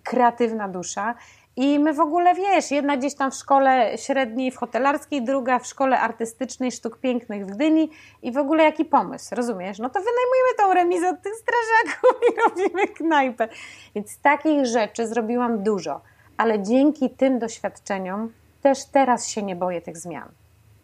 kreatywna 0.02 0.68
dusza. 0.68 1.14
I 1.60 1.78
my 1.78 1.94
w 1.94 2.00
ogóle, 2.00 2.34
wiesz, 2.34 2.70
jedna 2.70 2.96
gdzieś 2.96 3.14
tam 3.14 3.30
w 3.30 3.34
szkole 3.34 3.98
średniej 3.98 4.50
w 4.50 4.56
hotelarskiej, 4.56 5.22
druga 5.22 5.58
w 5.58 5.66
szkole 5.66 6.00
artystycznej 6.00 6.72
sztuk 6.72 6.98
pięknych 6.98 7.46
w 7.46 7.50
Gdyni 7.50 7.90
i 8.22 8.32
w 8.32 8.36
ogóle 8.36 8.64
jaki 8.64 8.84
pomysł, 8.84 9.34
rozumiesz? 9.34 9.78
No 9.78 9.90
to 9.90 10.00
wynajmujemy 10.00 10.48
tą 10.58 10.74
remizę 10.74 11.08
od 11.08 11.22
tych 11.22 11.32
strażaków 11.34 12.20
i 12.28 12.40
robimy 12.48 12.88
knajpę. 12.88 13.48
Więc 13.94 14.18
takich 14.18 14.66
rzeczy 14.66 15.06
zrobiłam 15.06 15.62
dużo, 15.62 16.00
ale 16.36 16.62
dzięki 16.62 17.10
tym 17.10 17.38
doświadczeniom 17.38 18.32
też 18.62 18.84
teraz 18.84 19.28
się 19.28 19.42
nie 19.42 19.56
boję 19.56 19.80
tych 19.80 19.96
zmian. 19.96 20.28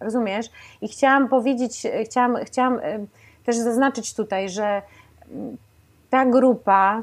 Rozumiesz? 0.00 0.46
I 0.80 0.88
chciałam 0.88 1.28
powiedzieć, 1.28 1.82
chciałam, 2.04 2.36
chciałam 2.44 2.80
też 3.44 3.56
zaznaczyć 3.56 4.14
tutaj, 4.14 4.48
że 4.48 4.82
ta 6.10 6.26
grupa 6.26 7.02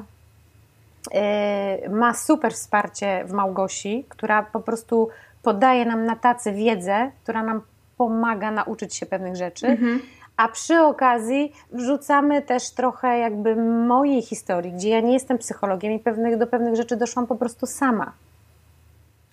ma 1.89 2.14
super 2.14 2.54
wsparcie 2.54 3.24
w 3.26 3.34
Małgosi, 3.34 4.06
która 4.10 4.43
po 4.43 4.60
prostu 4.60 5.10
podaje 5.41 5.86
nam 5.86 6.06
na 6.06 6.16
tacy 6.16 6.52
wiedzę, 6.52 7.12
która 7.24 7.43
nam 7.43 7.62
pomaga 7.97 8.52
nauczyć 8.52 8.95
się 8.95 9.06
pewnych 9.06 9.36
rzeczy. 9.36 9.68
Mhm. 9.68 10.02
A 10.38 10.47
przy 10.47 10.80
okazji 10.80 11.54
wrzucamy 11.72 12.41
też 12.41 12.72
trochę 12.72 13.20
jakby 13.20 13.56
mojej 13.88 14.22
historii, 14.22 14.72
gdzie 14.72 14.89
ja 14.89 14.99
nie 14.99 15.14
jestem 15.14 15.38
psychologiem 15.38 15.93
i 15.93 15.99
pewnych, 15.99 16.38
do 16.38 16.47
pewnych 16.47 16.76
rzeczy 16.76 16.97
doszłam 16.97 17.28
po 17.28 17.36
prostu 17.36 17.66
sama. 17.66 18.14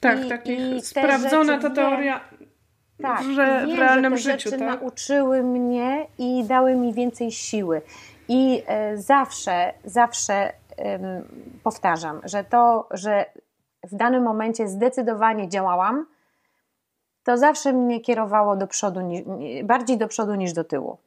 Tak, 0.00 0.24
I, 0.24 0.28
takich 0.28 0.58
i 0.58 0.80
sprawdzona 0.80 1.58
ta 1.58 1.70
teoria 1.70 2.20
tak, 3.02 3.22
w, 3.22 3.36
wiem, 3.36 3.76
w 3.76 3.78
realnym 3.78 4.16
że 4.16 4.24
te 4.24 4.32
życiu. 4.32 4.50
Rzeczy 4.50 4.64
tak? 4.64 4.80
nauczyły 4.80 5.42
mnie 5.42 6.06
i 6.18 6.44
dały 6.44 6.74
mi 6.74 6.94
więcej 6.94 7.32
siły. 7.32 7.82
I 8.28 8.62
e, 8.66 8.96
zawsze, 8.96 9.72
zawsze 9.84 10.52
powtarzam, 11.62 12.20
że 12.24 12.44
to, 12.44 12.88
że 12.90 13.24
w 13.82 13.96
danym 13.96 14.22
momencie 14.22 14.68
zdecydowanie 14.68 15.48
działałam, 15.48 16.06
to 17.24 17.36
zawsze 17.36 17.72
mnie 17.72 18.00
kierowało 18.00 18.56
do 18.56 18.66
przodu, 18.66 19.00
bardziej 19.64 19.98
do 19.98 20.08
przodu 20.08 20.34
niż 20.34 20.52
do 20.52 20.64
tyłu. 20.64 20.98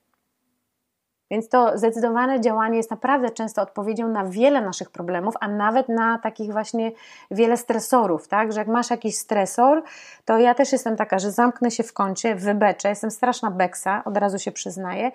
Więc 1.31 1.49
to 1.49 1.77
zdecydowane 1.77 2.41
działanie 2.41 2.77
jest 2.77 2.91
naprawdę 2.91 3.29
często 3.29 3.61
odpowiedzią 3.61 4.07
na 4.07 4.25
wiele 4.25 4.61
naszych 4.61 4.89
problemów, 4.89 5.33
a 5.39 5.47
nawet 5.47 5.89
na 5.89 6.17
takich 6.17 6.51
właśnie 6.51 6.91
wiele 7.31 7.57
stresorów, 7.57 8.27
tak? 8.27 8.53
Że 8.53 8.59
jak 8.59 8.67
masz 8.67 8.89
jakiś 8.89 9.17
stresor, 9.17 9.83
to 10.25 10.37
ja 10.37 10.53
też 10.53 10.71
jestem 10.71 10.95
taka, 10.95 11.19
że 11.19 11.31
zamknę 11.31 11.71
się 11.71 11.83
w 11.83 11.93
kącie, 11.93 12.35
wybeczę, 12.35 12.89
jestem 12.89 13.11
straszna 13.11 13.51
beksa, 13.51 14.03
od 14.05 14.17
razu 14.17 14.39
się 14.39 14.51
przyznaję, 14.51 15.11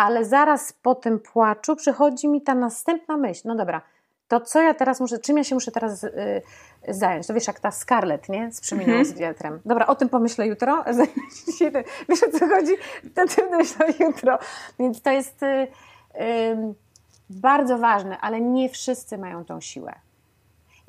ale 0.00 0.24
zaraz 0.24 0.72
po 0.72 0.94
tym 0.94 1.18
płaczu 1.18 1.76
przychodzi 1.76 2.28
mi 2.28 2.42
ta 2.42 2.54
następna 2.54 3.16
myśl. 3.16 3.42
No 3.44 3.54
dobra, 3.54 3.82
to 4.28 4.40
co 4.40 4.60
ja 4.60 4.74
teraz 4.74 5.00
muszę, 5.00 5.18
czym 5.18 5.36
ja 5.36 5.44
się 5.44 5.54
muszę 5.54 5.70
teraz 5.70 6.04
y, 6.04 6.42
zająć? 6.88 7.26
To 7.26 7.34
wiesz, 7.34 7.46
jak 7.46 7.60
ta 7.60 7.70
Scarlett, 7.70 8.28
nie? 8.28 8.52
Z 8.52 8.60
przeminą 8.60 8.92
mm 8.92 9.04
-hmm. 9.04 9.08
z 9.08 9.18
wiatrem. 9.18 9.60
Dobra, 9.64 9.86
o 9.86 9.94
tym 9.94 10.08
pomyślę 10.08 10.46
jutro. 10.46 10.84
wiesz 12.08 12.22
o 12.22 12.38
co 12.38 12.48
chodzi? 12.48 12.72
To 13.14 13.26
tym 13.26 13.50
myślę 13.50 13.86
jutro. 13.98 14.38
Więc 14.78 15.02
to 15.02 15.10
jest 15.10 15.42
y, 15.42 15.46
y, 15.46 15.68
bardzo 17.30 17.78
ważne, 17.78 18.18
ale 18.18 18.40
nie 18.40 18.68
wszyscy 18.68 19.18
mają 19.18 19.44
tą 19.44 19.60
siłę 19.60 19.94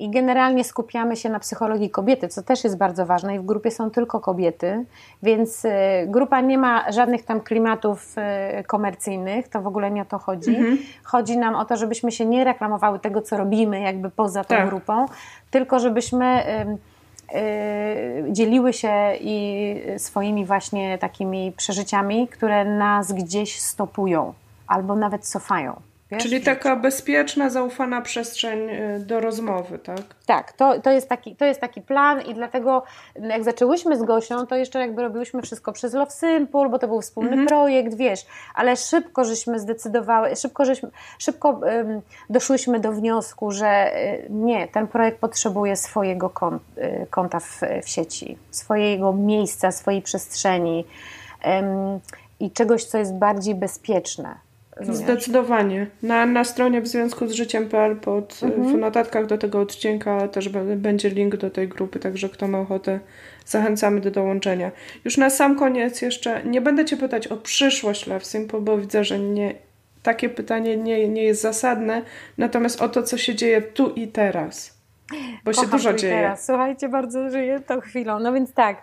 i 0.02 0.10
generalnie 0.10 0.64
skupiamy 0.64 1.16
się 1.16 1.28
na 1.28 1.38
psychologii 1.38 1.90
kobiety, 1.90 2.28
co 2.28 2.42
też 2.42 2.64
jest 2.64 2.76
bardzo 2.76 3.06
ważne 3.06 3.34
i 3.34 3.38
w 3.38 3.44
grupie 3.44 3.70
są 3.70 3.90
tylko 3.90 4.20
kobiety, 4.20 4.84
więc 5.22 5.64
y, 5.64 5.70
grupa 6.06 6.40
nie 6.40 6.58
ma 6.58 6.92
żadnych 6.92 7.24
tam 7.24 7.40
klimatów 7.40 8.14
y, 8.60 8.64
komercyjnych, 8.64 9.48
to 9.48 9.62
w 9.62 9.66
ogóle 9.66 9.90
nie 9.90 10.02
o 10.02 10.04
to 10.04 10.18
chodzi. 10.18 10.56
Mhm. 10.56 10.78
Chodzi 11.04 11.38
nam 11.38 11.54
o 11.54 11.64
to, 11.64 11.76
żebyśmy 11.76 12.12
się 12.12 12.26
nie 12.26 12.44
reklamowały 12.44 12.98
tego, 12.98 13.22
co 13.22 13.36
robimy 13.36 13.80
jakby 13.80 14.10
poza 14.10 14.44
tą 14.44 14.56
tak. 14.56 14.68
grupą, 14.68 15.06
tylko 15.50 15.78
żebyśmy 15.78 16.42
y, 17.34 18.32
dzieliły 18.32 18.72
się 18.72 18.92
i 19.20 19.76
swoimi 19.98 20.46
właśnie 20.46 20.98
takimi 20.98 21.52
przeżyciami, 21.52 22.28
które 22.28 22.64
nas 22.64 23.12
gdzieś 23.12 23.60
stopują 23.60 24.34
albo 24.66 24.96
nawet 24.96 25.26
cofają. 25.26 25.91
Wiesz? 26.12 26.22
Czyli 26.22 26.40
taka 26.40 26.76
bezpieczna, 26.76 27.50
zaufana 27.50 28.00
przestrzeń 28.00 28.70
y, 28.70 29.00
do 29.06 29.20
rozmowy, 29.20 29.78
tak? 29.78 30.00
Tak, 30.26 30.52
to, 30.52 30.80
to, 30.80 30.90
jest 30.90 31.08
taki, 31.08 31.36
to 31.36 31.44
jest 31.44 31.60
taki 31.60 31.82
plan 31.82 32.20
i 32.20 32.34
dlatego 32.34 32.82
jak 33.16 33.44
zaczęłyśmy 33.44 33.96
z 33.98 34.02
Gosią, 34.02 34.46
to 34.46 34.56
jeszcze 34.56 34.78
jakby 34.78 35.02
robiłyśmy 35.02 35.42
wszystko 35.42 35.72
przez 35.72 35.94
Love 35.94 36.10
Simple, 36.10 36.68
bo 36.68 36.78
to 36.78 36.88
był 36.88 37.00
wspólny 37.00 37.30
mhm. 37.30 37.48
projekt, 37.48 37.94
wiesz, 37.94 38.26
ale 38.54 38.76
szybko 38.76 39.24
żeśmy 39.24 39.60
zdecydowały, 39.60 40.36
szybko, 40.36 40.64
żeśmy, 40.64 40.90
szybko 41.18 41.50
um, 41.50 42.00
doszłyśmy 42.30 42.80
do 42.80 42.92
wniosku, 42.92 43.50
że 43.50 43.96
y, 43.96 44.26
nie, 44.30 44.68
ten 44.68 44.86
projekt 44.86 45.18
potrzebuje 45.18 45.76
swojego 45.76 46.30
kont, 46.30 46.62
y, 46.78 47.06
konta 47.10 47.40
w, 47.40 47.60
w 47.82 47.88
sieci, 47.88 48.38
swojego 48.50 49.12
miejsca, 49.12 49.72
swojej 49.72 50.02
przestrzeni 50.02 50.84
um, 51.44 52.00
i 52.40 52.50
czegoś, 52.50 52.84
co 52.84 52.98
jest 52.98 53.14
bardziej 53.14 53.54
bezpieczne. 53.54 54.51
Rozumiesz? 54.76 55.00
Zdecydowanie. 55.00 55.86
Na, 56.02 56.26
na 56.26 56.44
stronie 56.44 56.80
w 56.80 56.88
związku 56.88 57.26
z 57.28 57.32
życiem.pl 57.32 57.96
pod, 57.96 58.40
mhm. 58.42 58.68
w 58.68 58.78
notatkach 58.78 59.26
do 59.26 59.38
tego 59.38 59.60
odcinka 59.60 60.28
też 60.28 60.48
będzie 60.76 61.10
link 61.10 61.36
do 61.36 61.50
tej 61.50 61.68
grupy, 61.68 61.98
także 61.98 62.28
kto 62.28 62.48
ma 62.48 62.60
ochotę, 62.60 63.00
zachęcamy 63.46 64.00
do 64.00 64.10
dołączenia. 64.10 64.70
Już 65.04 65.16
na 65.16 65.30
sam 65.30 65.58
koniec 65.58 66.02
jeszcze 66.02 66.44
nie 66.44 66.60
będę 66.60 66.84
Cię 66.84 66.96
pytać 66.96 67.26
o 67.26 67.36
przyszłość 67.36 68.06
Love 68.06 68.24
Simple, 68.24 68.60
bo 68.60 68.78
widzę, 68.78 69.04
że 69.04 69.18
nie, 69.18 69.54
takie 70.02 70.28
pytanie 70.28 70.76
nie, 70.76 71.08
nie 71.08 71.22
jest 71.22 71.42
zasadne, 71.42 72.02
natomiast 72.38 72.82
o 72.82 72.88
to, 72.88 73.02
co 73.02 73.18
się 73.18 73.34
dzieje 73.34 73.62
tu 73.62 73.90
i 73.90 74.08
teraz. 74.08 74.82
Bo 75.44 75.50
Kocham 75.50 75.64
się 75.64 75.70
dużo 75.70 75.94
dzieje. 75.94 76.14
Teraz. 76.14 76.46
Słuchajcie, 76.46 76.88
bardzo 76.88 77.30
żyję 77.30 77.60
tą 77.60 77.80
chwilą. 77.80 78.18
No 78.18 78.32
więc 78.32 78.52
tak, 78.52 78.82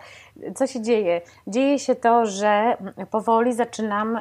co 0.54 0.66
się 0.66 0.82
dzieje? 0.82 1.20
Dzieje 1.46 1.78
się 1.78 1.94
to, 1.94 2.26
że 2.26 2.76
powoli 3.10 3.52
zaczynam 3.52 4.18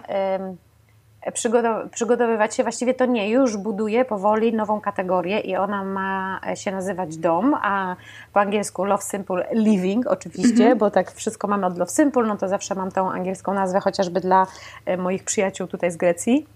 przygotowywać 1.91 2.55
się, 2.55 2.63
właściwie 2.63 2.93
to 2.93 3.05
nie, 3.05 3.30
już 3.30 3.57
buduję 3.57 4.05
powoli 4.05 4.53
nową 4.53 4.82
kategorię 4.82 5.39
i 5.39 5.55
ona 5.55 5.84
ma 5.84 6.41
się 6.55 6.72
nazywać 6.72 7.17
dom, 7.17 7.55
a 7.61 7.95
po 8.34 8.39
angielsku 8.39 8.86
Love 8.86 9.03
Simple 9.03 9.47
Living 9.51 10.07
oczywiście, 10.07 10.63
mm 10.65 10.78
-hmm. 10.78 10.80
bo 10.80 10.91
tak 10.91 11.11
wszystko 11.11 11.47
mamy 11.47 11.65
od 11.65 11.78
Love 11.78 11.91
Simple, 11.91 12.24
no 12.24 12.38
to 12.38 12.47
zawsze 12.47 12.76
mam 12.76 12.91
tą 12.91 13.11
angielską 13.11 13.53
nazwę, 13.53 13.80
chociażby 13.80 14.20
dla 14.20 14.47
e, 14.86 14.97
moich 14.97 15.24
przyjaciół 15.24 15.67
tutaj 15.67 15.91
z 15.91 15.97
Grecji. 15.97 16.47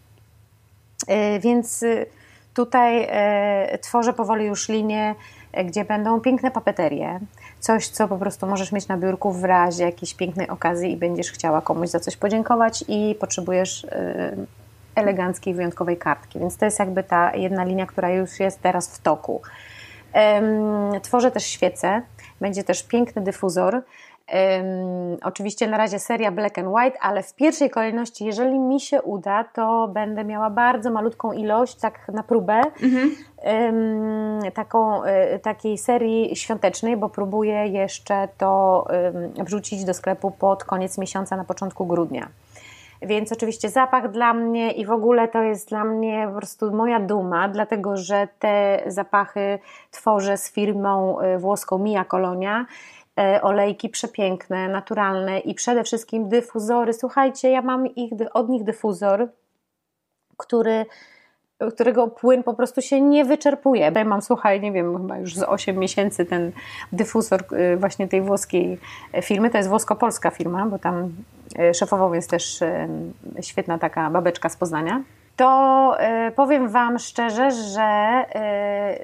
E, 1.08 1.40
więc 1.40 1.84
e, 1.84 2.06
tutaj 2.54 3.08
tworzę 3.82 4.14
powoli 4.14 4.46
już 4.46 4.70
linię, 4.70 5.16
gdzie 5.66 5.86
będą 5.86 6.22
piękne 6.22 6.52
papeterie, 6.52 7.20
coś, 7.60 7.88
co 7.88 8.08
po 8.08 8.18
prostu 8.18 8.48
możesz 8.48 8.72
mieć 8.72 8.88
na 8.88 8.98
biurku 8.98 9.32
w 9.32 9.44
razie 9.44 9.84
jakiejś 9.84 10.14
pięknej 10.14 10.50
okazji 10.50 10.92
i 10.92 10.98
będziesz 10.98 11.32
chciała 11.32 11.62
komuś 11.62 11.90
za 11.90 12.00
coś 12.00 12.18
podziękować 12.18 12.84
i 12.88 13.16
potrzebujesz 13.20 13.84
y, 13.84 13.88
eleganckiej, 14.96 15.54
wyjątkowej 15.54 15.98
kartki. 15.98 16.40
Więc 16.40 16.58
to 16.58 16.66
jest 16.66 16.80
jakby 16.80 17.04
ta 17.04 17.36
jedna 17.36 17.64
linia, 17.64 17.86
która 17.86 18.10
już 18.10 18.40
jest 18.40 18.62
teraz 18.62 18.98
w 18.98 19.02
toku. 19.02 19.42
Tworzę 21.02 21.32
też 21.32 21.46
świece, 21.46 22.02
będzie 22.42 22.64
też 22.64 22.84
piękny 22.84 23.22
dyfuzor. 23.22 23.82
Um, 24.32 25.18
oczywiście 25.24 25.68
na 25.68 25.78
razie 25.78 26.00
seria 26.00 26.32
Black 26.32 26.58
and 26.58 26.68
White, 26.68 27.00
ale 27.02 27.24
w 27.24 27.36
pierwszej 27.36 27.70
kolejności, 27.70 28.26
jeżeli 28.26 28.60
mi 28.60 28.80
się 28.80 29.02
uda, 29.02 29.44
to 29.44 29.88
będę 29.88 30.24
miała 30.24 30.50
bardzo 30.50 30.92
malutką 30.92 31.32
ilość, 31.32 31.76
tak 31.76 32.08
na 32.14 32.24
próbę, 32.24 32.62
mhm. 32.84 33.16
um, 33.46 34.52
taką, 34.52 35.04
y, 35.06 35.40
takiej 35.40 35.78
serii 35.78 36.36
świątecznej, 36.36 36.98
bo 36.98 37.10
próbuję 37.10 37.68
jeszcze 37.68 38.28
to 38.38 38.86
um, 39.36 39.46
wrzucić 39.46 39.86
do 39.86 39.94
sklepu 39.94 40.32
pod 40.32 40.64
koniec 40.64 40.98
miesiąca, 40.98 41.38
na 41.38 41.46
początku 41.46 41.86
grudnia. 41.86 42.28
Więc 43.02 43.32
oczywiście 43.32 43.70
zapach 43.70 44.12
dla 44.12 44.34
mnie 44.34 44.72
i 44.72 44.86
w 44.86 44.92
ogóle 44.92 45.28
to 45.28 45.42
jest 45.42 45.70
dla 45.70 45.84
mnie 45.84 46.28
po 46.32 46.38
prostu 46.38 46.72
moja 46.72 47.00
duma, 47.00 47.48
dlatego 47.48 47.98
że 47.98 48.28
te 48.40 48.84
zapachy 48.88 49.60
tworzę 49.92 50.38
z 50.38 50.52
firmą 50.52 51.22
y, 51.22 51.38
włoską 51.38 51.78
Mia 51.78 52.06
Colonia 52.06 52.66
E, 52.66 53.03
olejki 53.42 53.90
przepiękne, 53.90 54.68
naturalne 54.68 55.40
i 55.40 55.54
przede 55.54 55.84
wszystkim 55.84 56.30
dyfuzory. 56.30 56.94
Słuchajcie, 56.94 57.50
ja 57.50 57.62
mam 57.62 57.88
ich, 57.88 58.12
od 58.34 58.50
nich 58.50 58.64
dyfuzor, 58.64 59.28
który 60.38 60.86
którego 61.72 62.08
płyn 62.08 62.44
po 62.44 62.54
prostu 62.54 62.82
się 62.82 63.02
nie 63.02 63.26
wyczerpuje. 63.26 63.92
Ja 63.96 64.06
mam, 64.06 64.22
słuchaj, 64.22 64.62
nie 64.62 64.72
wiem, 64.72 64.98
chyba 64.98 65.18
już 65.18 65.36
z 65.36 65.44
8 65.44 65.78
miesięcy 65.78 66.26
ten 66.26 66.52
dyfuzor 66.92 67.44
y, 67.54 67.78
właśnie 67.78 68.08
tej 68.08 68.22
włoskiej 68.22 68.80
firmy, 69.22 69.50
to 69.50 69.58
jest 69.58 69.70
włosko-polska 69.70 70.30
firma, 70.30 70.66
bo 70.66 70.80
tam 70.80 71.14
y, 71.60 71.74
szefową 71.74 72.14
jest 72.14 72.30
też 72.30 72.60
świetna 73.42 73.78
taka 73.78 74.10
babeczka 74.10 74.50
z 74.50 74.58
Poznania 74.58 75.04
to 75.36 75.96
y, 76.28 76.32
powiem 76.32 76.70
Wam 76.70 77.00
szczerze, 77.00 77.52
że 77.52 78.26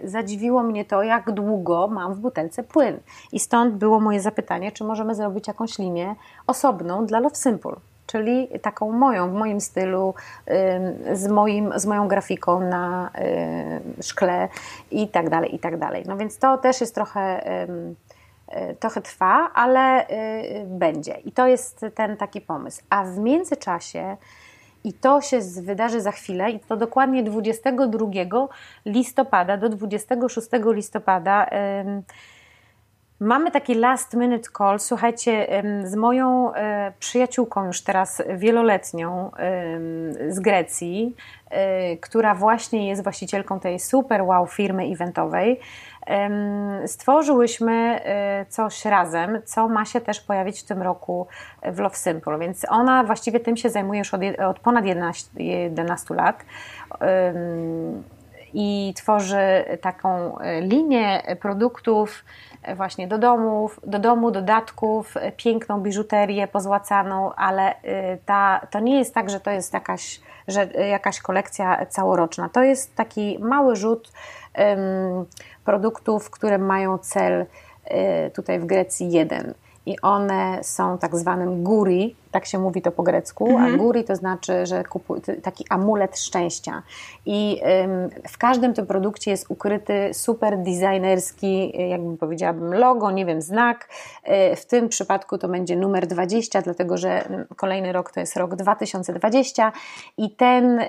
y, 0.04 0.10
zadziwiło 0.10 0.64
mnie 0.64 0.86
to, 0.86 1.04
jak 1.04 1.32
długo 1.32 1.88
mam 1.88 2.14
w 2.14 2.20
butelce 2.20 2.64
płyn. 2.64 3.00
I 3.32 3.40
stąd 3.40 3.76
było 3.76 4.00
moje 4.00 4.22
zapytanie, 4.22 4.72
czy 4.72 4.84
możemy 4.84 5.16
zrobić 5.16 5.48
jakąś 5.48 5.78
linię 5.78 6.16
osobną 6.48 7.06
dla 7.06 7.20
Love 7.20 7.36
Simple. 7.36 7.76
Czyli 8.08 8.48
taką 8.62 8.92
moją, 8.92 9.30
w 9.30 9.34
moim 9.34 9.62
stylu, 9.62 10.14
y, 11.12 11.18
z, 11.18 11.28
moim, 11.28 11.74
z 11.76 11.86
moją 11.86 12.08
grafiką 12.08 12.60
na 12.60 13.12
szkle 14.02 14.48
i 14.92 15.08
tak 15.08 15.30
dalej, 15.30 15.56
i 15.56 15.60
tak 15.60 15.78
dalej. 15.78 16.04
No 16.08 16.18
więc 16.18 16.38
to 16.38 16.58
też 16.58 16.82
jest 16.82 16.96
trochę 16.96 17.42
trochę 18.80 19.02
trwa, 19.02 19.50
ale 19.54 20.06
będzie. 20.66 21.14
I 21.14 21.32
to 21.32 21.48
jest 21.48 21.86
ten 21.96 22.18
taki 22.18 22.42
pomysł. 22.42 22.82
A 22.90 23.04
w 23.04 23.18
międzyczasie 23.18 24.18
i 24.84 24.94
to 24.94 25.22
się 25.22 25.40
wydarzy 25.62 26.02
za 26.02 26.12
chwilę, 26.12 26.52
i 26.52 26.60
to 26.60 26.78
dokładnie 26.78 27.24
22 27.24 28.48
listopada 28.86 29.58
do 29.58 29.70
26 29.70 30.48
listopada. 30.66 31.50
Mamy 33.20 33.52
taki 33.52 33.76
last 33.76 34.14
minute 34.14 34.50
call, 34.58 34.80
słuchajcie, 34.80 35.64
z 35.84 35.96
moją 35.96 36.54
e, 36.54 36.94
przyjaciółką 37.00 37.66
już 37.66 37.82
teraz 37.82 38.22
wieloletnią 38.38 39.32
z 40.30 40.40
Grecji, 40.40 41.16
e, 41.50 41.98
która 41.98 42.36
właśnie 42.36 42.88
jest 42.88 43.04
właścicielką 43.04 43.60
tej 43.60 43.80
super 43.80 44.24
wow 44.24 44.48
firmy 44.48 44.84
eventowej. 44.84 45.60
Stworzyłyśmy 46.86 47.74
e, 47.74 48.46
coś 48.50 48.86
razem, 48.86 49.42
co 49.46 49.68
ma 49.68 49.86
się 49.86 50.02
też 50.02 50.22
pojawić 50.22 50.62
w 50.62 50.66
tym 50.66 50.82
roku 50.82 51.28
w 51.64 51.80
Love 51.80 51.96
Simple. 51.96 52.40
Więc 52.40 52.66
ona 52.70 53.04
właściwie 53.04 53.40
tym 53.40 53.58
się 53.58 53.70
zajmuje 53.70 54.00
już 54.00 54.14
od, 54.14 54.22
od 54.48 54.60
ponad 54.60 54.86
11, 54.86 55.44
11 55.44 56.14
lat 56.16 56.46
i 58.54 58.94
tworzy 58.96 59.66
taką 59.82 60.40
e, 60.40 60.62
linię 60.62 61.24
produktów 61.42 62.26
e, 62.64 62.76
właśnie 62.76 63.08
do 63.08 63.18
domów, 63.18 63.80
do 63.88 64.00
domu, 64.00 64.32
dodatków, 64.32 65.16
piękną 65.38 65.82
biżuterię 65.82 66.48
pozłacaną, 66.48 67.34
ale 67.34 67.74
ta, 68.26 68.68
to 68.72 68.80
nie 68.80 68.98
jest 69.00 69.14
tak, 69.14 69.30
że 69.30 69.40
to 69.40 69.52
jest 69.52 69.74
jakaś, 69.74 70.22
że 70.48 70.66
jakaś 70.66 71.20
kolekcja 71.20 71.86
całoroczna. 71.86 72.50
To 72.50 72.64
jest 72.64 72.96
taki 72.96 73.40
mały 73.40 73.76
rzut 73.76 74.12
um, 74.58 75.26
produktów, 75.66 76.30
które 76.30 76.58
mają 76.58 76.98
cel 76.98 77.46
tutaj 78.34 78.60
w 78.60 78.66
Grecji 78.66 79.12
jeden. 79.12 79.54
I 79.90 80.02
one 80.02 80.60
są 80.64 80.98
tak 80.98 81.16
zwanym 81.16 81.64
guri, 81.64 82.16
tak 82.32 82.46
się 82.46 82.60
mówi 82.60 82.82
to 82.82 82.92
po 82.92 83.04
grecku, 83.04 83.48
a 83.48 83.52
mhm. 83.52 83.78
guri 83.78 84.04
to 84.04 84.16
znaczy, 84.16 84.66
że 84.66 84.84
kupuj, 84.84 85.22
taki 85.44 85.66
amulet 85.70 86.20
szczęścia. 86.20 86.84
I 87.26 87.62
w 88.28 88.38
każdym 88.38 88.74
tym 88.74 88.88
produkcie 88.88 89.32
jest 89.32 89.46
ukryty 89.50 90.14
super 90.14 90.58
designerski, 90.58 91.74
jakbym 91.90 92.18
powiedziałabym, 92.18 92.74
logo, 92.74 93.12
nie 93.12 93.26
wiem, 93.26 93.42
znak. 93.42 93.90
Y, 94.52 94.56
w 94.56 94.66
tym 94.66 94.90
przypadku 94.90 95.38
to 95.38 95.48
będzie 95.48 95.76
numer 95.76 96.08
20, 96.08 96.62
dlatego 96.62 96.98
że 96.98 97.30
kolejny 97.56 97.92
rok 97.92 98.12
to 98.12 98.20
jest 98.20 98.38
rok 98.38 98.56
2020 98.56 99.72
i 100.18 100.30
ten, 100.30 100.80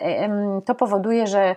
to 0.64 0.74
powoduje, 0.74 1.26
że 1.26 1.56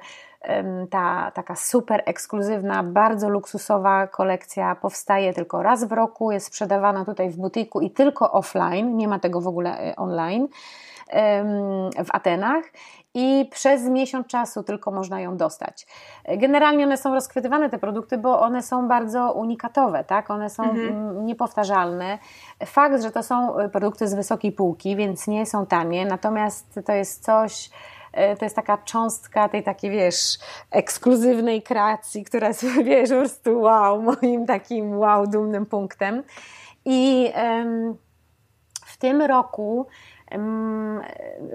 ta 0.89 1.31
taka 1.31 1.55
super 1.55 2.03
ekskluzywna, 2.05 2.83
bardzo 2.83 3.29
luksusowa 3.29 4.07
kolekcja 4.07 4.75
powstaje 4.75 5.33
tylko 5.33 5.63
raz 5.63 5.83
w 5.83 5.91
roku, 5.91 6.31
jest 6.31 6.45
sprzedawana 6.45 7.05
tutaj 7.05 7.29
w 7.29 7.37
butiku 7.37 7.81
i 7.81 7.91
tylko 7.91 8.31
offline, 8.31 8.97
nie 8.97 9.07
ma 9.07 9.19
tego 9.19 9.41
w 9.41 9.47
ogóle 9.47 9.79
e, 9.79 9.95
online 9.95 10.47
w 12.05 12.07
Atenach 12.15 12.63
i 13.13 13.49
przez 13.51 13.89
miesiąc 13.89 14.27
czasu 14.27 14.63
tylko 14.63 14.91
można 14.91 15.21
ją 15.21 15.37
dostać. 15.37 15.87
Generalnie 16.37 16.85
one 16.85 16.97
są 16.97 17.13
rozchwytywane, 17.13 17.69
te 17.69 17.77
produkty, 17.79 18.17
bo 18.17 18.39
one 18.39 18.63
są 18.63 18.87
bardzo 18.87 19.33
unikatowe, 19.33 20.03
tak? 20.03 20.29
one 20.29 20.49
są 20.49 20.63
mhm. 20.63 21.25
niepowtarzalne. 21.25 22.19
Fakt, 22.65 23.01
że 23.01 23.11
to 23.11 23.23
są 23.23 23.57
e, 23.57 23.69
produkty 23.69 24.07
z 24.07 24.13
wysokiej 24.13 24.51
półki, 24.51 24.95
więc 24.95 25.27
nie 25.27 25.45
są 25.45 25.65
tanie, 25.65 26.05
natomiast 26.05 26.79
to 26.85 26.93
jest 26.93 27.23
coś, 27.23 27.69
E, 27.69 27.92
to 28.39 28.45
jest 28.45 28.55
taka 28.55 28.77
cząstka 28.77 29.49
tej 29.49 29.63
takiej, 29.63 29.91
wiesz, 29.91 30.37
ekskluzywnej 30.71 31.61
kreacji, 31.61 32.25
która 32.25 32.47
jest, 32.47 32.65
wiesz, 32.85 33.09
po 33.09 33.15
prostu 33.15 33.61
wow, 33.61 34.01
moim 34.01 34.45
takim 34.45 34.97
wow, 34.97 35.27
dumnym 35.27 35.65
punktem. 35.65 36.23
I 36.85 37.31
w 38.85 38.97
tym 38.97 39.21
roku 39.21 39.87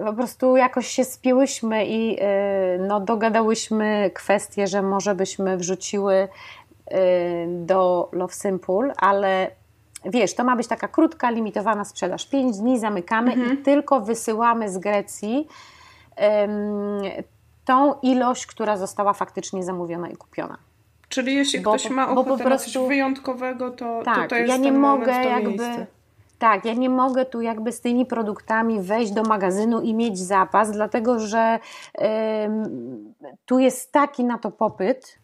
po 0.05 0.13
prostu 0.13 0.57
jakoś 0.57 0.87
się 0.87 1.03
spiłyśmy 1.03 1.85
i 1.85 2.17
no, 2.79 2.99
dogadałyśmy 2.99 4.11
kwestię, 4.13 4.67
że 4.67 4.81
może 4.81 5.15
byśmy 5.15 5.57
wrzuciły 5.57 6.27
do 7.47 8.09
Love 8.11 8.33
Simple, 8.33 8.93
ale 8.97 9.51
wiesz, 10.05 10.35
to 10.35 10.43
ma 10.43 10.55
być 10.55 10.67
taka 10.67 10.87
krótka, 10.87 11.29
limitowana 11.29 11.85
sprzedaż. 11.85 12.29
Pięć 12.29 12.57
dni 12.57 12.79
zamykamy 12.79 13.33
mhm. 13.33 13.53
i 13.53 13.57
tylko 13.57 14.01
wysyłamy 14.01 14.69
z 14.69 14.77
Grecji 14.77 15.47
tą 17.65 17.93
ilość, 18.01 18.45
która 18.45 18.77
została 18.77 19.13
faktycznie 19.13 19.63
zamówiona 19.63 20.09
i 20.09 20.15
kupiona. 20.15 20.57
Czyli 21.09 21.35
jeśli 21.35 21.59
bo, 21.59 21.69
ktoś 21.71 21.89
ma 21.89 22.09
ochotę 22.09 22.43
prostu, 22.43 22.69
na 22.69 22.73
coś 22.73 22.87
wyjątkowego, 22.87 23.71
to 23.71 24.01
tak, 24.05 24.29
to 24.29 24.35
jest 24.35 24.49
ja 24.49 24.57
nie 24.57 24.71
mogę 24.71 25.05
moment, 25.05 25.25
jakby 25.25 25.49
miejsce. 25.49 25.85
Tak, 26.39 26.65
ja 26.65 26.73
nie 26.73 26.89
mogę 26.89 27.25
tu 27.25 27.41
jakby 27.41 27.71
z 27.71 27.81
tymi 27.81 28.05
produktami 28.05 28.81
wejść 28.81 29.11
do 29.11 29.23
magazynu 29.23 29.81
i 29.81 29.93
mieć 29.93 30.19
zapas, 30.19 30.71
dlatego 30.71 31.19
że 31.19 31.59
tu 33.45 33.59
jest 33.59 33.91
taki 33.91 34.23
na 34.23 34.37
to 34.37 34.51
popyt, 34.51 35.18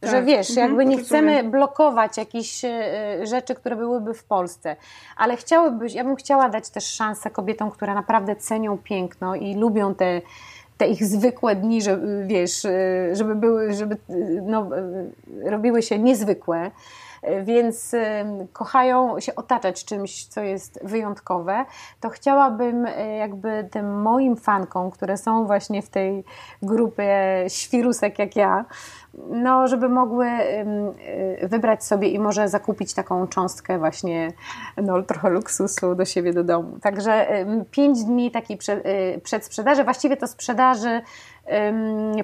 tak. 0.00 0.10
Że 0.10 0.22
wiesz, 0.22 0.50
mhm, 0.50 0.66
jakby 0.68 0.86
nie 0.86 0.98
chcemy 0.98 1.44
blokować 1.44 2.16
jakichś 2.16 2.64
e, 2.64 3.26
rzeczy, 3.26 3.54
które 3.54 3.76
byłyby 3.76 4.14
w 4.14 4.24
Polsce, 4.24 4.76
ale 5.16 5.36
chciałybyś, 5.36 5.94
ja 5.94 6.04
bym 6.04 6.16
chciała 6.16 6.48
dać 6.48 6.70
też 6.70 6.86
szansę 6.86 7.30
kobietom, 7.30 7.70
które 7.70 7.94
naprawdę 7.94 8.36
cenią 8.36 8.78
piękno 8.78 9.34
i 9.34 9.54
lubią 9.54 9.94
te, 9.94 10.20
te 10.78 10.88
ich 10.88 11.04
zwykłe 11.04 11.56
dni, 11.56 11.82
żeby, 11.82 12.24
wiesz, 12.26 12.64
e, 12.64 12.70
żeby 13.12 13.34
były, 13.34 13.72
żeby 13.74 13.96
no, 14.42 14.68
e, 14.76 15.50
robiły 15.50 15.82
się 15.82 15.98
niezwykłe. 15.98 16.70
Więc 17.42 17.94
kochają 18.52 19.20
się 19.20 19.34
otaczać 19.34 19.84
czymś, 19.84 20.26
co 20.26 20.40
jest 20.40 20.80
wyjątkowe, 20.84 21.64
to 22.00 22.08
chciałabym 22.08 22.86
jakby 23.18 23.68
tym 23.70 24.02
moim 24.02 24.36
fankom, 24.36 24.90
które 24.90 25.16
są 25.16 25.46
właśnie 25.46 25.82
w 25.82 25.88
tej 25.88 26.24
grupie 26.62 27.44
świrusek 27.48 28.18
jak 28.18 28.36
ja, 28.36 28.64
no, 29.30 29.68
żeby 29.68 29.88
mogły 29.88 30.26
y, 31.42 31.48
wybrać 31.48 31.84
sobie 31.84 32.08
i 32.08 32.18
może 32.18 32.48
zakupić 32.48 32.94
taką 32.94 33.26
cząstkę 33.26 33.78
właśnie 33.78 34.32
no, 34.76 35.02
trochę 35.02 35.30
luksusu 35.30 35.94
do 35.94 36.04
siebie 36.04 36.32
do 36.32 36.44
domu. 36.44 36.78
Także 36.82 37.26
pięć 37.70 38.04
dni 38.04 38.30
takiej 38.30 38.58
y, 39.16 39.20
przedsprzedaży, 39.20 39.84
właściwie 39.84 40.16
to 40.16 40.26
sprzedaży 40.26 41.00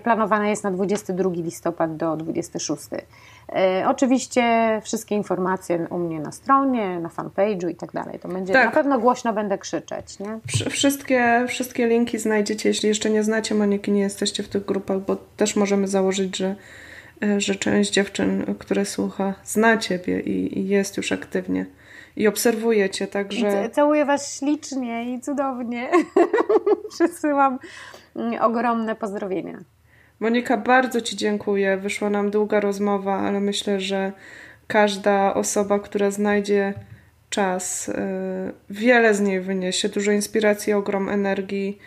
planowane 0.02 0.50
jest 0.50 0.64
na 0.64 0.70
22 0.70 1.30
listopad 1.30 1.96
do 1.96 2.16
26. 2.16 2.88
E, 3.48 3.84
oczywiście 3.88 4.42
wszystkie 4.84 5.14
informacje 5.14 5.86
u 5.90 5.98
mnie 5.98 6.20
na 6.20 6.32
stronie, 6.32 7.00
na 7.00 7.08
fanpage'u 7.08 7.70
i 7.70 7.74
tak 7.74 7.92
dalej. 7.92 8.18
To 8.18 8.28
będzie 8.28 8.52
tak. 8.52 8.66
na 8.66 8.70
pewno 8.70 8.98
głośno 8.98 9.32
będę 9.32 9.58
krzyczeć. 9.58 10.18
Nie? 10.18 10.38
Wszystkie, 10.70 11.44
wszystkie 11.48 11.86
linki 11.86 12.18
znajdziecie, 12.18 12.68
jeśli 12.68 12.88
jeszcze 12.88 13.10
nie 13.10 13.22
znacie 13.22 13.54
Moniki, 13.54 13.92
nie 13.92 14.00
jesteście 14.00 14.42
w 14.42 14.48
tych 14.48 14.64
grupach, 14.64 14.98
bo 14.98 15.16
też 15.36 15.56
możemy 15.56 15.88
założyć, 15.88 16.36
że, 16.36 16.46
e, 16.46 16.56
że 17.38 17.54
część 17.54 17.90
dziewczyn, 17.90 18.54
które 18.58 18.84
słucha, 18.84 19.34
zna 19.44 19.78
Ciebie 19.78 20.20
i, 20.20 20.58
i 20.58 20.68
jest 20.68 20.96
już 20.96 21.12
aktywnie 21.12 21.66
i 22.16 22.28
obserwujecie, 22.28 23.06
także... 23.06 23.70
Całuję 23.70 24.04
Was 24.04 24.38
ślicznie 24.38 25.14
i 25.14 25.20
cudownie. 25.20 25.90
Przesyłam 26.94 27.58
mm, 28.16 28.42
ogromne 28.42 28.94
pozdrowienia. 28.94 29.58
Monika, 30.20 30.56
bardzo 30.56 31.00
Ci 31.00 31.16
dziękuję. 31.16 31.76
Wyszła 31.76 32.10
nam 32.10 32.30
długa 32.30 32.60
rozmowa, 32.60 33.18
ale 33.18 33.40
myślę, 33.40 33.80
że 33.80 34.12
każda 34.66 35.34
osoba, 35.34 35.78
która 35.78 36.10
znajdzie 36.10 36.74
czas, 37.30 37.88
y, 37.88 37.92
wiele 38.70 39.14
z 39.14 39.20
niej 39.20 39.40
wyniesie, 39.40 39.88
dużo 39.88 40.12
inspiracji, 40.12 40.72
ogrom 40.72 41.08
energii, 41.08 41.78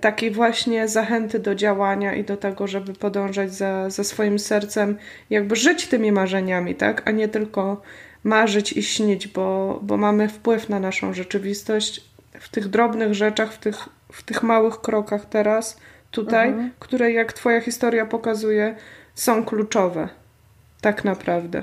takiej 0.00 0.30
właśnie 0.30 0.88
zachęty 0.88 1.38
do 1.38 1.54
działania 1.54 2.14
i 2.14 2.24
do 2.24 2.36
tego, 2.36 2.66
żeby 2.66 2.92
podążać 2.92 3.54
za, 3.54 3.90
za 3.90 4.04
swoim 4.04 4.38
sercem, 4.38 4.98
jakby 5.30 5.56
żyć 5.56 5.86
tymi 5.86 6.12
marzeniami, 6.12 6.74
tak? 6.74 7.08
A 7.08 7.10
nie 7.10 7.28
tylko 7.28 7.82
marzyć 8.24 8.72
i 8.72 8.82
śnić, 8.82 9.28
bo, 9.28 9.78
bo 9.82 9.96
mamy 9.96 10.28
wpływ 10.28 10.68
na 10.68 10.80
naszą 10.80 11.12
rzeczywistość 11.12 12.04
w 12.40 12.48
tych 12.48 12.68
drobnych 12.68 13.14
rzeczach, 13.14 13.52
w 13.52 13.58
tych, 13.58 13.88
w 14.12 14.22
tych 14.22 14.42
małych 14.42 14.80
krokach 14.80 15.26
teraz 15.26 15.80
tutaj, 16.10 16.48
mhm. 16.48 16.70
które 16.78 17.12
jak 17.12 17.32
Twoja 17.32 17.60
historia 17.60 18.06
pokazuje, 18.06 18.76
są 19.14 19.44
kluczowe. 19.44 20.08
Tak 20.80 21.04
naprawdę. 21.04 21.62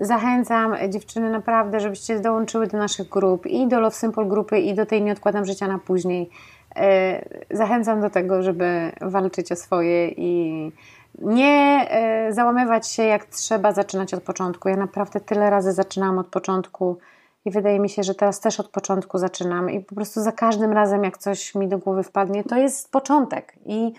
Zachęcam 0.00 0.74
dziewczyny 0.88 1.30
naprawdę, 1.30 1.80
żebyście 1.80 2.20
dołączyły 2.20 2.66
do 2.66 2.78
naszych 2.78 3.08
grup 3.08 3.46
i 3.46 3.68
do 3.68 3.80
Love 3.80 3.96
Simple 3.96 4.24
grupy 4.24 4.58
i 4.58 4.74
do 4.74 4.86
tej 4.86 5.02
Nie 5.02 5.12
odkładam 5.12 5.44
życia 5.44 5.68
na 5.68 5.78
później. 5.78 6.30
E, 6.76 7.24
zachęcam 7.50 8.00
do 8.00 8.10
tego, 8.10 8.42
żeby 8.42 8.92
walczyć 9.00 9.52
o 9.52 9.56
swoje 9.56 10.08
i 10.08 10.72
nie 11.18 11.86
e, 11.90 12.32
załamywać 12.32 12.88
się 12.88 13.02
jak 13.02 13.24
trzeba 13.24 13.72
zaczynać 13.72 14.14
od 14.14 14.22
początku. 14.22 14.68
Ja 14.68 14.76
naprawdę 14.76 15.20
tyle 15.20 15.50
razy 15.50 15.72
zaczynałam 15.72 16.18
od 16.18 16.26
początku 16.26 16.98
i 17.44 17.50
wydaje 17.50 17.80
mi 17.80 17.88
się, 17.88 18.02
że 18.02 18.14
teraz 18.14 18.40
też 18.40 18.60
od 18.60 18.68
początku 18.68 19.18
zaczynam 19.18 19.70
i 19.70 19.80
po 19.80 19.94
prostu 19.94 20.20
za 20.20 20.32
każdym 20.32 20.72
razem, 20.72 21.04
jak 21.04 21.18
coś 21.18 21.54
mi 21.54 21.68
do 21.68 21.78
głowy 21.78 22.02
wpadnie, 22.02 22.44
to 22.44 22.56
jest 22.56 22.92
początek. 22.92 23.52
I 23.66 23.92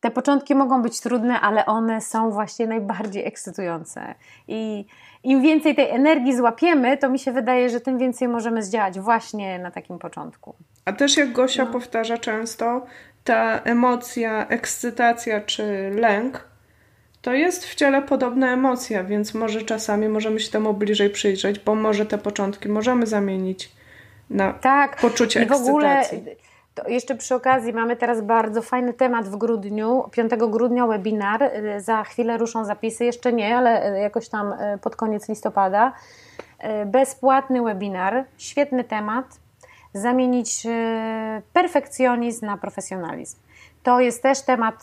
te 0.00 0.10
początki 0.10 0.54
mogą 0.54 0.82
być 0.82 1.00
trudne, 1.00 1.40
ale 1.40 1.66
one 1.66 2.00
są 2.00 2.30
właśnie 2.30 2.66
najbardziej 2.66 3.26
ekscytujące. 3.26 4.14
I 4.48 4.86
im 5.26 5.42
więcej 5.42 5.74
tej 5.74 5.90
energii 5.90 6.36
złapiemy, 6.36 6.96
to 6.96 7.08
mi 7.08 7.18
się 7.18 7.32
wydaje, 7.32 7.70
że 7.70 7.80
tym 7.80 7.98
więcej 7.98 8.28
możemy 8.28 8.62
zdziałać 8.62 9.00
właśnie 9.00 9.58
na 9.58 9.70
takim 9.70 9.98
początku. 9.98 10.54
A 10.84 10.92
też 10.92 11.16
jak 11.16 11.32
Gosia 11.32 11.64
no. 11.64 11.72
powtarza 11.72 12.18
często, 12.18 12.86
ta 13.24 13.60
emocja, 13.64 14.46
ekscytacja 14.48 15.40
czy 15.40 15.90
lęk 15.94 16.44
to 17.22 17.32
jest 17.32 17.66
w 17.66 17.74
ciele 17.74 18.02
podobna 18.02 18.52
emocja, 18.52 19.04
więc 19.04 19.34
może 19.34 19.62
czasami 19.62 20.08
możemy 20.08 20.40
się 20.40 20.50
temu 20.50 20.74
bliżej 20.74 21.10
przyjrzeć, 21.10 21.58
bo 21.58 21.74
może 21.74 22.06
te 22.06 22.18
początki 22.18 22.68
możemy 22.68 23.06
zamienić 23.06 23.72
na 24.30 24.52
tak, 24.52 24.96
poczucie 24.96 25.42
i 25.42 25.46
w 25.46 25.52
ogóle 25.52 26.02
to 26.76 26.88
jeszcze 26.88 27.14
przy 27.14 27.34
okazji 27.34 27.72
mamy 27.72 27.96
teraz 27.96 28.20
bardzo 28.20 28.62
fajny 28.62 28.92
temat 28.92 29.28
w 29.28 29.36
grudniu, 29.36 30.08
5 30.10 30.30
grudnia 30.48 30.86
webinar, 30.86 31.42
y, 31.42 31.80
za 31.80 32.04
chwilę 32.04 32.38
ruszą 32.38 32.64
zapisy, 32.64 33.04
jeszcze 33.04 33.32
nie, 33.32 33.56
ale 33.56 33.94
y, 33.94 33.98
jakoś 33.98 34.28
tam 34.28 34.52
y, 34.52 34.78
pod 34.78 34.96
koniec 34.96 35.28
listopada. 35.28 35.92
Bezpłatny 36.86 37.62
webinar, 37.62 38.24
świetny 38.38 38.84
temat, 38.84 39.26
zamienić 39.94 40.66
perfekcjonizm 41.52 42.46
na 42.46 42.56
profesjonalizm. 42.56 43.38
To 43.82 44.00
jest 44.00 44.22
też 44.22 44.42
temat, 44.42 44.82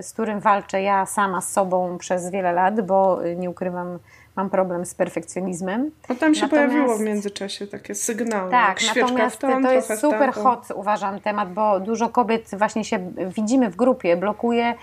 z 0.00 0.12
którym 0.12 0.40
walczę 0.40 0.82
ja 0.82 1.06
sama 1.06 1.40
z 1.40 1.52
sobą 1.52 1.98
przez 1.98 2.30
wiele 2.30 2.52
lat, 2.52 2.80
bo 2.86 3.18
nie 3.36 3.50
ukrywam, 3.50 3.98
mam 4.36 4.50
problem 4.50 4.86
z 4.86 4.94
perfekcjonizmem. 4.94 5.90
No 6.08 6.14
tam 6.14 6.34
się 6.34 6.42
natomiast, 6.42 6.72
pojawiło 6.72 6.96
w 6.96 7.00
międzyczasie 7.00 7.66
takie 7.66 7.94
sygnały. 7.94 8.50
Tak, 8.50 8.78
natomiast 8.96 9.38
tą, 9.38 9.62
to 9.62 9.72
jest 9.72 10.00
super 10.00 10.32
hot, 10.32 10.68
uważam, 10.74 11.20
temat, 11.20 11.52
bo 11.52 11.80
dużo 11.80 12.08
kobiet 12.08 12.50
właśnie 12.52 12.84
się 12.84 13.12
widzimy 13.36 13.70
w 13.70 13.76
grupie, 13.76 14.16
blokuje 14.16 14.74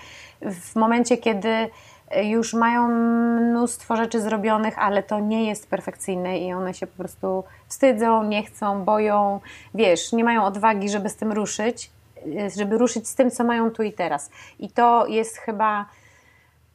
w 0.42 0.76
momencie, 0.76 1.16
kiedy 1.16 1.70
już 2.22 2.54
mają 2.54 2.88
mnóstwo 2.88 3.96
rzeczy 3.96 4.20
zrobionych, 4.20 4.78
ale 4.78 5.02
to 5.02 5.20
nie 5.20 5.48
jest 5.48 5.70
perfekcyjne 5.70 6.38
i 6.38 6.52
one 6.52 6.74
się 6.74 6.86
po 6.86 6.96
prostu 6.96 7.44
wstydzą, 7.68 8.24
nie 8.24 8.42
chcą, 8.42 8.84
boją, 8.84 9.40
wiesz, 9.74 10.12
nie 10.12 10.24
mają 10.24 10.44
odwagi, 10.44 10.88
żeby 10.88 11.08
z 11.08 11.16
tym 11.16 11.32
ruszyć 11.32 11.90
żeby 12.56 12.78
ruszyć 12.78 13.08
z 13.08 13.14
tym, 13.14 13.30
co 13.30 13.44
mają 13.44 13.70
tu 13.70 13.82
i 13.82 13.92
teraz. 13.92 14.30
I 14.58 14.70
to 14.70 15.06
jest 15.06 15.38
chyba 15.38 15.86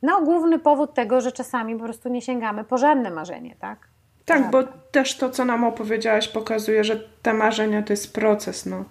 no, 0.06 0.22
główny 0.22 0.60
powód 0.60 0.93
tego, 0.93 1.22
że 1.22 1.32
czasami 1.32 1.76
po 1.76 1.84
prostu 1.84 2.10
nie 2.10 2.22
sięgamy 2.22 2.64
po 2.64 2.78
żadne 2.78 3.12
marzenie, 3.12 3.56
tak? 3.60 3.88
Tak, 4.26 4.51
bo 4.51 4.64
też 4.91 5.18
to, 5.18 5.30
co 5.30 5.45
nam 5.45 5.64
opowiedziałaś, 5.64 6.28
pokazuje, 6.28 6.84
że 6.84 6.99
te 7.22 7.34
marzenia 7.34 7.84
to 7.84 7.93
jest 7.93 8.14
proces. 8.14 8.66
No. 8.66 8.84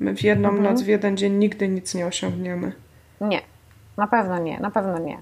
My 0.00 0.16
w 0.16 0.22
jedną 0.22 0.48
mhm. 0.48 0.68
noc, 0.68 0.82
w 0.82 0.86
jeden 0.86 1.16
dzień 1.16 1.32
nigdy 1.32 1.68
nic 1.68 1.94
nie 1.94 2.06
osiągniemy. 2.06 2.72
Nie, 3.20 3.40
na 3.96 4.06
pewno 4.06 4.38
nie, 4.38 4.60
na 4.60 4.70
pewno 4.70 4.98
nie. 4.98 5.18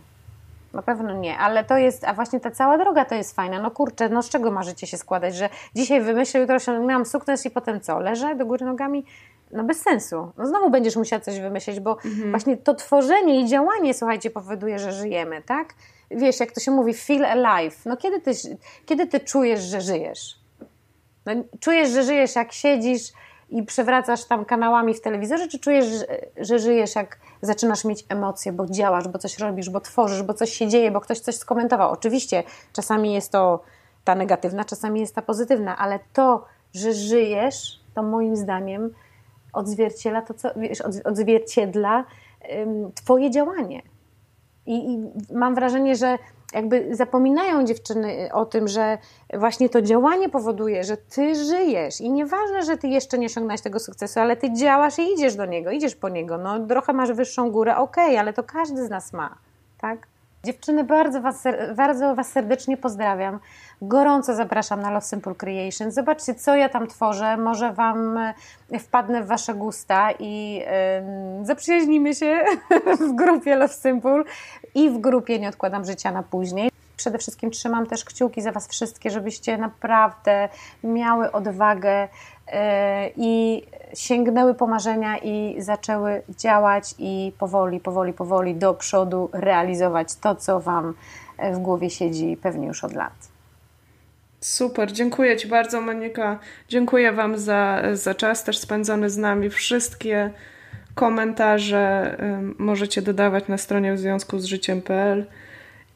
Na 0.72 0.82
pewno 0.82 1.12
nie, 1.12 1.38
ale 1.38 1.64
to 1.64 1.76
jest, 1.76 2.04
a 2.04 2.14
właśnie 2.14 2.40
ta 2.40 2.50
cała 2.50 2.78
droga 2.78 3.04
to 3.04 3.14
jest 3.14 3.36
fajna. 3.36 3.62
No 3.62 3.70
kurczę, 3.70 4.08
no 4.08 4.22
z 4.22 4.28
czego 4.28 4.50
marzycie 4.50 4.86
się 4.86 4.96
składać, 4.96 5.34
że 5.34 5.48
dzisiaj 5.76 6.00
wymyślę, 6.00 6.40
jutro 6.40 6.56
osiągnęłam 6.56 7.06
sukces 7.06 7.46
i 7.46 7.50
potem 7.50 7.80
co? 7.80 8.00
Leżę 8.00 8.34
do 8.36 8.46
góry 8.46 8.66
nogami? 8.66 9.04
No 9.52 9.64
bez 9.64 9.82
sensu. 9.82 10.32
No 10.38 10.46
znowu 10.46 10.70
będziesz 10.70 10.96
musiał 10.96 11.20
coś 11.20 11.40
wymyślić, 11.40 11.80
bo 11.80 11.90
mhm. 12.04 12.30
właśnie 12.30 12.56
to 12.56 12.74
tworzenie 12.74 13.40
i 13.40 13.48
działanie, 13.48 13.94
słuchajcie, 13.94 14.30
powoduje, 14.30 14.78
że 14.78 14.92
żyjemy, 14.92 15.42
tak? 15.42 15.74
Wiesz, 16.10 16.40
jak 16.40 16.52
to 16.52 16.60
się 16.60 16.70
mówi, 16.70 16.94
feel 16.94 17.24
alive. 17.24 17.86
No 17.86 17.96
kiedy 17.96 18.20
ty, 18.20 18.32
kiedy 18.86 19.06
ty 19.06 19.20
czujesz, 19.20 19.60
że 19.60 19.80
żyjesz? 19.80 20.40
No, 21.26 21.32
czujesz, 21.60 21.90
że 21.90 22.02
żyjesz, 22.02 22.36
jak 22.36 22.52
siedzisz 22.52 23.02
i 23.50 23.62
przewracasz 23.62 24.24
tam 24.24 24.44
kanałami 24.44 24.94
w 24.94 25.00
telewizorze, 25.00 25.48
czy 25.48 25.58
czujesz, 25.58 25.86
że, 25.86 26.06
że 26.36 26.58
żyjesz, 26.58 26.94
jak 26.94 27.18
zaczynasz 27.42 27.84
mieć 27.84 28.04
emocje, 28.08 28.52
bo 28.52 28.66
działasz, 28.66 29.08
bo 29.08 29.18
coś 29.18 29.38
robisz, 29.38 29.70
bo 29.70 29.80
tworzysz, 29.80 30.22
bo 30.22 30.34
coś 30.34 30.52
się 30.52 30.68
dzieje, 30.68 30.90
bo 30.90 31.00
ktoś 31.00 31.20
coś 31.20 31.36
skomentował. 31.36 31.90
Oczywiście 31.90 32.42
czasami 32.72 33.14
jest 33.14 33.32
to 33.32 33.62
ta 34.04 34.14
negatywna, 34.14 34.64
czasami 34.64 35.00
jest 35.00 35.14
ta 35.14 35.22
pozytywna, 35.22 35.78
ale 35.78 35.98
to, 36.12 36.44
że 36.74 36.92
żyjesz, 36.94 37.80
to 37.94 38.02
moim 38.02 38.36
zdaniem 38.36 38.90
odzwierciedla 39.52 40.22
to, 40.22 40.34
co, 40.34 40.48
wiesz, 40.56 40.80
odzwierciedla 41.04 42.04
um, 42.58 42.92
Twoje 42.92 43.30
działanie. 43.30 43.82
I, 44.66 44.92
I 44.92 44.98
mam 45.34 45.54
wrażenie, 45.54 45.96
że 45.96 46.18
jakby 46.54 46.96
zapominają 46.96 47.64
dziewczyny 47.64 48.28
o 48.32 48.46
tym, 48.46 48.68
że 48.68 48.98
właśnie 49.34 49.68
to 49.68 49.82
działanie 49.82 50.28
powoduje, 50.28 50.84
że 50.84 50.96
ty 50.96 51.34
żyjesz 51.34 52.00
i 52.00 52.10
nieważne, 52.10 52.62
że 52.62 52.76
ty 52.76 52.88
jeszcze 52.88 53.18
nie 53.18 53.26
osiągnąłeś 53.26 53.60
tego 53.60 53.78
sukcesu, 53.78 54.20
ale 54.20 54.36
ty 54.36 54.52
działasz 54.52 54.98
i 54.98 55.12
idziesz 55.12 55.36
do 55.36 55.46
niego, 55.46 55.70
idziesz 55.70 55.96
po 55.96 56.08
niego. 56.08 56.38
No 56.38 56.66
trochę 56.66 56.92
masz 56.92 57.12
wyższą 57.12 57.50
górę, 57.50 57.76
okej, 57.76 58.04
okay, 58.04 58.20
ale 58.20 58.32
to 58.32 58.42
każdy 58.42 58.86
z 58.86 58.90
nas 58.90 59.12
ma, 59.12 59.38
tak? 59.78 60.09
Dziewczyny, 60.44 60.84
bardzo 60.84 61.20
was, 61.20 61.44
bardzo 61.76 62.14
was 62.14 62.32
serdecznie 62.32 62.76
pozdrawiam. 62.76 63.38
Gorąco 63.82 64.34
zapraszam 64.34 64.82
na 64.82 64.90
Love 64.90 65.06
Simple 65.06 65.34
Creation. 65.34 65.90
Zobaczcie, 65.90 66.34
co 66.34 66.56
ja 66.56 66.68
tam 66.68 66.86
tworzę. 66.86 67.36
Może 67.36 67.72
Wam 67.72 68.18
e, 68.18 68.78
wpadnę 68.78 69.22
w 69.22 69.26
Wasze 69.26 69.54
gusta 69.54 70.10
i 70.18 70.54
yy, 71.38 71.46
zaprzyjaźnimy 71.46 72.14
się 72.14 72.44
w 73.08 73.14
grupie 73.14 73.56
Love 73.56 73.74
Simple 73.74 74.22
i 74.74 74.90
w 74.90 74.98
grupie 74.98 75.38
Nie 75.38 75.48
odkładam 75.48 75.84
życia 75.84 76.12
na 76.12 76.22
później. 76.22 76.70
Przede 76.96 77.18
wszystkim 77.18 77.50
trzymam 77.50 77.86
też 77.86 78.04
kciuki 78.04 78.42
za 78.42 78.52
Was 78.52 78.68
wszystkie, 78.68 79.10
żebyście 79.10 79.58
naprawdę 79.58 80.48
miały 80.84 81.32
odwagę 81.32 82.08
i 83.16 83.62
sięgnęły 83.94 84.54
po 84.54 84.66
marzenia 84.66 85.18
i 85.18 85.62
zaczęły 85.62 86.22
działać 86.38 86.94
i 86.98 87.32
powoli, 87.38 87.80
powoli, 87.80 88.12
powoli 88.12 88.54
do 88.54 88.74
przodu 88.74 89.30
realizować 89.32 90.14
to, 90.14 90.34
co 90.34 90.60
Wam 90.60 90.94
w 91.52 91.58
głowie 91.58 91.90
siedzi 91.90 92.36
pewnie 92.42 92.66
już 92.66 92.84
od 92.84 92.92
lat. 92.92 93.12
Super, 94.40 94.92
dziękuję 94.92 95.36
Ci 95.36 95.48
bardzo, 95.48 95.80
Monika. 95.80 96.38
Dziękuję 96.68 97.12
Wam 97.12 97.38
za, 97.38 97.82
za 97.92 98.14
czas 98.14 98.44
też 98.44 98.58
spędzony 98.58 99.10
z 99.10 99.16
nami. 99.16 99.50
Wszystkie 99.50 100.30
komentarze 100.94 102.16
możecie 102.58 103.02
dodawać 103.02 103.48
na 103.48 103.58
stronie 103.58 103.94
w 103.94 103.98
związku 103.98 104.38
z 104.38 104.44
życiem.pl 104.44 105.26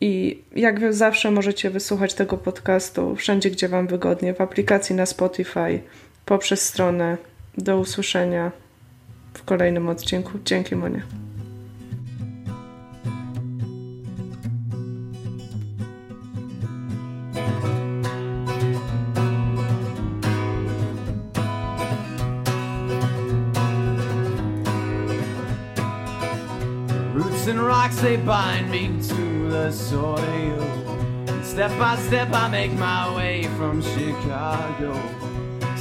i 0.01 0.43
jak 0.57 0.95
zawsze 0.95 1.31
możecie 1.31 1.71
wysłuchać 1.71 2.15
tego 2.15 2.37
podcastu 2.37 3.17
wszędzie, 3.17 3.51
gdzie 3.51 3.69
Wam 3.69 3.87
wygodnie, 3.87 4.35
w 4.35 4.41
aplikacji 4.41 4.97
na 4.97 5.07
Spotify, 5.07 5.81
poprzez 6.27 6.63
stronę. 6.63 7.17
Do 7.59 7.79
usłyszenia 7.79 8.53
w 9.35 9.45
kolejnym 9.45 9.89
odcinku. 9.89 10.33
Dzięki, 10.45 10.77
Monia. 10.77 11.03
they 28.05 28.17
bind 28.19 28.71
me 28.71 28.89
to 29.09 29.49
the 29.49 29.73
soil. 29.73 30.61
Step 31.43 31.71
by 31.79 31.97
step 31.97 32.29
I 32.35 32.49
make 32.51 32.73
my 32.73 33.15
way 33.17 33.45
from 33.57 33.81
Chicago. 33.81 35.24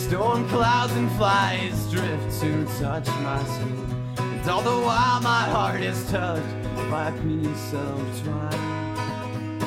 Storm 0.03 0.47
clouds 0.49 0.91
and 0.93 1.09
flies 1.13 1.89
drift 1.89 2.41
to 2.41 2.65
touch 2.77 3.07
my 3.07 3.41
skin, 3.45 4.13
And 4.17 4.49
all 4.49 4.61
the 4.61 4.69
while 4.85 5.21
my 5.21 5.43
heart 5.49 5.81
is 5.81 6.05
touched 6.11 6.43
by 6.91 7.07
a 7.07 7.11
piece 7.21 7.73
of 7.73 8.21
twine 8.21 9.59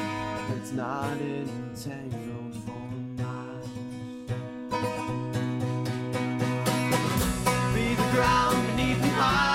that's 0.49 0.73
not 0.73 1.17
entangled 1.23 2.55
for 2.67 2.87
mine. 3.17 3.63
Be 7.75 7.95
the 7.95 8.09
ground 8.13 8.67
beneath 8.77 9.01
my 9.01 9.46